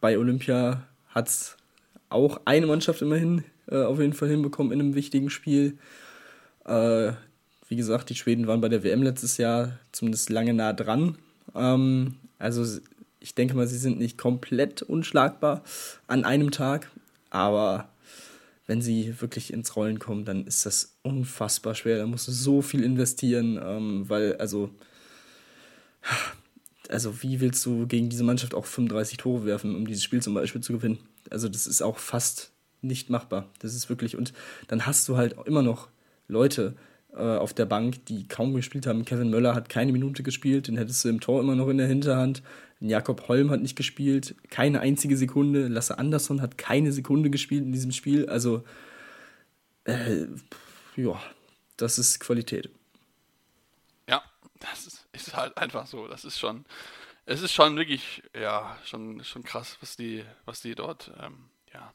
bei 0.00 0.18
Olympia 0.18 0.82
hat 1.08 1.28
es 1.28 1.56
auch 2.08 2.40
eine 2.44 2.66
Mannschaft 2.66 3.02
immerhin 3.02 3.44
äh, 3.68 3.82
auf 3.82 4.00
jeden 4.00 4.12
Fall 4.12 4.28
hinbekommen 4.28 4.72
in 4.72 4.80
einem 4.80 4.94
wichtigen 4.94 5.30
Spiel. 5.30 5.78
Äh, 6.64 7.12
wie 7.68 7.76
gesagt, 7.76 8.10
die 8.10 8.16
Schweden 8.16 8.46
waren 8.46 8.60
bei 8.60 8.68
der 8.68 8.82
WM 8.82 9.02
letztes 9.02 9.36
Jahr 9.36 9.78
zumindest 9.92 10.28
lange 10.30 10.54
nah 10.54 10.72
dran. 10.72 11.16
Ähm, 11.54 12.16
also 12.38 12.80
ich 13.20 13.34
denke 13.34 13.54
mal, 13.54 13.66
sie 13.66 13.78
sind 13.78 13.98
nicht 13.98 14.18
komplett 14.18 14.82
unschlagbar 14.82 15.62
an 16.06 16.24
einem 16.24 16.50
Tag, 16.50 16.90
aber 17.30 17.90
wenn 18.66 18.82
sie 18.82 19.20
wirklich 19.20 19.52
ins 19.52 19.74
Rollen 19.74 19.98
kommen, 19.98 20.24
dann 20.24 20.46
ist 20.46 20.64
das 20.66 20.96
unfassbar 21.02 21.74
schwer. 21.74 21.98
Da 21.98 22.06
musst 22.06 22.28
du 22.28 22.32
so 22.32 22.62
viel 22.62 22.84
investieren, 22.84 23.58
ähm, 23.60 24.08
weil, 24.08 24.36
also, 24.36 24.70
also, 26.88 27.22
wie 27.22 27.40
willst 27.40 27.64
du 27.66 27.86
gegen 27.86 28.10
diese 28.10 28.24
Mannschaft 28.24 28.54
auch 28.54 28.66
35 28.66 29.18
Tore 29.18 29.44
werfen, 29.44 29.74
um 29.74 29.86
dieses 29.86 30.04
Spiel 30.04 30.22
zum 30.22 30.34
Beispiel 30.34 30.60
zu 30.60 30.72
gewinnen? 30.72 30.98
Also, 31.30 31.48
das 31.48 31.66
ist 31.66 31.82
auch 31.82 31.98
fast 31.98 32.52
nicht 32.82 33.10
machbar. 33.10 33.48
Das 33.58 33.74
ist 33.74 33.88
wirklich, 33.88 34.16
und 34.16 34.32
dann 34.68 34.86
hast 34.86 35.08
du 35.08 35.16
halt 35.16 35.36
immer 35.46 35.62
noch 35.62 35.88
Leute 36.28 36.74
auf 37.16 37.54
der 37.54 37.66
Bank, 37.66 38.04
die 38.06 38.28
kaum 38.28 38.54
gespielt 38.54 38.86
haben. 38.86 39.04
Kevin 39.04 39.30
Möller 39.30 39.54
hat 39.54 39.68
keine 39.68 39.92
Minute 39.92 40.22
gespielt, 40.22 40.68
den 40.68 40.76
hättest 40.76 41.04
du 41.04 41.08
im 41.08 41.20
Tor 41.20 41.40
immer 41.40 41.56
noch 41.56 41.68
in 41.68 41.78
der 41.78 41.88
Hinterhand. 41.88 42.42
Jakob 42.80 43.28
Holm 43.28 43.50
hat 43.50 43.60
nicht 43.60 43.76
gespielt, 43.76 44.34
keine 44.48 44.80
einzige 44.80 45.16
Sekunde. 45.16 45.68
Lasse 45.68 45.98
Andersson 45.98 46.40
hat 46.40 46.56
keine 46.56 46.92
Sekunde 46.92 47.28
gespielt 47.28 47.62
in 47.62 47.72
diesem 47.72 47.92
Spiel. 47.92 48.28
Also, 48.28 48.64
äh, 49.84 50.26
ja, 50.96 51.20
das 51.76 51.98
ist 51.98 52.20
Qualität. 52.20 52.70
Ja, 54.08 54.22
das 54.60 54.86
ist, 54.86 55.06
ist, 55.12 55.36
halt 55.36 55.56
einfach 55.58 55.86
so. 55.86 56.08
Das 56.08 56.24
ist 56.24 56.38
schon, 56.38 56.64
es 57.26 57.42
ist 57.42 57.52
schon 57.52 57.76
wirklich, 57.76 58.22
ja, 58.34 58.78
schon, 58.84 59.22
schon 59.24 59.42
krass, 59.42 59.76
was 59.80 59.96
die, 59.96 60.24
was 60.46 60.62
die 60.62 60.74
dort, 60.74 61.12
ähm, 61.20 61.50
ja, 61.74 61.92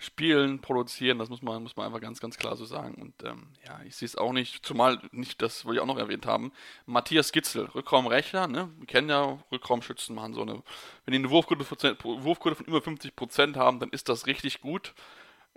spielen, 0.00 0.60
produzieren, 0.60 1.18
das 1.18 1.28
muss 1.28 1.42
man, 1.42 1.62
muss 1.62 1.76
man 1.76 1.86
einfach 1.86 2.00
ganz, 2.00 2.20
ganz 2.20 2.38
klar 2.38 2.56
so 2.56 2.64
sagen. 2.64 2.94
Und 2.94 3.14
ähm, 3.22 3.48
ja, 3.66 3.80
ich 3.86 3.94
sehe 3.94 4.06
es 4.06 4.16
auch 4.16 4.32
nicht, 4.32 4.64
zumal 4.64 4.98
nicht, 5.12 5.40
das 5.42 5.64
wollte 5.64 5.76
ich 5.76 5.82
auch 5.82 5.86
noch 5.86 5.98
erwähnt 5.98 6.26
haben, 6.26 6.52
Matthias 6.86 7.32
Gitzel, 7.32 7.66
Rückraumrechner, 7.66 8.48
ne? 8.48 8.70
Wir 8.78 8.86
kennen 8.86 9.10
ja 9.10 9.38
Rückraumschützen 9.52 10.16
machen 10.16 10.32
so 10.34 10.42
eine, 10.42 10.62
wenn 11.04 11.12
die 11.12 11.18
eine 11.18 11.30
Wurfquote, 11.30 11.66
Wurfquote 12.02 12.56
von 12.56 12.66
über 12.66 12.78
50% 12.78 13.56
haben, 13.56 13.78
dann 13.78 13.90
ist 13.90 14.08
das 14.08 14.26
richtig 14.26 14.62
gut. 14.62 14.94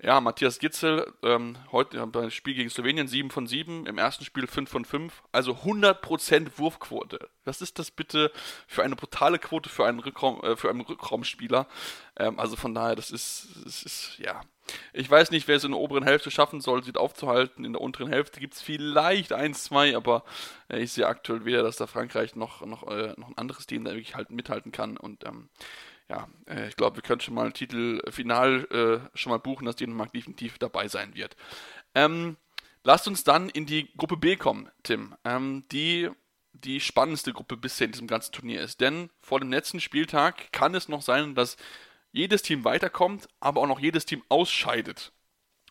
Ja, 0.01 0.19
Matthias 0.19 0.59
Gitzel, 0.59 1.13
ähm, 1.21 1.55
heute 1.71 2.05
beim 2.07 2.31
Spiel 2.31 2.55
gegen 2.55 2.69
Slowenien 2.69 3.07
7 3.07 3.29
von 3.29 3.45
7, 3.45 3.85
im 3.85 3.97
ersten 3.97 4.25
Spiel 4.25 4.47
5 4.47 4.69
von 4.69 4.85
5, 4.85 5.23
also 5.31 5.53
100% 5.63 6.57
Wurfquote. 6.57 7.29
Was 7.45 7.61
ist 7.61 7.77
das 7.77 7.91
bitte 7.91 8.31
für 8.67 8.83
eine 8.83 8.95
brutale 8.95 9.37
Quote 9.37 9.69
für 9.69 9.85
einen, 9.85 9.99
Rückraum, 9.99 10.43
äh, 10.43 10.57
für 10.57 10.69
einen 10.69 10.81
Rückraumspieler? 10.81 11.67
Ähm, 12.17 12.39
also 12.39 12.55
von 12.55 12.73
daher, 12.73 12.95
das 12.95 13.11
ist, 13.11 13.49
das 13.63 13.83
ist, 13.83 14.17
ja. 14.17 14.41
Ich 14.93 15.09
weiß 15.09 15.31
nicht, 15.31 15.47
wer 15.47 15.57
es 15.57 15.63
in 15.63 15.71
der 15.71 15.79
oberen 15.79 16.03
Hälfte 16.03 16.31
schaffen 16.31 16.59
soll, 16.59 16.83
sie 16.83 16.95
aufzuhalten. 16.95 17.63
In 17.63 17.73
der 17.73 17.81
unteren 17.81 18.09
Hälfte 18.09 18.39
gibt 18.39 18.55
es 18.55 18.61
vielleicht 18.61 19.31
1, 19.31 19.63
2, 19.65 19.95
aber 19.95 20.23
äh, 20.69 20.79
ich 20.79 20.91
sehe 20.91 21.07
aktuell 21.07 21.45
weder, 21.45 21.61
dass 21.63 21.77
da 21.77 21.85
Frankreich 21.85 22.35
noch, 22.35 22.65
noch, 22.65 22.87
äh, 22.87 23.13
noch 23.17 23.29
ein 23.29 23.37
anderes 23.37 23.67
Team 23.67 23.85
da 23.85 23.91
wirklich 23.91 24.15
halt 24.15 24.31
mithalten 24.31 24.71
kann 24.71 24.97
und 24.97 25.25
ähm, 25.25 25.49
ja, 26.09 26.27
äh, 26.47 26.67
ich 26.67 26.75
glaube, 26.75 26.97
wir 26.97 27.03
können 27.03 27.21
schon 27.21 27.33
mal 27.33 27.45
ein 27.45 27.53
Titelfinal 27.53 28.67
äh, 28.71 29.17
schon 29.17 29.31
mal 29.31 29.39
buchen, 29.39 29.65
dass 29.65 29.75
Dänemark 29.75 30.13
definitiv 30.13 30.57
dabei 30.57 30.87
sein 30.87 31.15
wird. 31.15 31.35
Ähm, 31.95 32.37
lasst 32.83 33.07
uns 33.07 33.23
dann 33.23 33.49
in 33.49 33.65
die 33.65 33.89
Gruppe 33.97 34.17
B 34.17 34.35
kommen, 34.35 34.69
Tim. 34.83 35.15
Ähm, 35.23 35.63
die 35.71 36.09
die 36.53 36.79
spannendste 36.79 37.33
Gruppe 37.33 37.57
bisher 37.57 37.85
in 37.85 37.91
diesem 37.91 38.07
ganzen 38.07 38.31
Turnier 38.31 38.61
ist. 38.61 38.79
Denn 38.79 39.09
vor 39.21 39.39
dem 39.39 39.51
letzten 39.51 39.79
Spieltag 39.79 40.51
kann 40.51 40.75
es 40.75 40.87
noch 40.87 41.01
sein, 41.01 41.35
dass 41.35 41.57
jedes 42.11 42.43
Team 42.43 42.63
weiterkommt, 42.63 43.27
aber 43.39 43.61
auch 43.61 43.67
noch 43.67 43.79
jedes 43.79 44.05
Team 44.05 44.23
ausscheidet. 44.29 45.12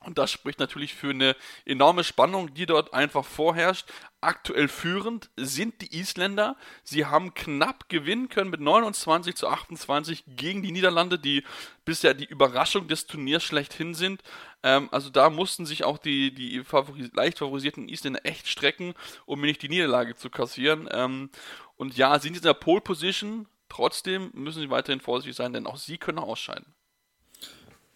Und 0.05 0.18
das 0.18 0.30
spricht 0.30 0.59
natürlich 0.59 0.94
für 0.94 1.11
eine 1.11 1.36
enorme 1.64 2.05
Spannung, 2.05 2.55
die 2.55 2.66
dort 2.66 2.92
einfach 2.94 3.24
vorherrscht. 3.24 3.88
Aktuell 4.20 4.68
führend 4.68 5.30
sind 5.36 5.80
die 5.80 5.98
Isländer. 5.98 6.57
Sie 6.84 7.07
haben 7.07 7.34
knapp 7.34 7.88
gewinnen 7.88 8.28
können 8.28 8.50
mit 8.50 8.61
29 8.61 9.34
zu 9.34 9.48
28 9.48 10.24
gegen 10.26 10.62
die 10.62 10.72
Niederlande, 10.72 11.18
die 11.18 11.44
bisher 11.84 12.14
die 12.14 12.26
Überraschung 12.26 12.86
des 12.86 13.07
Turniers 13.07 13.42
schlechthin 13.42 13.94
sind. 13.94 14.22
Ähm, 14.62 14.88
also 14.92 15.11
da 15.11 15.30
mussten 15.30 15.66
sich 15.66 15.84
auch 15.84 15.98
die, 15.98 16.32
die 16.32 16.62
favoris 16.62 17.11
leicht 17.14 17.38
favorisierten 17.38 17.88
Isländer 17.88 18.24
echt 18.24 18.46
strecken, 18.46 18.94
um 19.26 19.40
nicht 19.40 19.62
die 19.62 19.68
Niederlage 19.68 20.14
zu 20.14 20.30
kassieren. 20.30 20.88
Ähm, 20.92 21.30
und 21.76 21.96
ja, 21.96 22.18
sind 22.18 22.36
in 22.36 22.42
der 22.42 22.55
Pole 22.55 22.80
Position. 22.80 23.48
Trotzdem 23.68 24.30
müssen 24.34 24.61
sie 24.61 24.70
weiterhin 24.70 25.00
vorsichtig 25.00 25.34
sein, 25.34 25.53
denn 25.53 25.66
auch 25.66 25.78
sie 25.78 25.98
können 25.98 26.18
ausscheiden. 26.18 26.74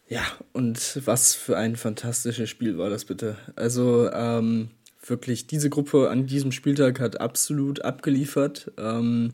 Ja, 0.09 0.23
und 0.53 1.01
was 1.05 1.35
für 1.35 1.57
ein 1.57 1.75
fantastisches 1.77 2.49
Spiel 2.49 2.79
war 2.79 2.91
das 2.91 3.05
bitte. 3.05 3.37
Also 3.57 4.11
ähm, 4.13 4.71
wirklich, 5.05 5.47
diese 5.49 5.69
Gruppe 5.69 6.11
an 6.11 6.27
diesem 6.27 6.53
Spieltag 6.53 7.01
hat 7.01 7.21
absolut 7.21 7.83
abgeliefert. 7.83 8.71
Ähm, 8.79 9.33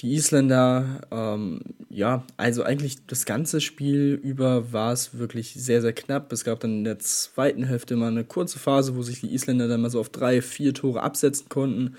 die 0.00 0.14
Isländer, 0.14 1.00
ähm, 1.10 1.60
ja, 1.88 2.24
also 2.36 2.62
eigentlich 2.62 3.06
das 3.06 3.26
ganze 3.26 3.60
Spiel 3.60 4.18
über 4.22 4.72
war 4.72 4.92
es 4.92 5.18
wirklich 5.18 5.54
sehr, 5.54 5.82
sehr 5.82 5.92
knapp. 5.92 6.32
Es 6.32 6.44
gab 6.44 6.60
dann 6.60 6.78
in 6.78 6.84
der 6.84 6.98
zweiten 6.98 7.64
Hälfte 7.64 7.96
mal 7.96 8.08
eine 8.08 8.24
kurze 8.24 8.58
Phase, 8.58 8.96
wo 8.96 9.02
sich 9.02 9.20
die 9.20 9.32
Isländer 9.32 9.68
dann 9.68 9.82
mal 9.82 9.90
so 9.90 10.00
auf 10.00 10.08
drei, 10.08 10.40
vier 10.42 10.72
Tore 10.74 11.02
absetzen 11.02 11.48
konnten. 11.48 11.96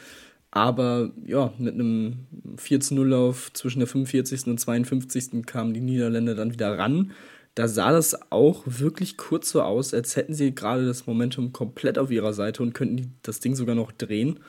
Aber 0.51 1.11
ja, 1.25 1.53
mit 1.57 1.75
einem 1.75 2.27
4-0-Lauf 2.57 3.53
zwischen 3.53 3.79
der 3.79 3.87
45. 3.87 4.47
und 4.47 4.59
52. 4.59 5.45
kamen 5.45 5.73
die 5.73 5.79
Niederländer 5.79 6.35
dann 6.35 6.51
wieder 6.51 6.77
ran. 6.77 7.11
Da 7.55 7.67
sah 7.67 7.91
das 7.91 8.31
auch 8.31 8.63
wirklich 8.65 9.17
kurz 9.17 9.49
so 9.49 9.61
aus, 9.61 9.93
als 9.93 10.15
hätten 10.15 10.33
sie 10.33 10.55
gerade 10.55 10.85
das 10.85 11.05
Momentum 11.05 11.51
komplett 11.51 11.97
auf 11.97 12.09
ihrer 12.09 12.33
Seite 12.33 12.63
und 12.63 12.73
könnten 12.73 13.15
das 13.23 13.39
Ding 13.39 13.55
sogar 13.55 13.75
noch 13.75 13.91
drehen. 13.91 14.39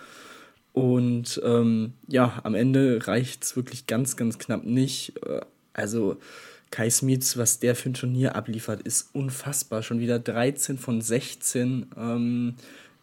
Und 0.72 1.40
ähm, 1.44 1.94
ja, 2.06 2.40
am 2.44 2.54
Ende 2.54 3.06
reicht 3.06 3.44
es 3.44 3.56
wirklich 3.56 3.86
ganz, 3.86 4.16
ganz 4.16 4.38
knapp 4.38 4.64
nicht. 4.64 5.14
Äh, 5.26 5.40
also 5.72 6.16
Kai 6.70 6.88
Smits, 6.88 7.36
was 7.36 7.58
der 7.58 7.74
für 7.74 7.90
ein 7.90 7.94
Turnier 7.94 8.36
abliefert, 8.36 8.82
ist 8.82 9.10
unfassbar. 9.14 9.82
Schon 9.82 10.00
wieder 10.00 10.18
13 10.18 10.78
von 10.78 11.00
16. 11.00 11.86
Ähm, 11.96 12.54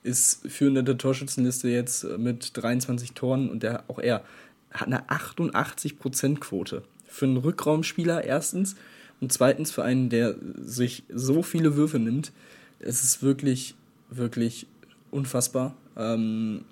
ist 0.02 0.48
führender 0.48 0.84
der 0.84 0.98
Torschützenliste 0.98 1.68
jetzt 1.70 2.04
mit 2.18 2.52
23 2.54 3.12
Toren 3.14 3.50
und 3.50 3.64
der, 3.64 3.84
auch 3.90 4.00
er 4.00 4.24
hat 4.72 4.88
eine 4.88 5.10
88%-Quote. 5.10 6.84
Für 7.06 7.26
einen 7.26 7.38
Rückraumspieler 7.38 8.24
erstens 8.24 8.76
und 9.22 9.34
zweitens 9.34 9.72
für 9.72 9.84
einen, 9.84 10.10
der 10.10 10.36
sich 10.62 11.04
so 11.14 11.44
viele 11.44 11.76
Würfe 11.76 12.00
nimmt. 12.00 12.32
Es 12.80 13.04
ist 13.04 13.22
wirklich, 13.22 13.76
wirklich 14.10 14.68
unfassbar. 15.12 15.76
Ähm, 15.98 16.64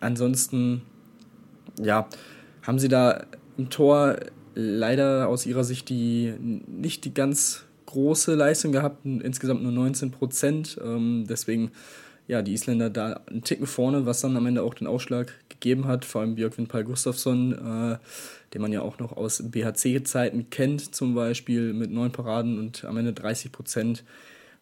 ansonsten, 0.00 0.82
ja, 1.80 2.08
haben 2.62 2.78
sie 2.78 2.88
da 2.88 3.26
im 3.56 3.70
Tor 3.70 4.16
leider 4.54 5.28
aus 5.28 5.46
ihrer 5.46 5.64
Sicht 5.64 5.88
die 5.88 6.34
nicht 6.40 7.04
die 7.04 7.14
ganz 7.14 7.64
große 7.86 8.34
Leistung 8.34 8.72
gehabt, 8.72 9.04
insgesamt 9.04 9.62
nur 9.62 9.72
19 9.72 10.10
Prozent. 10.10 10.78
Ähm, 10.82 11.24
deswegen 11.28 11.70
ja, 12.28 12.42
die 12.42 12.52
Isländer 12.52 12.90
da 12.90 13.20
einen 13.26 13.42
Ticken 13.42 13.66
vorne, 13.66 14.06
was 14.06 14.20
dann 14.20 14.36
am 14.36 14.46
Ende 14.46 14.62
auch 14.62 14.74
den 14.74 14.86
Ausschlag 14.86 15.32
gegeben 15.48 15.86
hat. 15.86 16.04
Vor 16.04 16.20
allem 16.20 16.34
Björkvin 16.34 16.66
Pal 16.66 16.84
Gustafsson, 16.84 17.52
äh, 17.52 17.98
den 18.52 18.62
man 18.62 18.72
ja 18.72 18.82
auch 18.82 18.98
noch 18.98 19.16
aus 19.16 19.42
BHC-Zeiten 19.42 20.50
kennt, 20.50 20.94
zum 20.94 21.14
Beispiel 21.14 21.72
mit 21.72 21.90
neun 21.90 22.12
Paraden 22.12 22.58
und 22.58 22.84
am 22.84 22.96
Ende 22.96 23.12
30 23.12 23.52
Prozent, 23.52 24.04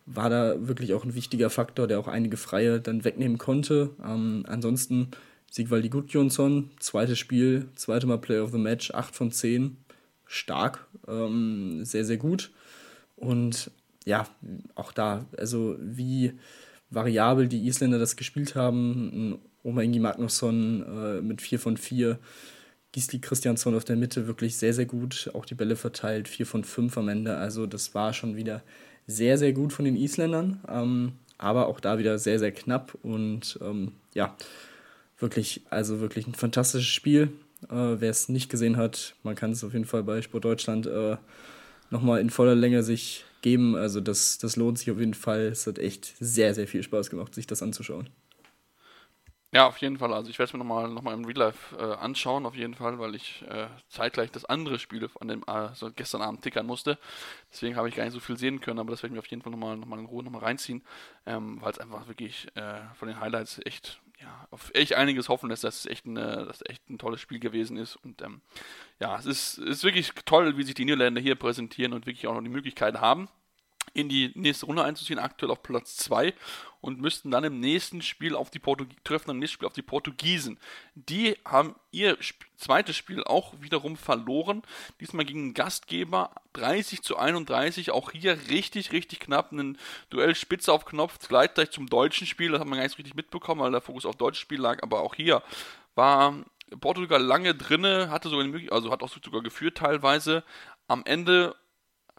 war 0.06 0.28
da 0.28 0.68
wirklich 0.68 0.92
auch 0.92 1.04
ein 1.04 1.14
wichtiger 1.14 1.48
Faktor, 1.48 1.86
der 1.86 1.98
auch 1.98 2.08
einige 2.08 2.36
Freie 2.36 2.80
dann 2.80 3.04
wegnehmen 3.04 3.38
konnte. 3.38 3.90
Ähm, 4.04 4.44
ansonsten 4.46 5.08
Sigvaldi 5.50 5.88
Gudjonsson, 5.88 6.70
zweites 6.80 7.18
Spiel, 7.18 7.68
zweite 7.76 8.06
Mal 8.06 8.18
Player 8.18 8.44
of 8.44 8.50
the 8.50 8.58
Match, 8.58 8.90
8 8.90 9.14
von 9.14 9.30
10, 9.30 9.78
stark, 10.26 10.86
ähm, 11.08 11.84
sehr, 11.84 12.04
sehr 12.04 12.18
gut. 12.18 12.50
Und 13.16 13.70
ja, 14.04 14.26
auch 14.74 14.92
da, 14.92 15.24
also 15.38 15.76
wie 15.80 16.32
variabel 16.94 17.48
die 17.48 17.66
Isländer 17.66 17.98
das 17.98 18.16
gespielt 18.16 18.54
haben. 18.54 19.38
Oma 19.62 19.82
Ingi 19.82 19.98
Magnusson 19.98 20.84
äh, 20.86 21.20
mit 21.20 21.40
4 21.40 21.58
von 21.58 21.76
4. 21.76 22.18
Gisli 22.92 23.18
Christiansson 23.18 23.74
auf 23.74 23.84
der 23.84 23.96
Mitte 23.96 24.28
wirklich 24.28 24.56
sehr, 24.56 24.72
sehr 24.72 24.86
gut. 24.86 25.30
Auch 25.34 25.44
die 25.44 25.54
Bälle 25.54 25.74
verteilt, 25.74 26.28
4 26.28 26.46
von 26.46 26.64
5 26.64 26.96
am 26.98 27.08
Ende. 27.08 27.36
Also 27.36 27.66
das 27.66 27.94
war 27.94 28.12
schon 28.12 28.36
wieder 28.36 28.62
sehr, 29.06 29.36
sehr 29.38 29.52
gut 29.52 29.72
von 29.72 29.84
den 29.84 29.96
Isländern. 29.96 30.60
Ähm, 30.68 31.12
aber 31.38 31.66
auch 31.66 31.80
da 31.80 31.98
wieder 31.98 32.18
sehr, 32.18 32.38
sehr 32.38 32.52
knapp. 32.52 32.96
Und 33.02 33.58
ähm, 33.62 33.92
ja, 34.14 34.36
wirklich, 35.18 35.62
also 35.70 36.00
wirklich 36.00 36.26
ein 36.26 36.34
fantastisches 36.34 36.86
Spiel. 36.86 37.32
Äh, 37.68 37.96
Wer 37.98 38.10
es 38.10 38.28
nicht 38.28 38.50
gesehen 38.50 38.76
hat, 38.76 39.14
man 39.22 39.34
kann 39.34 39.52
es 39.52 39.64
auf 39.64 39.72
jeden 39.72 39.86
Fall 39.86 40.04
bei 40.04 40.22
Sport 40.22 40.44
Deutschland 40.44 40.86
äh, 40.86 41.16
nochmal 41.90 42.20
in 42.20 42.30
voller 42.30 42.54
Länge 42.54 42.82
sich 42.82 43.24
geben. 43.44 43.76
Also 43.76 44.00
das, 44.00 44.38
das 44.38 44.56
lohnt 44.56 44.78
sich 44.78 44.90
auf 44.90 44.98
jeden 44.98 45.14
Fall. 45.14 45.42
Es 45.42 45.68
hat 45.68 45.78
echt 45.78 46.16
sehr, 46.18 46.54
sehr 46.54 46.66
viel 46.66 46.82
Spaß 46.82 47.10
gemacht, 47.10 47.34
sich 47.34 47.46
das 47.46 47.62
anzuschauen. 47.62 48.08
Ja, 49.52 49.68
auf 49.68 49.76
jeden 49.78 49.98
Fall. 49.98 50.12
Also 50.12 50.30
ich 50.30 50.38
werde 50.40 50.48
es 50.48 50.52
mir 50.52 50.58
nochmal 50.58 50.88
noch 50.88 51.02
mal 51.02 51.14
im 51.14 51.24
Real 51.24 51.38
Life 51.38 51.76
äh, 51.76 51.94
anschauen, 51.94 52.44
auf 52.44 52.56
jeden 52.56 52.74
Fall, 52.74 52.98
weil 52.98 53.14
ich 53.14 53.44
äh, 53.48 53.68
zeitgleich 53.88 54.32
das 54.32 54.44
andere 54.44 54.80
Spiel 54.80 55.08
an 55.20 55.28
dem 55.28 55.44
äh, 55.46 55.68
so 55.74 55.92
gestern 55.94 56.22
Abend 56.22 56.42
tickern 56.42 56.66
musste. 56.66 56.98
Deswegen 57.52 57.76
habe 57.76 57.88
ich 57.88 57.94
gar 57.94 58.02
nicht 58.02 58.14
so 58.14 58.18
viel 58.18 58.36
sehen 58.36 58.60
können, 58.60 58.80
aber 58.80 58.90
das 58.90 59.04
werde 59.04 59.12
ich 59.12 59.14
mir 59.14 59.20
auf 59.20 59.28
jeden 59.28 59.42
Fall 59.42 59.52
nochmal 59.52 59.76
noch 59.76 59.86
mal 59.86 60.00
in 60.00 60.06
Ruhe 60.06 60.24
nochmal 60.24 60.42
reinziehen, 60.42 60.82
ähm, 61.24 61.58
weil 61.60 61.70
es 61.70 61.78
einfach 61.78 62.08
wirklich 62.08 62.48
äh, 62.56 62.80
von 62.94 63.06
den 63.06 63.20
Highlights 63.20 63.60
echt 63.64 64.00
ja, 64.24 64.48
auf 64.50 64.70
echt 64.74 64.94
einiges 64.94 65.28
hoffen 65.28 65.50
dass 65.50 65.62
es 65.62 65.86
echt, 65.86 66.06
eine, 66.06 66.46
dass 66.46 66.62
echt 66.66 66.88
ein 66.88 66.98
tolles 66.98 67.20
Spiel 67.20 67.38
gewesen 67.38 67.76
ist. 67.76 67.96
Und 67.96 68.22
ähm, 68.22 68.40
ja, 68.98 69.18
es 69.18 69.26
ist, 69.26 69.58
ist 69.58 69.84
wirklich 69.84 70.12
toll, 70.24 70.56
wie 70.56 70.62
sich 70.62 70.74
die 70.74 70.84
Niederländer 70.84 71.20
hier 71.20 71.34
präsentieren 71.34 71.92
und 71.92 72.06
wirklich 72.06 72.26
auch 72.26 72.34
noch 72.34 72.42
die 72.42 72.48
Möglichkeit 72.48 73.00
haben, 73.00 73.28
in 73.94 74.08
die 74.08 74.32
nächste 74.34 74.66
Runde 74.66 74.84
einzuziehen, 74.84 75.18
aktuell 75.18 75.50
auf 75.50 75.62
Platz 75.62 75.96
2 75.96 76.34
und 76.80 77.00
müssten 77.00 77.30
dann 77.30 77.44
im 77.44 77.60
nächsten 77.60 78.02
Spiel 78.02 78.34
auf 78.34 78.50
die 78.50 78.58
Portugiesen 78.58 79.02
treffen, 79.04 79.30
im 79.30 79.38
nächsten 79.38 79.54
Spiel 79.54 79.68
auf 79.68 79.72
die 79.72 79.82
Portugiesen. 79.82 80.58
Die 80.94 81.36
haben 81.44 81.76
ihr 81.92 82.18
Sp 82.20 82.44
zweites 82.56 82.96
Spiel 82.96 83.22
auch 83.24 83.52
wiederum 83.60 83.96
verloren, 83.96 84.62
diesmal 85.00 85.26
gegen 85.26 85.48
den 85.48 85.54
Gastgeber 85.54 86.30
30 86.54 87.02
zu 87.02 87.16
31, 87.18 87.90
auch 87.90 88.12
hier 88.12 88.48
richtig, 88.48 88.92
richtig 88.92 89.20
knapp, 89.20 89.52
ein 89.52 89.76
Duell 90.08 90.34
spitze 90.34 90.72
auf 90.72 90.84
Knopf, 90.84 91.18
gleich 91.28 91.70
zum 91.70 91.88
deutschen 91.88 92.26
Spiel, 92.26 92.52
das 92.52 92.60
hat 92.60 92.68
man 92.68 92.78
gar 92.78 92.84
nicht 92.84 92.92
so 92.92 92.98
richtig 92.98 93.16
mitbekommen, 93.16 93.60
weil 93.60 93.72
der 93.72 93.80
Fokus 93.80 94.06
auf 94.06 94.16
deutsches 94.16 94.40
Spiel 94.40 94.60
lag, 94.60 94.82
aber 94.82 95.00
auch 95.00 95.14
hier 95.14 95.42
war 95.94 96.34
Portugal 96.80 97.22
lange 97.22 97.54
drinne, 97.54 98.10
hatte 98.10 98.28
sogar 98.28 98.46
also 98.72 98.90
hat 98.90 99.02
auch 99.02 99.10
sogar 99.10 99.42
geführt 99.42 99.78
teilweise. 99.78 100.44
Am 100.86 101.02
Ende 101.04 101.54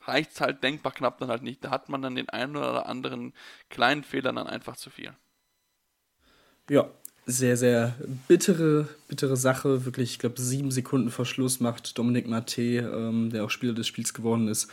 reicht 0.07 0.31
es 0.33 0.41
halt 0.41 0.63
denkbar 0.63 0.91
knapp 0.91 1.17
dann 1.19 1.29
halt 1.29 1.43
nicht. 1.43 1.63
Da 1.63 1.71
hat 1.71 1.89
man 1.89 2.01
dann 2.01 2.15
den 2.15 2.29
einen 2.29 2.55
oder 2.55 2.87
anderen 2.87 3.33
kleinen 3.69 4.03
Fehler 4.03 4.33
dann 4.33 4.47
einfach 4.47 4.75
zu 4.75 4.89
viel. 4.89 5.13
Ja, 6.69 6.89
sehr, 7.27 7.57
sehr 7.57 7.95
bittere, 8.27 8.87
bittere 9.07 9.37
Sache. 9.37 9.85
Wirklich, 9.85 10.11
ich 10.11 10.19
glaube, 10.19 10.39
sieben 10.39 10.71
Sekunden 10.71 11.09
vor 11.09 11.25
Schluss 11.25 11.59
macht 11.59 11.97
Dominik 11.97 12.27
Mate, 12.27 12.61
ähm, 12.61 13.29
der 13.31 13.43
auch 13.43 13.49
Spieler 13.49 13.73
des 13.73 13.87
Spiels 13.87 14.13
geworden 14.13 14.47
ist, 14.47 14.69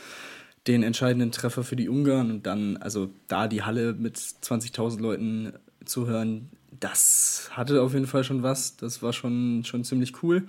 den 0.67 0.83
entscheidenden 0.83 1.31
Treffer 1.31 1.63
für 1.63 1.75
die 1.75 1.89
Ungarn. 1.89 2.29
Und 2.29 2.45
dann, 2.45 2.77
also 2.77 3.09
da 3.27 3.47
die 3.47 3.63
Halle 3.63 3.93
mit 3.93 4.17
20.000 4.17 5.01
Leuten 5.01 5.53
zu 5.85 6.07
hören, 6.07 6.49
das 6.79 7.49
hatte 7.51 7.81
auf 7.81 7.93
jeden 7.93 8.07
Fall 8.07 8.23
schon 8.23 8.43
was. 8.43 8.77
Das 8.77 9.01
war 9.01 9.13
schon, 9.13 9.63
schon 9.65 9.83
ziemlich 9.83 10.21
cool. 10.23 10.43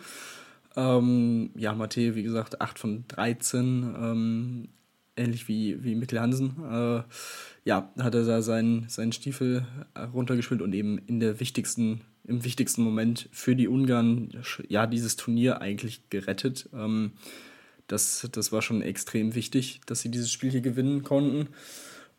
Ähm, 0.77 1.51
ja, 1.57 1.75
Mathe, 1.75 2.15
wie 2.15 2.23
gesagt, 2.23 2.61
8 2.61 2.79
von 2.79 3.05
13, 3.09 3.95
ähm, 3.99 4.69
ähnlich 5.17 5.49
wie, 5.49 5.83
wie 5.85 5.95
Mikkel 5.95 6.21
Hansen. 6.21 6.57
Äh, 6.71 7.03
ja, 7.65 7.93
hat 7.99 8.15
er 8.15 8.25
da 8.25 8.43
seinen, 8.43 8.89
seinen 8.89 9.13
Stiefel 9.13 9.67
runtergespielt 10.13 10.63
und 10.63 10.75
eben 10.75 10.99
in 10.99 11.21
der 11.21 11.41
wichtigsten, 11.41 12.03
im 12.25 12.45
wichtigsten 12.45 12.83
Moment 12.83 13.29
für 13.33 13.57
die 13.57 13.69
Ungarn 13.69 14.31
ja 14.69 14.87
dieses 14.87 15.17
Turnier 15.17 15.61
eigentlich 15.61 16.11
gerettet. 16.11 16.69
Ähm, 16.75 17.13
das, 17.87 18.29
das 18.33 18.51
war 18.51 18.63
schon 18.63 18.83
extrem 18.83 19.35
wichtig, 19.35 19.81
dass 19.87 20.01
sie 20.01 20.11
dieses 20.11 20.33
Spiel 20.33 20.51
hier 20.51 20.63
gewinnen 20.63 21.03
konnten. 21.03 21.49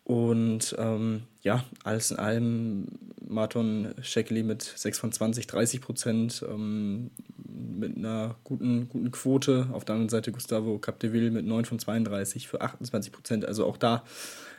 Und 0.03 0.75
ähm, 0.77 1.23
ja, 1.45 1.63
alles 1.83 2.09
in 2.09 2.17
allem 2.17 2.87
Marton 3.27 3.93
Shekeli 4.01 4.41
mit 4.41 4.63
6 4.63 4.97
von 4.97 5.11
20, 5.11 5.45
30 5.45 5.79
Prozent, 5.79 6.43
ähm, 6.49 7.11
mit 7.37 7.95
einer 7.95 8.35
guten, 8.43 8.89
guten 8.89 9.11
Quote. 9.11 9.67
Auf 9.71 9.85
der 9.85 9.93
anderen 9.93 10.09
Seite 10.09 10.31
Gustavo 10.31 10.79
Capdeville 10.79 11.29
mit 11.29 11.45
9 11.45 11.65
von 11.65 11.77
32 11.77 12.47
für 12.47 12.61
28 12.61 13.11
Prozent. 13.11 13.45
Also 13.45 13.65
auch 13.65 13.77
da 13.77 14.03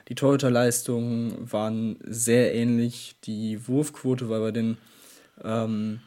die 0.09 0.15
Torhüterleistungen 0.15 1.51
waren 1.51 1.99
sehr 2.05 2.55
ähnlich. 2.55 3.17
Die 3.25 3.67
Wurfquote 3.67 4.29
war 4.29 4.39
bei 4.39 4.53
den 4.53 4.79
ähm, 5.43 5.99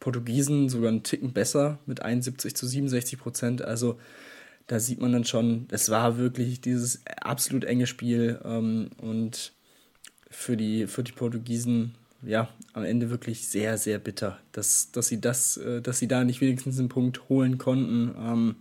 Portugiesen 0.00 0.68
sogar 0.68 0.88
einen 0.88 1.04
Ticken 1.04 1.32
besser 1.32 1.78
mit 1.86 2.02
71 2.02 2.56
zu 2.56 2.66
67 2.66 3.20
Prozent. 3.20 3.62
Also 3.62 4.00
da 4.66 4.80
sieht 4.80 5.00
man 5.00 5.12
dann 5.12 5.24
schon, 5.24 5.68
es 5.70 5.90
war 5.90 6.18
wirklich 6.18 6.60
dieses 6.60 7.02
absolut 7.20 7.62
enge 7.62 7.86
Spiel 7.86 8.40
ähm, 8.44 8.90
und 8.96 9.52
für 10.32 10.56
die, 10.56 10.86
für 10.86 11.04
die 11.04 11.12
Portugiesen 11.12 11.94
ja, 12.24 12.48
am 12.72 12.84
Ende 12.84 13.10
wirklich 13.10 13.48
sehr, 13.48 13.78
sehr 13.78 13.98
bitter, 13.98 14.38
dass, 14.52 14.92
dass, 14.92 15.08
sie 15.08 15.20
das, 15.20 15.56
äh, 15.56 15.82
dass 15.82 15.98
sie 15.98 16.08
da 16.08 16.24
nicht 16.24 16.40
wenigstens 16.40 16.78
einen 16.78 16.88
Punkt 16.88 17.28
holen 17.28 17.58
konnten. 17.58 18.14
Ähm, 18.16 18.56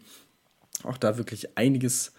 auch 0.83 0.97
da 0.97 1.17
wirklich 1.17 1.57
einiges 1.57 2.13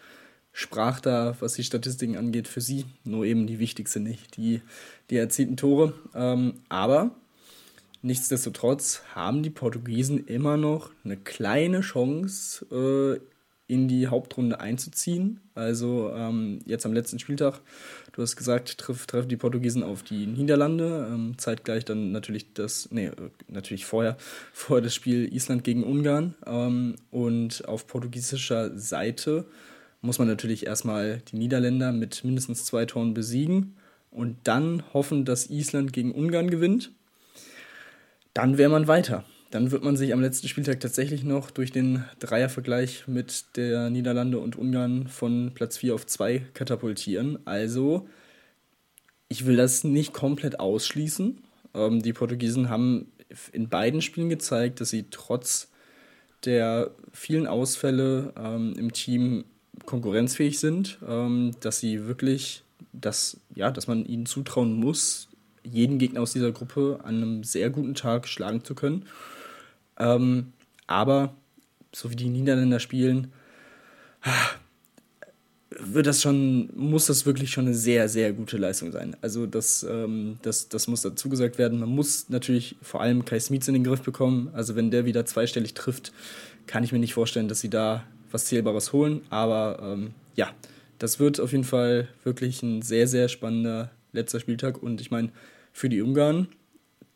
sprach 0.53 1.01
da, 1.01 1.35
was 1.41 1.55
die 1.55 1.65
Statistiken 1.65 2.17
angeht, 2.17 2.47
für 2.47 2.61
sie. 2.61 2.85
Nur 3.05 3.25
eben 3.25 3.47
die 3.47 3.59
wichtigste 3.59 4.01
nicht, 4.01 4.37
die, 4.37 4.61
die 5.11 5.17
erzielten 5.17 5.57
Tore. 5.57 5.95
Ähm, 6.15 6.55
aber 6.69 7.11
nichtsdestotrotz 8.03 9.03
haben 9.15 9.43
die 9.43 9.51
Portugiesen 9.51 10.27
immer 10.27 10.57
noch 10.57 10.91
eine 11.05 11.17
kleine 11.17 11.81
Chance, 11.81 12.67
äh, 13.21 13.32
in 13.67 13.89
die 13.89 14.09
Hauptrunde 14.09 14.61
einzuziehen. 14.61 15.41
Also 15.55 16.13
ähm, 16.15 16.59
jetzt 16.67 16.85
am 16.85 16.93
letzten 16.93 17.19
Spieltag, 17.19 17.61
du 18.13 18.23
hast 18.23 18.37
gesagt, 18.37 18.77
treff, 18.79 19.07
treffen 19.07 19.29
die 19.29 19.37
Portugiesen 19.37 19.83
auf 19.83 20.03
die 20.03 20.27
Niederlande. 20.27 21.09
Ähm, 21.11 21.39
zeitgleich 21.39 21.85
dann 21.85 22.13
natürlich 22.13 22.53
das, 22.55 22.89
nee, 22.91 23.11
natürlich 23.49 23.87
vorher, 23.87 24.17
vorher 24.53 24.83
das 24.83 24.95
Spiel 24.95 25.33
Island 25.33 25.65
gegen 25.65 25.85
Ungarn. 25.85 26.35
Ähm, 26.47 26.97
und 27.11 27.67
auf 27.67 27.87
portugiesischer 27.87 28.77
Seite 28.77 29.47
muss 30.01 30.19
man 30.19 30.29
natürlich 30.29 30.67
erstmal 30.67 31.23
die 31.31 31.37
Niederländer 31.37 31.93
mit 31.93 32.25
mindestens 32.25 32.65
zwei 32.65 32.85
Toren 32.87 33.15
besiegen 33.15 33.77
und 34.11 34.37
dann 34.45 34.83
hoffen, 34.93 35.25
dass 35.25 35.49
Island 35.49 35.93
gegen 35.93 36.13
Ungarn 36.13 36.51
gewinnt. 36.51 36.91
Dann 38.35 38.59
wäre 38.59 38.71
man 38.71 38.89
weiter. 38.89 39.25
Dann 39.53 39.71
wird 39.71 39.85
man 39.85 39.99
sich 39.99 40.15
am 40.15 40.23
letzten 40.23 40.49
Spieltag 40.49 40.81
tatsächlich 40.81 41.25
noch 41.25 41.51
durch 41.51 41.71
den 41.71 42.07
Dreiervergleich 42.21 43.07
mit 43.07 43.45
der 43.57 43.91
Niederlande 43.91 44.39
und 44.39 44.57
Ungarn 44.57 45.09
von 45.09 45.53
Platz 45.55 45.77
4 45.77 45.95
auf 45.95 46.07
2 46.07 46.39
katapultieren. 46.55 47.39
Also, 47.45 48.09
ich 49.29 49.45
will 49.45 49.57
das 49.57 49.85
nicht 49.85 50.15
komplett 50.15 50.59
ausschließen. 50.59 51.39
Ähm, 51.75 52.03
die 52.03 52.15
Portugiesen 52.15 52.71
haben 52.71 53.13
in 53.53 53.69
beiden 53.69 54.01
Spielen 54.01 54.31
gezeigt, 54.31 54.81
dass 54.81 54.89
sie 54.89 55.05
trotz 55.11 55.69
der 56.47 56.93
vielen 57.13 57.47
Ausfälle 57.47 58.33
ähm, 58.39 58.73
im 58.79 58.95
Team 58.95 59.45
konkurrenzfähig 59.85 60.61
sind, 60.61 60.99
ähm, 61.07 61.51
dass 61.61 61.79
sie 61.79 62.07
wirklich, 62.07 62.63
dass, 62.95 63.39
ja, 63.55 63.71
dass 63.71 63.87
man 63.87 64.07
ihnen 64.07 64.25
zutrauen 64.25 64.73
muss, 64.73 65.29
jeden 65.63 65.99
Gegner 65.99 66.23
aus 66.23 66.33
dieser 66.33 66.53
Gruppe 66.53 67.01
an 67.05 67.17
einem 67.17 67.45
sehr 67.45 67.69
guten 67.69 67.93
Tag 67.93 68.27
schlagen 68.27 68.65
zu 68.65 68.75
können. 68.75 69.05
Ähm, 70.03 70.53
aber 70.87 71.35
so 71.95 72.11
wie 72.11 72.17
die 72.17 72.29
Niederländer 72.29 72.81
spielen, 72.81 73.33
wird 75.79 76.07
das 76.07 76.23
schon, 76.23 76.71
muss 76.75 77.07
das 77.07 77.25
wirklich 77.25 77.51
schon 77.51 77.67
eine 77.67 77.75
sehr, 77.75 78.09
sehr 78.09 78.33
gute 78.33 78.57
Leistung 78.57 78.93
sein. 78.93 79.17
Also 79.21 79.47
das, 79.47 79.87
ähm, 79.89 80.39
das, 80.43 80.69
das 80.69 80.89
muss 80.89 81.03
dazu 81.03 81.29
gesagt 81.29 81.59
werden. 81.59 81.81
Man 81.81 81.89
muss 81.89 82.29
natürlich 82.29 82.77
vor 82.83 83.01
allem 83.01 83.25
Kai 83.25 83.41
Smith 83.41 83.69
in 83.69 83.75
den 83.75 83.85
Griff 83.85 84.03
bekommen. 84.03 84.51
Also 84.53 84.77
wenn 84.77 84.91
der 84.91 85.05
wieder 85.05 85.25
zweistellig 85.25 85.75
trifft, 85.75 86.13
kann 86.67 86.85
ich 86.85 86.93
mir 86.93 86.99
nicht 86.99 87.15
vorstellen, 87.15 87.49
dass 87.49 87.61
sie 87.61 87.71
da 87.71 88.05
was 88.31 88.47
Zählbares 88.47 88.93
holen. 88.93 89.23
Aber 89.31 89.79
ähm, 89.83 90.13
ja, 90.35 90.51
das 90.99 91.19
wird 91.19 91.41
auf 91.41 91.53
jeden 91.53 91.65
Fall 91.65 92.09
wirklich 92.25 92.63
ein 92.63 92.83
sehr, 92.83 93.09
sehr 93.09 93.29
spannender 93.29 93.91
letzter 94.13 94.41
Spieltag. 94.41 94.83
Und 94.83 95.01
ich 95.01 95.11
meine, 95.11 95.31
für 95.73 95.89
die 95.89 96.03
Ungarn, 96.03 96.49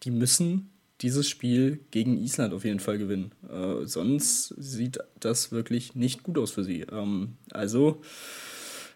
die 0.03 0.11
müssen 0.11 0.71
dieses 1.01 1.29
Spiel 1.29 1.85
gegen 1.91 2.17
Island 2.19 2.55
auf 2.55 2.65
jeden 2.65 2.81
Fall 2.81 2.99
gewinnen. 2.99 3.33
Äh, 3.49 3.87
sonst 3.87 4.49
sieht 4.57 4.99
das 5.21 5.53
wirklich 5.53 5.95
nicht 5.95 6.23
gut 6.23 6.39
aus 6.39 6.51
für 6.51 6.65
sie. 6.65 6.83
Ähm, 6.83 7.37
also, 7.51 8.03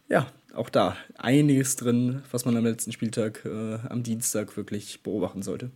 ja, 0.09 0.33
auch 0.55 0.71
da 0.71 0.97
einiges 1.17 1.77
drin, 1.77 2.23
was 2.31 2.45
man 2.45 2.57
am 2.57 2.65
letzten 2.65 2.93
Spieltag 2.93 3.45
äh, 3.45 3.79
am 3.89 4.03
Dienstag 4.03 4.57
wirklich 4.57 5.03
beobachten 5.03 5.43
sollte. 5.43 5.71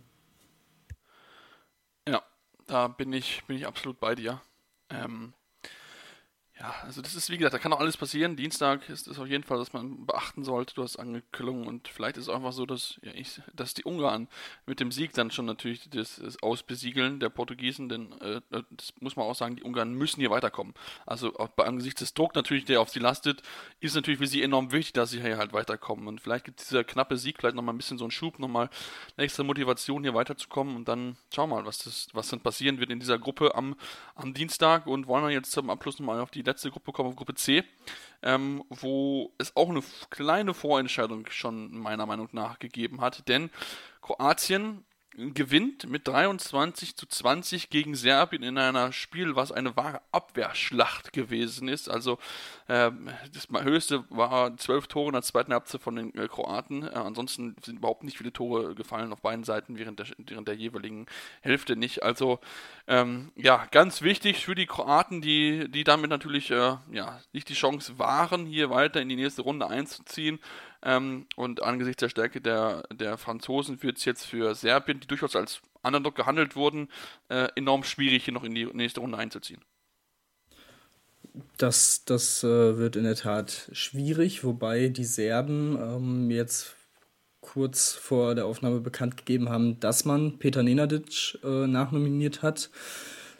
Ja, 2.07 2.23
da 2.67 2.87
bin 2.87 3.13
ich, 3.13 3.43
bin 3.45 3.57
ich 3.57 3.67
absolut 3.67 3.99
bei 3.99 4.15
dir. 4.15 4.41
Ähm, 4.89 5.33
ja, 6.57 6.73
also 6.83 7.01
das 7.01 7.15
ist, 7.15 7.29
wie 7.29 7.37
gesagt, 7.37 7.53
da 7.53 7.59
kann 7.59 7.73
auch 7.73 7.81
alles 7.81 7.97
passieren. 7.97 8.37
Dienstag 8.37 8.87
ist 8.87 9.07
es 9.09 9.19
auf 9.19 9.27
jeden 9.27 9.43
Fall, 9.43 9.57
dass 9.57 9.73
man 9.73 10.05
beachten 10.05 10.45
sollte. 10.45 10.73
Du 10.73 10.83
hast 10.83 10.95
angeklungen 10.95 11.67
und 11.67 11.89
vielleicht 11.89 12.15
ist 12.15 12.23
es 12.23 12.29
einfach 12.29 12.53
so, 12.53 12.65
dass, 12.65 12.97
ja, 13.01 13.11
ich, 13.13 13.41
dass 13.53 13.73
die 13.73 13.83
Ungarn 13.83 14.29
mit 14.65 14.79
dem 14.79 14.89
Sieg 14.89 15.11
dann 15.11 15.31
schon 15.31 15.45
natürlich 15.45 15.89
das, 15.89 16.15
das 16.15 16.41
Ausbesiegeln 16.41 17.19
der 17.19 17.27
Portugiesen, 17.27 17.89
denn 17.89 18.13
äh, 18.21 18.39
das 18.71 18.93
muss 19.01 19.17
man 19.17 19.25
auch 19.25 19.35
sagen, 19.35 19.57
die 19.57 19.63
Ungarn 19.63 19.95
müssen 19.95 20.21
hier 20.21 20.29
weiterkommen. 20.29 20.73
Also 21.05 21.37
auch 21.37 21.49
bei 21.49 21.65
angesichts 21.65 21.99
des 21.99 22.13
Druck 22.13 22.35
natürlich, 22.35 22.63
der 22.63 22.79
auf 22.79 22.89
sie 22.89 22.99
lastet, 22.99 23.41
ist 23.81 23.95
natürlich 23.95 24.19
für 24.19 24.27
sie 24.27 24.41
enorm 24.41 24.71
wichtig, 24.71 24.93
dass 24.93 25.09
sie 25.09 25.21
hier 25.21 25.37
halt 25.37 25.51
weiterkommen. 25.51 26.07
Und 26.07 26.21
vielleicht 26.21 26.45
gibt 26.45 26.61
dieser 26.61 26.85
knappe 26.85 27.17
Sieg 27.17 27.37
vielleicht 27.37 27.57
nochmal 27.57 27.73
ein 27.73 27.77
bisschen 27.77 27.97
so 27.97 28.05
einen 28.05 28.11
Schub, 28.11 28.39
nochmal 28.39 28.69
eine 29.17 29.25
extra 29.25 29.43
Motivation 29.43 30.03
hier 30.03 30.13
weiterzukommen 30.13 30.77
und 30.77 30.87
dann 30.87 31.17
schauen 31.33 31.49
wir 31.49 31.57
mal, 31.57 31.65
was, 31.65 31.79
das, 31.79 32.07
was 32.13 32.29
dann 32.29 32.39
passieren 32.39 32.79
wird 32.79 32.91
in 32.91 33.01
dieser 33.01 33.19
Gruppe 33.19 33.55
am, 33.55 33.75
am 34.15 34.33
Dienstag 34.33 34.87
und 34.87 35.07
wollen 35.07 35.25
wir 35.25 35.31
jetzt 35.31 35.51
zum 35.51 35.69
Abschluss 35.69 35.99
nochmal 35.99 36.21
auf 36.21 36.31
die 36.31 36.44
letzte 36.45 36.71
Gruppe 36.71 36.91
kommen, 36.91 37.15
Gruppe 37.15 37.33
C, 37.35 37.63
ähm, 38.21 38.63
wo 38.69 39.33
es 39.37 39.55
auch 39.55 39.69
eine 39.69 39.81
kleine 40.09 40.53
Vorentscheidung 40.53 41.25
schon 41.29 41.77
meiner 41.77 42.05
Meinung 42.05 42.29
nach 42.31 42.59
gegeben 42.59 43.01
hat. 43.01 43.27
Denn 43.27 43.49
Kroatien 44.01 44.84
gewinnt 45.17 45.89
mit 45.89 46.07
23 46.07 46.95
zu 46.95 47.05
20 47.05 47.69
gegen 47.69 47.95
Serbien 47.95 48.43
in 48.43 48.57
einer 48.57 48.91
Spiel, 48.91 49.35
was 49.35 49.51
eine 49.51 49.75
wahre 49.75 50.01
Abwehrschlacht 50.11 51.13
gewesen 51.13 51.67
ist. 51.67 51.89
Also 51.89 52.17
ähm, 52.67 53.09
das 53.33 53.47
höchste 53.63 54.03
war 54.09 54.55
12 54.57 54.87
Tore 54.87 55.07
in 55.07 55.13
der 55.13 55.21
zweiten 55.21 55.53
Halbzeit 55.53 55.81
von 55.81 55.95
den 55.95 56.13
äh, 56.15 56.27
Kroaten. 56.27 56.83
Äh, 56.83 56.91
ansonsten 56.91 57.55
sind 57.63 57.77
überhaupt 57.77 58.03
nicht 58.03 58.17
viele 58.17 58.33
Tore 58.33 58.75
gefallen 58.75 59.13
auf 59.13 59.21
beiden 59.21 59.43
Seiten 59.43 59.77
während 59.77 59.99
der, 59.99 60.07
während 60.17 60.47
der 60.47 60.55
jeweiligen 60.55 61.05
Hälfte 61.41 61.75
nicht. 61.75 62.03
Also 62.03 62.39
ähm, 62.87 63.31
ja, 63.35 63.67
ganz 63.71 64.01
wichtig 64.01 64.45
für 64.45 64.55
die 64.55 64.65
Kroaten, 64.65 65.21
die, 65.21 65.69
die 65.69 65.83
damit 65.83 66.09
natürlich 66.09 66.51
äh, 66.51 66.77
ja, 66.91 67.21
nicht 67.31 67.49
die 67.49 67.53
Chance 67.53 67.97
waren, 67.99 68.45
hier 68.45 68.69
weiter 68.69 69.01
in 69.01 69.09
die 69.09 69.15
nächste 69.15 69.43
Runde 69.43 69.67
einzuziehen. 69.67 70.39
Ähm, 70.85 71.25
und 71.35 71.63
angesichts 71.63 71.99
der 71.99 72.09
Stärke 72.09 72.39
der, 72.39 72.83
der 72.93 73.17
Franzosen 73.17 73.81
wird 73.81 73.97
es 73.97 74.05
jetzt 74.05 74.25
für 74.25 74.53
Serbien, 74.53 74.99
die 74.99 75.07
durchaus 75.07 75.35
als 75.35 75.61
Underdog 75.81 76.15
gehandelt 76.15 76.55
wurden, 76.55 76.89
äh, 77.29 77.47
enorm 77.55 77.83
schwierig, 77.83 78.25
hier 78.25 78.33
noch 78.33 78.43
in 78.43 78.53
die 78.53 78.65
nächste 78.65 78.99
Runde 78.99 79.17
einzuziehen. 79.17 79.61
Das, 81.57 82.05
das 82.05 82.43
äh, 82.43 82.77
wird 82.77 82.95
in 82.95 83.03
der 83.03 83.15
Tat 83.15 83.69
schwierig, 83.73 84.43
wobei 84.43 84.87
die 84.89 85.03
Serben 85.03 85.77
ähm, 85.81 86.31
jetzt 86.31 86.75
kurz 87.41 87.93
vor 87.93 88.35
der 88.35 88.45
Aufnahme 88.45 88.79
bekannt 88.79 89.17
gegeben 89.17 89.49
haben, 89.49 89.79
dass 89.79 90.05
man 90.05 90.39
Peter 90.39 90.63
Nenadic 90.63 91.37
äh, 91.43 91.67
nachnominiert 91.67 92.41
hat, 92.41 92.69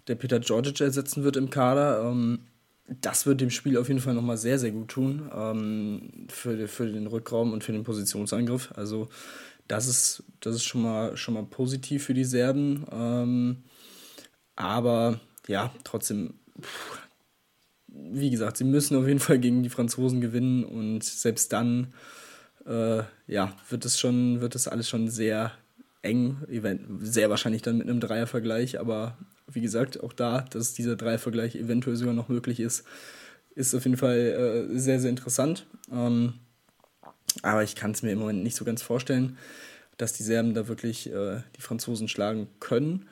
der 0.07 0.15
Peter 0.15 0.39
Georgic 0.39 0.81
ersetzen 0.81 1.23
wird 1.23 1.37
im 1.37 1.49
Kader. 1.49 2.03
Ähm, 2.03 2.47
das 2.87 3.25
wird 3.25 3.41
dem 3.41 3.49
Spiel 3.49 3.77
auf 3.77 3.87
jeden 3.87 3.99
Fall 3.99 4.13
nochmal 4.13 4.37
sehr, 4.37 4.59
sehr 4.59 4.71
gut 4.71 4.89
tun 4.89 5.29
ähm, 5.33 6.27
für, 6.29 6.67
für 6.67 6.85
den 6.85 7.07
Rückraum 7.07 7.51
und 7.51 7.63
für 7.63 7.71
den 7.71 7.83
Positionsangriff. 7.83 8.71
Also 8.75 9.09
das 9.67 9.87
ist, 9.87 10.23
das 10.39 10.55
ist 10.55 10.63
schon, 10.63 10.83
mal, 10.83 11.17
schon 11.17 11.33
mal 11.33 11.45
positiv 11.45 12.05
für 12.05 12.13
die 12.13 12.23
Serben. 12.23 12.85
Ähm, 12.91 13.63
aber 14.55 15.19
ja, 15.47 15.73
trotzdem, 15.83 16.35
wie 17.87 18.29
gesagt, 18.29 18.57
sie 18.57 18.63
müssen 18.63 18.97
auf 18.97 19.07
jeden 19.07 19.19
Fall 19.19 19.39
gegen 19.39 19.63
die 19.63 19.69
Franzosen 19.69 20.21
gewinnen 20.21 20.63
und 20.63 21.03
selbst 21.03 21.51
dann 21.53 21.93
äh, 22.67 23.03
ja, 23.27 23.55
wird 23.69 23.85
es 23.85 23.99
schon, 23.99 24.41
wird 24.41 24.55
es 24.55 24.67
alles 24.67 24.87
schon 24.87 25.09
sehr 25.09 25.51
eng, 26.01 26.37
sehr 26.99 27.31
wahrscheinlich 27.31 27.63
dann 27.63 27.77
mit 27.77 27.89
einem 27.89 27.99
Dreiervergleich, 27.99 28.79
aber 28.79 29.17
wie 29.47 29.61
gesagt, 29.61 30.01
auch 30.03 30.13
da, 30.13 30.41
dass 30.41 30.73
dieser 30.73 30.95
Dreiervergleich 30.95 31.55
eventuell 31.55 31.95
sogar 31.95 32.13
noch 32.13 32.29
möglich 32.29 32.59
ist, 32.59 32.85
ist 33.55 33.73
auf 33.73 33.85
jeden 33.85 33.97
Fall 33.97 34.67
äh, 34.71 34.77
sehr, 34.77 34.99
sehr 34.99 35.09
interessant. 35.09 35.65
Ähm, 35.91 36.33
aber 37.41 37.63
ich 37.63 37.75
kann 37.75 37.91
es 37.91 38.01
mir 38.01 38.11
im 38.11 38.19
Moment 38.19 38.43
nicht 38.43 38.55
so 38.55 38.65
ganz 38.65 38.81
vorstellen, 38.81 39.37
dass 39.97 40.13
die 40.13 40.23
Serben 40.23 40.53
da 40.53 40.67
wirklich 40.67 41.11
äh, 41.11 41.41
die 41.55 41.61
Franzosen 41.61 42.07
schlagen 42.07 42.47
können. 42.59 43.07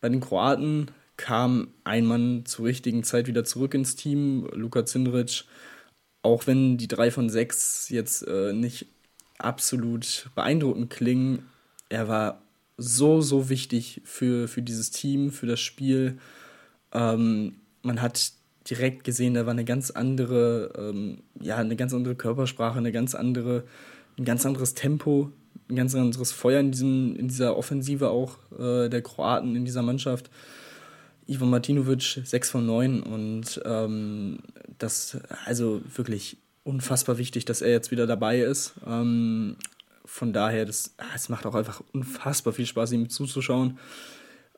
Bei 0.00 0.08
den 0.08 0.20
Kroaten 0.20 0.90
kam 1.16 1.68
ein 1.84 2.06
Mann 2.06 2.46
zur 2.46 2.66
richtigen 2.66 3.04
Zeit 3.04 3.26
wieder 3.26 3.44
zurück 3.44 3.74
ins 3.74 3.96
Team, 3.96 4.48
Luka 4.52 4.86
Zindric. 4.86 5.44
Auch 6.22 6.46
wenn 6.46 6.78
die 6.78 6.88
drei 6.88 7.10
von 7.10 7.30
sechs 7.30 7.88
jetzt 7.88 8.26
äh, 8.26 8.52
nicht 8.52 8.86
absolut 9.38 10.30
beeindruckend 10.34 10.90
klingen, 10.90 11.48
er 11.88 12.08
war 12.08 12.42
so, 12.80 13.20
so 13.20 13.50
wichtig 13.50 14.00
für, 14.04 14.48
für 14.48 14.62
dieses 14.62 14.90
Team, 14.90 15.30
für 15.30 15.46
das 15.46 15.60
Spiel. 15.60 16.18
Ähm, 16.92 17.56
man 17.82 18.00
hat 18.00 18.32
direkt 18.68 19.04
gesehen, 19.04 19.34
da 19.34 19.44
war 19.44 19.52
eine 19.52 19.64
ganz 19.64 19.90
andere, 19.90 20.72
ähm, 20.76 21.18
ja, 21.40 21.56
eine 21.56 21.76
ganz 21.76 21.92
andere 21.92 22.14
Körpersprache, 22.14 22.78
eine 22.78 22.92
ganz 22.92 23.14
andere, 23.14 23.64
ein 24.18 24.24
ganz 24.24 24.46
anderes 24.46 24.74
Tempo, 24.74 25.30
ein 25.68 25.76
ganz 25.76 25.94
anderes 25.94 26.32
Feuer 26.32 26.60
in, 26.60 26.72
diesem, 26.72 27.16
in 27.16 27.28
dieser 27.28 27.56
Offensive 27.56 28.08
auch 28.08 28.38
äh, 28.58 28.88
der 28.88 29.02
Kroaten 29.02 29.56
in 29.56 29.64
dieser 29.64 29.82
Mannschaft. 29.82 30.30
Ivan 31.26 31.50
Martinovic 31.50 32.22
6 32.24 32.50
von 32.50 32.66
9 32.66 33.02
und 33.02 33.60
ähm, 33.64 34.38
das, 34.78 35.18
also 35.44 35.82
wirklich 35.94 36.38
unfassbar 36.64 37.18
wichtig, 37.18 37.44
dass 37.44 37.62
er 37.62 37.70
jetzt 37.70 37.90
wieder 37.90 38.06
dabei 38.06 38.40
ist. 38.40 38.72
Ähm, 38.86 39.56
von 40.10 40.32
daher, 40.32 40.66
das, 40.66 40.94
ah, 40.98 41.14
es 41.14 41.28
macht 41.28 41.46
auch 41.46 41.54
einfach 41.54 41.82
unfassbar 41.92 42.52
viel 42.52 42.66
Spaß, 42.66 42.90
ihm 42.90 43.08
zuzuschauen. 43.08 43.78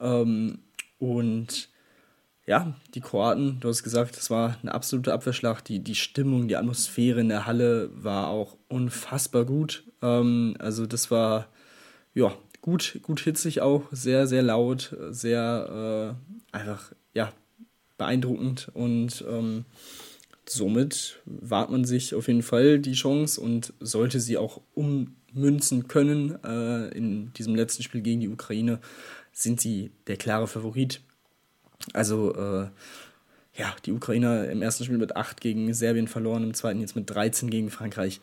Ähm, 0.01 0.61
und 0.99 1.69
ja, 2.47 2.75
die 2.95 3.03
Kroaten, 3.03 3.61
du 3.61 3.69
hast 3.69 3.83
gesagt, 3.83 4.17
es 4.17 4.31
war 4.31 4.57
eine 4.63 4.73
absolute 4.73 5.13
Abwehrschlacht. 5.13 5.69
Die, 5.69 5.81
die 5.81 5.95
Stimmung, 5.95 6.49
die 6.49 6.57
Atmosphäre 6.57 7.21
in 7.21 7.29
der 7.29 7.47
Halle 7.47 7.91
war 7.93 8.29
auch 8.29 8.57
unfassbar 8.69 9.45
gut. 9.45 9.85
Ähm, 10.01 10.57
also 10.59 10.87
das 10.87 11.11
war, 11.11 11.49
ja, 12.15 12.35
gut, 12.63 12.99
gut 13.03 13.21
hitzig 13.21 13.61
auch, 13.61 13.83
sehr, 13.93 14.27
sehr 14.27 14.43
laut, 14.43 14.97
sehr 15.11 16.17
äh, 16.17 16.57
einfach, 16.57 16.93
ja, 17.13 17.31
beeindruckend 17.99 18.71
und 18.73 19.23
ähm, 19.29 19.67
somit 20.47 21.21
wahrt 21.27 21.71
man 21.71 21.85
sich 21.85 22.15
auf 22.15 22.27
jeden 22.27 22.43
Fall 22.43 22.79
die 22.79 22.95
Chance 22.95 23.41
und 23.41 23.75
sollte 23.81 24.19
sie 24.19 24.39
auch 24.39 24.63
ummünzen 25.35 25.89
können 25.89 26.39
äh, 26.45 26.89
in 26.89 27.33
diesem 27.35 27.55
letzten 27.55 27.83
Spiel 27.83 28.01
gegen 28.01 28.21
die 28.21 28.29
Ukraine, 28.29 28.81
sind 29.33 29.61
sie 29.61 29.91
der 30.07 30.17
klare 30.17 30.47
Favorit. 30.47 31.01
Also, 31.93 32.35
äh, 32.35 32.69
ja, 33.55 33.75
die 33.85 33.93
Ukrainer 33.93 34.49
im 34.49 34.63
ersten 34.63 34.85
Spiel 34.85 34.99
mit 34.99 35.17
8 35.17 35.41
gegen 35.41 35.73
Serbien 35.75 36.09
verloren, 36.09 36.43
im 36.43 36.55
zweiten 36.55 36.81
jetzt 36.81 36.97
mit 36.97 37.11
13 37.11 37.51
gegen 37.51 37.71
Frankreich. 37.71 38.21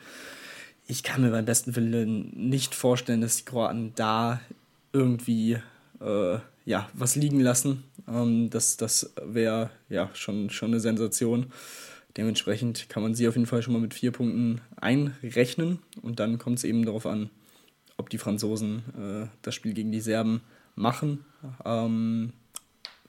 Ich 0.88 1.04
kann 1.04 1.22
mir 1.22 1.30
beim 1.30 1.46
besten 1.46 1.76
Willen 1.76 2.32
nicht 2.36 2.74
vorstellen, 2.74 3.22
dass 3.22 3.38
die 3.38 3.46
Kroaten 3.46 3.94
da 3.96 4.42
irgendwie 4.92 5.60
äh, 6.02 6.40
ja, 6.66 6.90
was 6.94 7.16
liegen 7.16 7.40
lassen. 7.40 7.84
Ähm, 8.08 8.50
das 8.50 8.78
das 8.78 9.14
wäre 9.24 9.72
ja 9.90 10.10
schon, 10.14 10.50
schon 10.50 10.72
eine 10.72 10.80
Sensation. 10.80 11.48
Dementsprechend 12.20 12.90
kann 12.90 13.02
man 13.02 13.16
sie 13.16 13.30
auf 13.30 13.36
jeden 13.36 13.46
Fall 13.46 13.62
schon 13.62 13.72
mal 13.72 13.80
mit 13.80 13.94
vier 13.94 14.12
Punkten 14.12 14.60
einrechnen. 14.76 15.80
Und 16.02 16.20
dann 16.20 16.38
kommt 16.38 16.58
es 16.58 16.66
eben 16.66 16.84
darauf 16.84 17.06
an, 17.06 17.30
ob 17.96 18.10
die 18.10 18.18
Franzosen 18.18 18.84
äh, 18.98 19.28
das 19.42 19.56
Spiel 19.56 19.74
gegen 19.74 19.94
die 19.94 20.02
Serben 20.02 20.42
machen. 20.76 21.24
Ähm, 21.64 22.34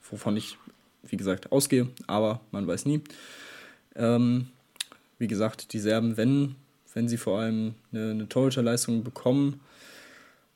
wovon 0.08 0.36
ich, 0.36 0.58
wie 1.02 1.16
gesagt, 1.16 1.50
ausgehe, 1.50 1.88
aber 2.06 2.40
man 2.52 2.68
weiß 2.68 2.86
nie. 2.86 3.02
Ähm, 3.96 4.46
wie 5.18 5.26
gesagt, 5.26 5.72
die 5.72 5.80
Serben, 5.80 6.16
wenn, 6.16 6.54
wenn 6.94 7.08
sie 7.08 7.16
vor 7.16 7.40
allem 7.40 7.74
eine, 7.90 8.12
eine 8.12 8.28
Torhüterleistung 8.28 9.02
bekommen, 9.02 9.58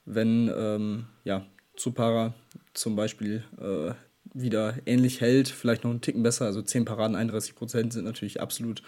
wenn 0.04 0.48
ähm, 0.56 1.06
ja, 1.24 1.44
Zupara 1.74 2.34
zum 2.72 2.94
Beispiel 2.94 3.42
äh, 3.60 3.94
wieder 4.34 4.76
ähnlich 4.84 5.20
hält, 5.20 5.48
vielleicht 5.48 5.84
noch 5.84 5.90
einen 5.90 6.00
Ticken 6.00 6.22
besser, 6.22 6.44
also 6.44 6.60
10 6.60 6.84
Paraden, 6.84 7.16
31 7.16 7.54
Prozent 7.54 7.92
sind 7.92 8.04
natürlich 8.04 8.40
absolut 8.40 8.82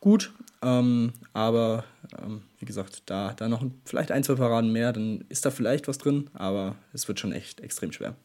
gut, 0.00 0.32
ähm, 0.62 1.12
aber 1.32 1.84
ähm, 2.20 2.42
wie 2.58 2.64
gesagt, 2.64 3.02
da, 3.06 3.34
da 3.34 3.48
noch 3.48 3.64
vielleicht 3.84 4.10
ein, 4.10 4.24
zwei 4.24 4.34
Paraden 4.34 4.72
mehr, 4.72 4.92
dann 4.92 5.24
ist 5.28 5.44
da 5.44 5.50
vielleicht 5.50 5.88
was 5.88 5.98
drin, 5.98 6.30
aber 6.32 6.76
es 6.92 7.06
wird 7.06 7.20
schon 7.20 7.32
echt 7.32 7.60
extrem 7.60 7.92
schwer. 7.92 8.16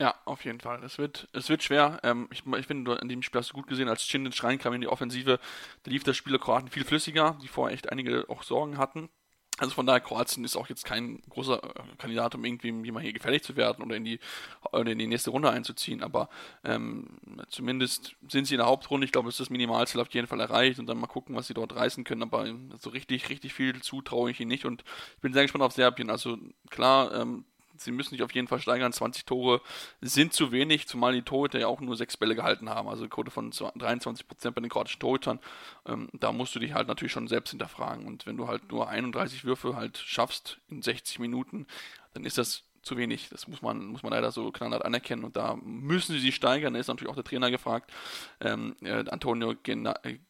Ja, 0.00 0.16
auf 0.24 0.44
jeden 0.44 0.58
Fall. 0.58 0.82
Es 0.82 0.98
wird, 0.98 1.28
es 1.32 1.48
wird 1.48 1.62
schwer. 1.62 2.00
Ähm, 2.02 2.28
ich, 2.32 2.42
ich 2.44 2.66
finde, 2.66 2.94
in 3.00 3.08
dem 3.08 3.22
Spiel 3.22 3.38
hast 3.38 3.50
du 3.50 3.54
gut 3.54 3.68
gesehen, 3.68 3.88
als 3.88 4.04
Cinic 4.04 4.42
reinkam 4.42 4.72
in 4.72 4.80
die 4.80 4.88
Offensive, 4.88 5.38
da 5.84 5.90
lief 5.90 6.02
das 6.02 6.16
Spiel 6.16 6.32
der 6.32 6.40
Kroaten 6.40 6.68
viel 6.68 6.84
flüssiger, 6.84 7.38
die 7.40 7.46
vorher 7.46 7.72
echt 7.72 7.88
einige 7.92 8.28
auch 8.28 8.42
Sorgen 8.42 8.78
hatten. 8.78 9.10
Also 9.62 9.76
von 9.76 9.86
daher, 9.86 10.00
Kroatien 10.00 10.44
ist 10.44 10.56
auch 10.56 10.68
jetzt 10.68 10.84
kein 10.84 11.22
großer 11.28 11.62
äh, 11.62 11.96
Kandidat, 11.96 12.34
um 12.34 12.44
irgendwie 12.44 12.72
mal 12.90 13.00
hier 13.00 13.12
gefährlich 13.12 13.44
zu 13.44 13.54
werden 13.54 13.84
oder 13.84 13.94
in 13.94 14.04
die, 14.04 14.18
oder 14.72 14.90
in 14.90 14.98
die 14.98 15.06
nächste 15.06 15.30
Runde 15.30 15.50
einzuziehen. 15.50 16.02
Aber 16.02 16.28
ähm, 16.64 17.20
zumindest 17.48 18.16
sind 18.28 18.48
sie 18.48 18.54
in 18.54 18.58
der 18.58 18.66
Hauptrunde. 18.66 19.04
Ich 19.04 19.12
glaube, 19.12 19.28
es 19.28 19.36
ist 19.36 19.40
das 19.40 19.50
Minimalziel 19.50 20.00
auf 20.00 20.12
jeden 20.12 20.26
Fall 20.26 20.40
erreicht 20.40 20.80
und 20.80 20.86
dann 20.86 20.98
mal 20.98 21.06
gucken, 21.06 21.36
was 21.36 21.46
sie 21.46 21.54
dort 21.54 21.76
reißen 21.76 22.02
können. 22.02 22.24
Aber 22.24 22.44
so 22.80 22.90
richtig, 22.90 23.28
richtig 23.28 23.54
viel 23.54 23.80
zutraue 23.82 24.32
ich 24.32 24.40
ihnen 24.40 24.48
nicht 24.48 24.64
und 24.64 24.82
ich 25.14 25.20
bin 25.20 25.32
sehr 25.32 25.42
gespannt 25.42 25.62
auf 25.62 25.74
Serbien. 25.74 26.10
Also 26.10 26.38
klar, 26.68 27.14
ähm, 27.14 27.44
sie 27.84 27.92
müssen 27.92 28.10
sich 28.10 28.22
auf 28.22 28.34
jeden 28.34 28.48
Fall 28.48 28.60
steigern. 28.60 28.92
20 28.92 29.24
Tore 29.24 29.60
sind 30.00 30.32
zu 30.32 30.52
wenig, 30.52 30.88
zumal 30.88 31.12
die 31.12 31.22
Torhüter 31.22 31.58
ja 31.58 31.66
auch 31.66 31.80
nur 31.80 31.96
sechs 31.96 32.16
Bälle 32.16 32.34
gehalten 32.34 32.68
haben. 32.68 32.88
Also 32.88 33.02
eine 33.02 33.10
Quote 33.10 33.30
von 33.30 33.50
23 33.50 34.26
Prozent 34.26 34.54
bei 34.54 34.60
den 34.60 34.70
kroatischen 34.70 35.00
Torhütern. 35.00 35.40
Ähm, 35.86 36.08
da 36.12 36.32
musst 36.32 36.54
du 36.54 36.58
dich 36.58 36.74
halt 36.74 36.88
natürlich 36.88 37.12
schon 37.12 37.28
selbst 37.28 37.50
hinterfragen. 37.50 38.06
Und 38.06 38.26
wenn 38.26 38.36
du 38.36 38.48
halt 38.48 38.70
nur 38.70 38.88
31 38.88 39.44
Würfe 39.44 39.76
halt 39.76 39.98
schaffst 39.98 40.58
in 40.68 40.82
60 40.82 41.18
Minuten, 41.18 41.66
dann 42.14 42.24
ist 42.24 42.38
das 42.38 42.64
zu 42.82 42.96
wenig. 42.96 43.28
Das 43.30 43.48
muss 43.48 43.62
man, 43.62 43.86
muss 43.86 44.02
man 44.02 44.12
leider 44.12 44.32
so 44.32 44.50
knallhart 44.50 44.84
anerkennen. 44.84 45.24
Und 45.24 45.36
da 45.36 45.56
müssen 45.62 46.12
sie 46.12 46.20
sich 46.20 46.34
steigern. 46.34 46.74
Da 46.74 46.80
ist 46.80 46.88
natürlich 46.88 47.10
auch 47.10 47.16
der 47.16 47.24
Trainer 47.24 47.50
gefragt. 47.50 47.90
Ähm, 48.40 48.76
äh, 48.82 49.04
Antonio 49.08 49.54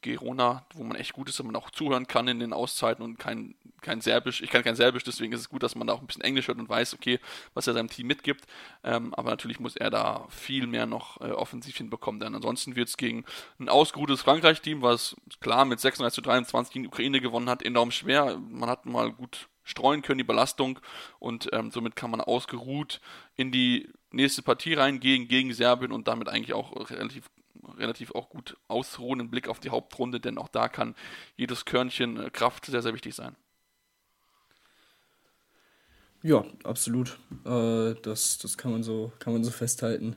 Gerona, 0.00 0.64
wo 0.74 0.84
man 0.84 0.96
echt 0.96 1.12
gut 1.12 1.28
ist, 1.28 1.38
dass 1.38 1.46
man 1.46 1.56
auch 1.56 1.70
zuhören 1.70 2.06
kann 2.06 2.28
in 2.28 2.40
den 2.40 2.52
Auszeiten 2.52 3.02
und 3.02 3.18
kein, 3.18 3.54
kein 3.80 4.00
Serbisch. 4.00 4.42
Ich 4.42 4.50
kann 4.50 4.62
kein 4.62 4.76
Serbisch, 4.76 5.04
deswegen 5.04 5.32
ist 5.32 5.40
es 5.40 5.48
gut, 5.48 5.62
dass 5.62 5.74
man 5.74 5.86
da 5.86 5.94
auch 5.94 6.00
ein 6.00 6.06
bisschen 6.06 6.22
Englisch 6.22 6.48
hört 6.48 6.58
und 6.58 6.68
weiß, 6.68 6.94
okay, 6.94 7.18
was 7.54 7.66
er 7.66 7.74
seinem 7.74 7.88
Team 7.88 8.06
mitgibt. 8.06 8.46
Ähm, 8.84 9.14
aber 9.14 9.30
natürlich 9.30 9.58
muss 9.58 9.76
er 9.76 9.90
da 9.90 10.26
viel 10.28 10.66
mehr 10.66 10.86
noch 10.86 11.20
äh, 11.20 11.30
offensiv 11.30 11.76
hinbekommen. 11.76 12.20
Denn 12.20 12.34
ansonsten 12.34 12.76
wird 12.76 12.88
es 12.88 12.96
gegen 12.96 13.24
ein 13.58 13.68
ausgeruhtes 13.68 14.22
Frankreich-Team, 14.22 14.82
was 14.82 15.16
klar 15.40 15.64
mit 15.64 15.80
36 15.80 16.14
zu 16.14 16.20
23 16.20 16.72
gegen 16.72 16.84
die 16.84 16.88
Ukraine 16.88 17.20
gewonnen 17.20 17.48
hat, 17.48 17.62
enorm 17.62 17.90
schwer. 17.90 18.38
Man 18.50 18.68
hat 18.68 18.86
mal 18.86 19.12
gut 19.12 19.48
streuen 19.64 20.02
können, 20.02 20.18
die 20.18 20.24
Belastung. 20.24 20.78
Und 21.18 21.48
ähm, 21.52 21.70
somit 21.70 21.96
kann 21.96 22.10
man 22.10 22.20
ausgeruht 22.20 23.00
in 23.36 23.52
die 23.52 23.88
nächste 24.10 24.42
Partie 24.42 24.74
reingehen 24.74 25.28
gegen 25.28 25.52
Serbien 25.52 25.92
und 25.92 26.08
damit 26.08 26.28
eigentlich 26.28 26.54
auch 26.54 26.90
relativ 26.90 27.30
relativ 27.78 28.12
auch 28.12 28.28
gut 28.28 28.56
ausruhen 28.68 29.20
im 29.20 29.30
Blick 29.30 29.48
auf 29.48 29.60
die 29.60 29.70
Hauptrunde, 29.70 30.20
denn 30.20 30.38
auch 30.38 30.48
da 30.48 30.68
kann 30.68 30.94
jedes 31.36 31.64
Körnchen 31.64 32.18
äh, 32.18 32.30
Kraft 32.30 32.66
sehr, 32.66 32.82
sehr 32.82 32.94
wichtig 32.94 33.14
sein. 33.14 33.36
Ja, 36.22 36.44
absolut. 36.64 37.18
Äh, 37.44 37.94
das, 38.02 38.38
das 38.38 38.56
kann 38.56 38.70
man 38.72 38.82
so, 38.82 39.12
kann 39.18 39.32
man 39.32 39.44
so 39.44 39.50
festhalten. 39.50 40.16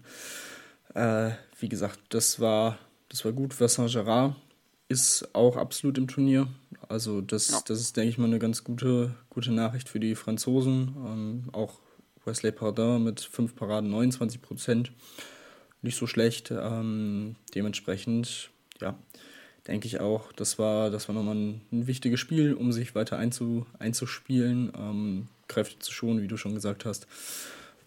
Äh, 0.93 1.32
wie 1.60 1.70
gesagt, 1.70 2.00
das 2.10 2.39
war, 2.39 2.78
das 3.10 3.26
war 3.26 3.32
gut. 3.32 3.60
Vincent 3.60 3.91
Gerard 3.91 4.36
ist 4.88 5.34
auch 5.34 5.58
absolut 5.58 5.98
im 5.98 6.08
Turnier. 6.08 6.48
Also 6.89 7.21
das, 7.21 7.49
ja. 7.51 7.61
das 7.67 7.79
ist, 7.79 7.97
denke 7.97 8.09
ich 8.09 8.17
mal, 8.17 8.25
eine 8.25 8.39
ganz 8.39 8.63
gute, 8.63 9.15
gute 9.29 9.51
Nachricht 9.51 9.89
für 9.89 9.99
die 9.99 10.15
Franzosen. 10.15 10.95
Ähm, 11.05 11.43
auch 11.51 11.79
Wesley 12.25 12.51
Pardin 12.51 13.03
mit 13.03 13.21
5 13.21 13.55
Paraden, 13.55 13.89
29 13.89 14.41
Prozent. 14.41 14.91
Nicht 15.81 15.97
so 15.97 16.07
schlecht. 16.07 16.51
Ähm, 16.51 17.36
dementsprechend, 17.53 18.49
ja, 18.81 18.97
denke 19.67 19.88
ich 19.88 19.99
auch, 19.99 20.31
das 20.33 20.59
war, 20.59 20.89
das 20.89 21.07
war 21.07 21.15
nochmal 21.15 21.36
ein, 21.36 21.61
ein 21.71 21.88
wichtiges 21.88 22.19
Spiel, 22.19 22.53
um 22.53 22.71
sich 22.71 22.95
weiter 22.95 23.17
einzu, 23.17 23.65
einzuspielen, 23.79 24.71
ähm, 24.77 25.27
Kräfte 25.47 25.79
zu 25.79 25.91
schonen, 25.91 26.21
wie 26.21 26.27
du 26.27 26.38
schon 26.38 26.55
gesagt 26.55 26.86
hast. 26.86 27.07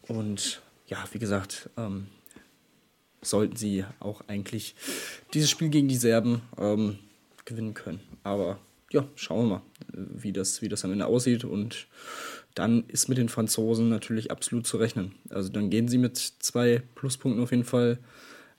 Und 0.03 0.63
ja, 0.87 1.05
wie 1.13 1.19
gesagt, 1.19 1.71
ähm, 1.77 2.07
sollten 3.21 3.57
sie 3.57 3.85
auch 4.01 4.23
eigentlich 4.29 4.75
dieses 5.35 5.51
Spiel 5.51 5.69
gegen 5.69 5.89
die 5.89 5.97
Serben 5.97 6.43
ähm, 6.57 6.99
gewinnen 7.45 7.75
können. 7.75 8.01
Aber 8.23 8.59
ja, 8.91 9.07
schauen 9.15 9.49
wir 9.49 9.57
mal, 9.57 9.63
wie 9.93 10.33
das, 10.33 10.63
wie 10.63 10.69
das 10.69 10.85
am 10.85 10.93
Ende 10.93 11.07
aussieht. 11.07 11.45
Und 11.45 11.87
dann 12.55 12.85
ist 12.89 13.09
mit 13.09 13.19
den 13.19 13.29
Franzosen 13.29 13.89
natürlich 13.89 14.31
absolut 14.31 14.67
zu 14.67 14.79
rechnen. 14.79 15.15
Also 15.31 15.51
dann 15.51 15.71
gehen 15.71 15.89
sie 15.89 15.99
mit 15.99 16.17
zwei 16.17 16.83
Pluspunkten 16.95 17.43
auf 17.43 17.51
jeden 17.51 17.65
Fall 17.65 17.99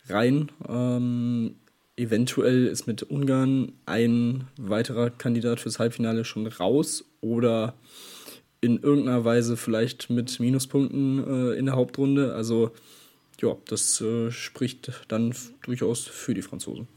rein. 0.07 0.51
Ähm, 0.67 1.55
eventuell 1.97 2.67
ist 2.67 2.87
mit 2.87 3.03
Ungarn 3.03 3.73
ein 3.85 4.47
weiterer 4.57 5.09
Kandidat 5.09 5.59
fürs 5.59 5.79
Halbfinale 5.79 6.23
schon 6.25 6.47
raus 6.47 7.05
oder 7.21 7.73
in 8.61 8.79
irgendeiner 8.79 9.25
Weise 9.25 9.57
vielleicht 9.57 10.09
mit 10.09 10.39
Minuspunkten 10.39 11.23
äh, 11.23 11.53
in 11.57 11.65
der 11.65 11.75
Hauptrunde. 11.75 12.33
Also 12.35 12.71
ja, 13.41 13.55
das 13.67 14.01
äh, 14.01 14.31
spricht 14.31 14.91
dann 15.07 15.33
durchaus 15.63 16.05
für 16.05 16.33
die 16.33 16.41
Franzosen. 16.41 16.87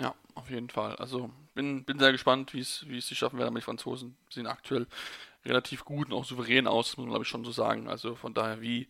Ja, 0.00 0.14
auf 0.34 0.50
jeden 0.50 0.70
Fall. 0.70 0.96
Also 0.96 1.30
bin, 1.54 1.84
bin 1.84 1.98
sehr 1.98 2.12
gespannt, 2.12 2.52
wie 2.54 2.60
es 2.60 2.80
sie 2.80 3.14
schaffen 3.14 3.38
werden. 3.38 3.48
Aber 3.48 3.58
die 3.58 3.64
Franzosen 3.64 4.16
sind 4.30 4.46
aktuell 4.46 4.86
relativ 5.46 5.84
gut 5.84 6.08
und 6.10 6.14
auch 6.14 6.24
souverän 6.24 6.66
aus, 6.66 6.96
muss 6.96 7.04
man 7.04 7.10
glaube 7.10 7.24
ich 7.24 7.28
schon 7.28 7.44
so 7.44 7.52
sagen. 7.52 7.88
Also 7.88 8.14
von 8.14 8.34
daher 8.34 8.60
wie, 8.60 8.88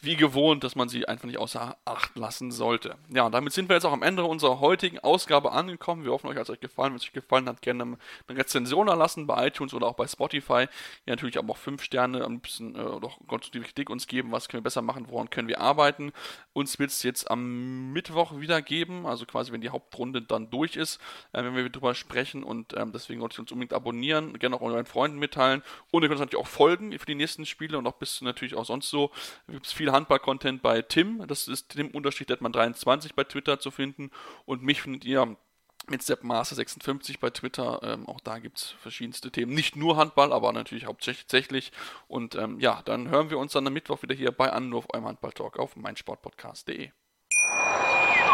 wie 0.00 0.16
gewohnt, 0.16 0.64
dass 0.64 0.76
man 0.76 0.88
sie 0.88 1.06
einfach 1.08 1.26
nicht 1.26 1.38
außer 1.38 1.76
Acht 1.84 2.16
lassen 2.16 2.52
sollte. 2.52 2.96
Ja, 3.08 3.24
und 3.24 3.32
damit 3.32 3.52
sind 3.52 3.68
wir 3.68 3.76
jetzt 3.76 3.84
auch 3.84 3.92
am 3.92 4.02
Ende 4.02 4.24
unserer 4.24 4.60
heutigen 4.60 4.98
Ausgabe 4.98 5.52
angekommen. 5.52 6.04
Wir 6.04 6.12
hoffen, 6.12 6.28
euch 6.28 6.36
hat 6.36 6.44
es 6.44 6.50
euch 6.50 6.60
gefallen. 6.60 6.92
Wenn 6.92 6.98
es 6.98 7.04
euch 7.04 7.12
gefallen 7.12 7.48
hat, 7.48 7.62
gerne 7.62 7.96
eine 8.28 8.38
Rezension 8.38 8.88
erlassen 8.88 9.26
bei 9.26 9.46
iTunes 9.46 9.72
oder 9.72 9.86
auch 9.86 9.94
bei 9.94 10.06
Spotify. 10.06 10.66
Ja, 11.06 11.12
natürlich 11.12 11.38
aber 11.38 11.52
auch 11.52 11.56
fünf 11.56 11.82
Sterne, 11.82 12.24
ein 12.24 12.40
bisschen 12.40 12.74
äh, 12.74 12.80
oder 12.80 13.10
konstruktive 13.26 13.64
Kritik 13.64 13.90
uns 13.90 14.06
geben. 14.06 14.32
Was 14.32 14.48
können 14.48 14.60
wir 14.60 14.64
besser 14.64 14.82
machen? 14.82 15.06
Woran 15.08 15.30
können 15.30 15.48
wir 15.48 15.60
arbeiten? 15.60 16.12
Uns 16.52 16.78
wird 16.78 16.90
es 16.90 17.02
jetzt 17.02 17.30
am 17.30 17.92
Mittwoch 17.92 18.38
wieder 18.38 18.60
geben, 18.62 19.06
also 19.06 19.24
quasi 19.26 19.52
wenn 19.52 19.60
die 19.60 19.70
Hauptrunde 19.70 20.22
dann 20.22 20.50
durch 20.50 20.76
ist, 20.76 21.00
äh, 21.32 21.42
wenn 21.42 21.56
wir 21.56 21.68
darüber 21.68 21.94
sprechen 21.94 22.44
und 22.44 22.74
ähm, 22.76 22.92
deswegen 22.92 23.20
solltet 23.20 23.38
ihr 23.38 23.42
uns 23.42 23.52
unbedingt 23.52 23.72
abonnieren, 23.72 24.38
gerne 24.38 24.56
auch 24.56 24.60
euren 24.60 24.86
Freunden 24.86 25.18
mitteilen 25.18 25.62
Und 25.94 26.02
ihr 26.02 26.08
könnt 26.08 26.20
uns 26.20 26.26
natürlich 26.26 26.44
auch 26.44 26.50
folgen 26.50 26.98
für 26.98 27.06
die 27.06 27.14
nächsten 27.14 27.46
Spiele 27.46 27.78
und 27.78 27.86
auch 27.86 27.94
bis 27.94 28.20
natürlich 28.20 28.56
auch 28.56 28.64
sonst 28.64 28.90
so. 28.90 29.12
Gibt 29.46 29.66
es 29.66 29.72
viel 29.72 29.92
Handball-Content 29.92 30.60
bei 30.60 30.82
Tim. 30.82 31.24
Das 31.28 31.46
ist 31.46 31.68
Tim-23 31.68 33.12
bei 33.14 33.22
Twitter 33.22 33.60
zu 33.60 33.70
finden. 33.70 34.10
Und 34.44 34.64
mich 34.64 34.82
findet 34.82 35.04
ihr 35.04 35.36
mit 35.86 36.00
SeppMaster56 36.00 37.20
bei 37.20 37.30
Twitter. 37.30 37.80
Ähm, 37.84 38.08
auch 38.08 38.18
da 38.18 38.40
gibt 38.40 38.58
es 38.58 38.70
verschiedenste 38.80 39.30
Themen. 39.30 39.54
Nicht 39.54 39.76
nur 39.76 39.96
Handball, 39.96 40.32
aber 40.32 40.52
natürlich 40.52 40.86
hauptsächlich. 40.86 41.70
Und 42.08 42.34
ähm, 42.34 42.58
ja, 42.58 42.82
dann 42.84 43.08
hören 43.08 43.30
wir 43.30 43.38
uns 43.38 43.52
dann 43.52 43.64
am 43.64 43.72
Mittwoch 43.72 44.02
wieder 44.02 44.16
hier 44.16 44.32
bei 44.32 44.52
Anruf, 44.52 44.86
eurem 44.92 45.04
Handball-Talk 45.04 45.60
auf 45.60 45.76
meinsportpodcast.de. 45.76 46.90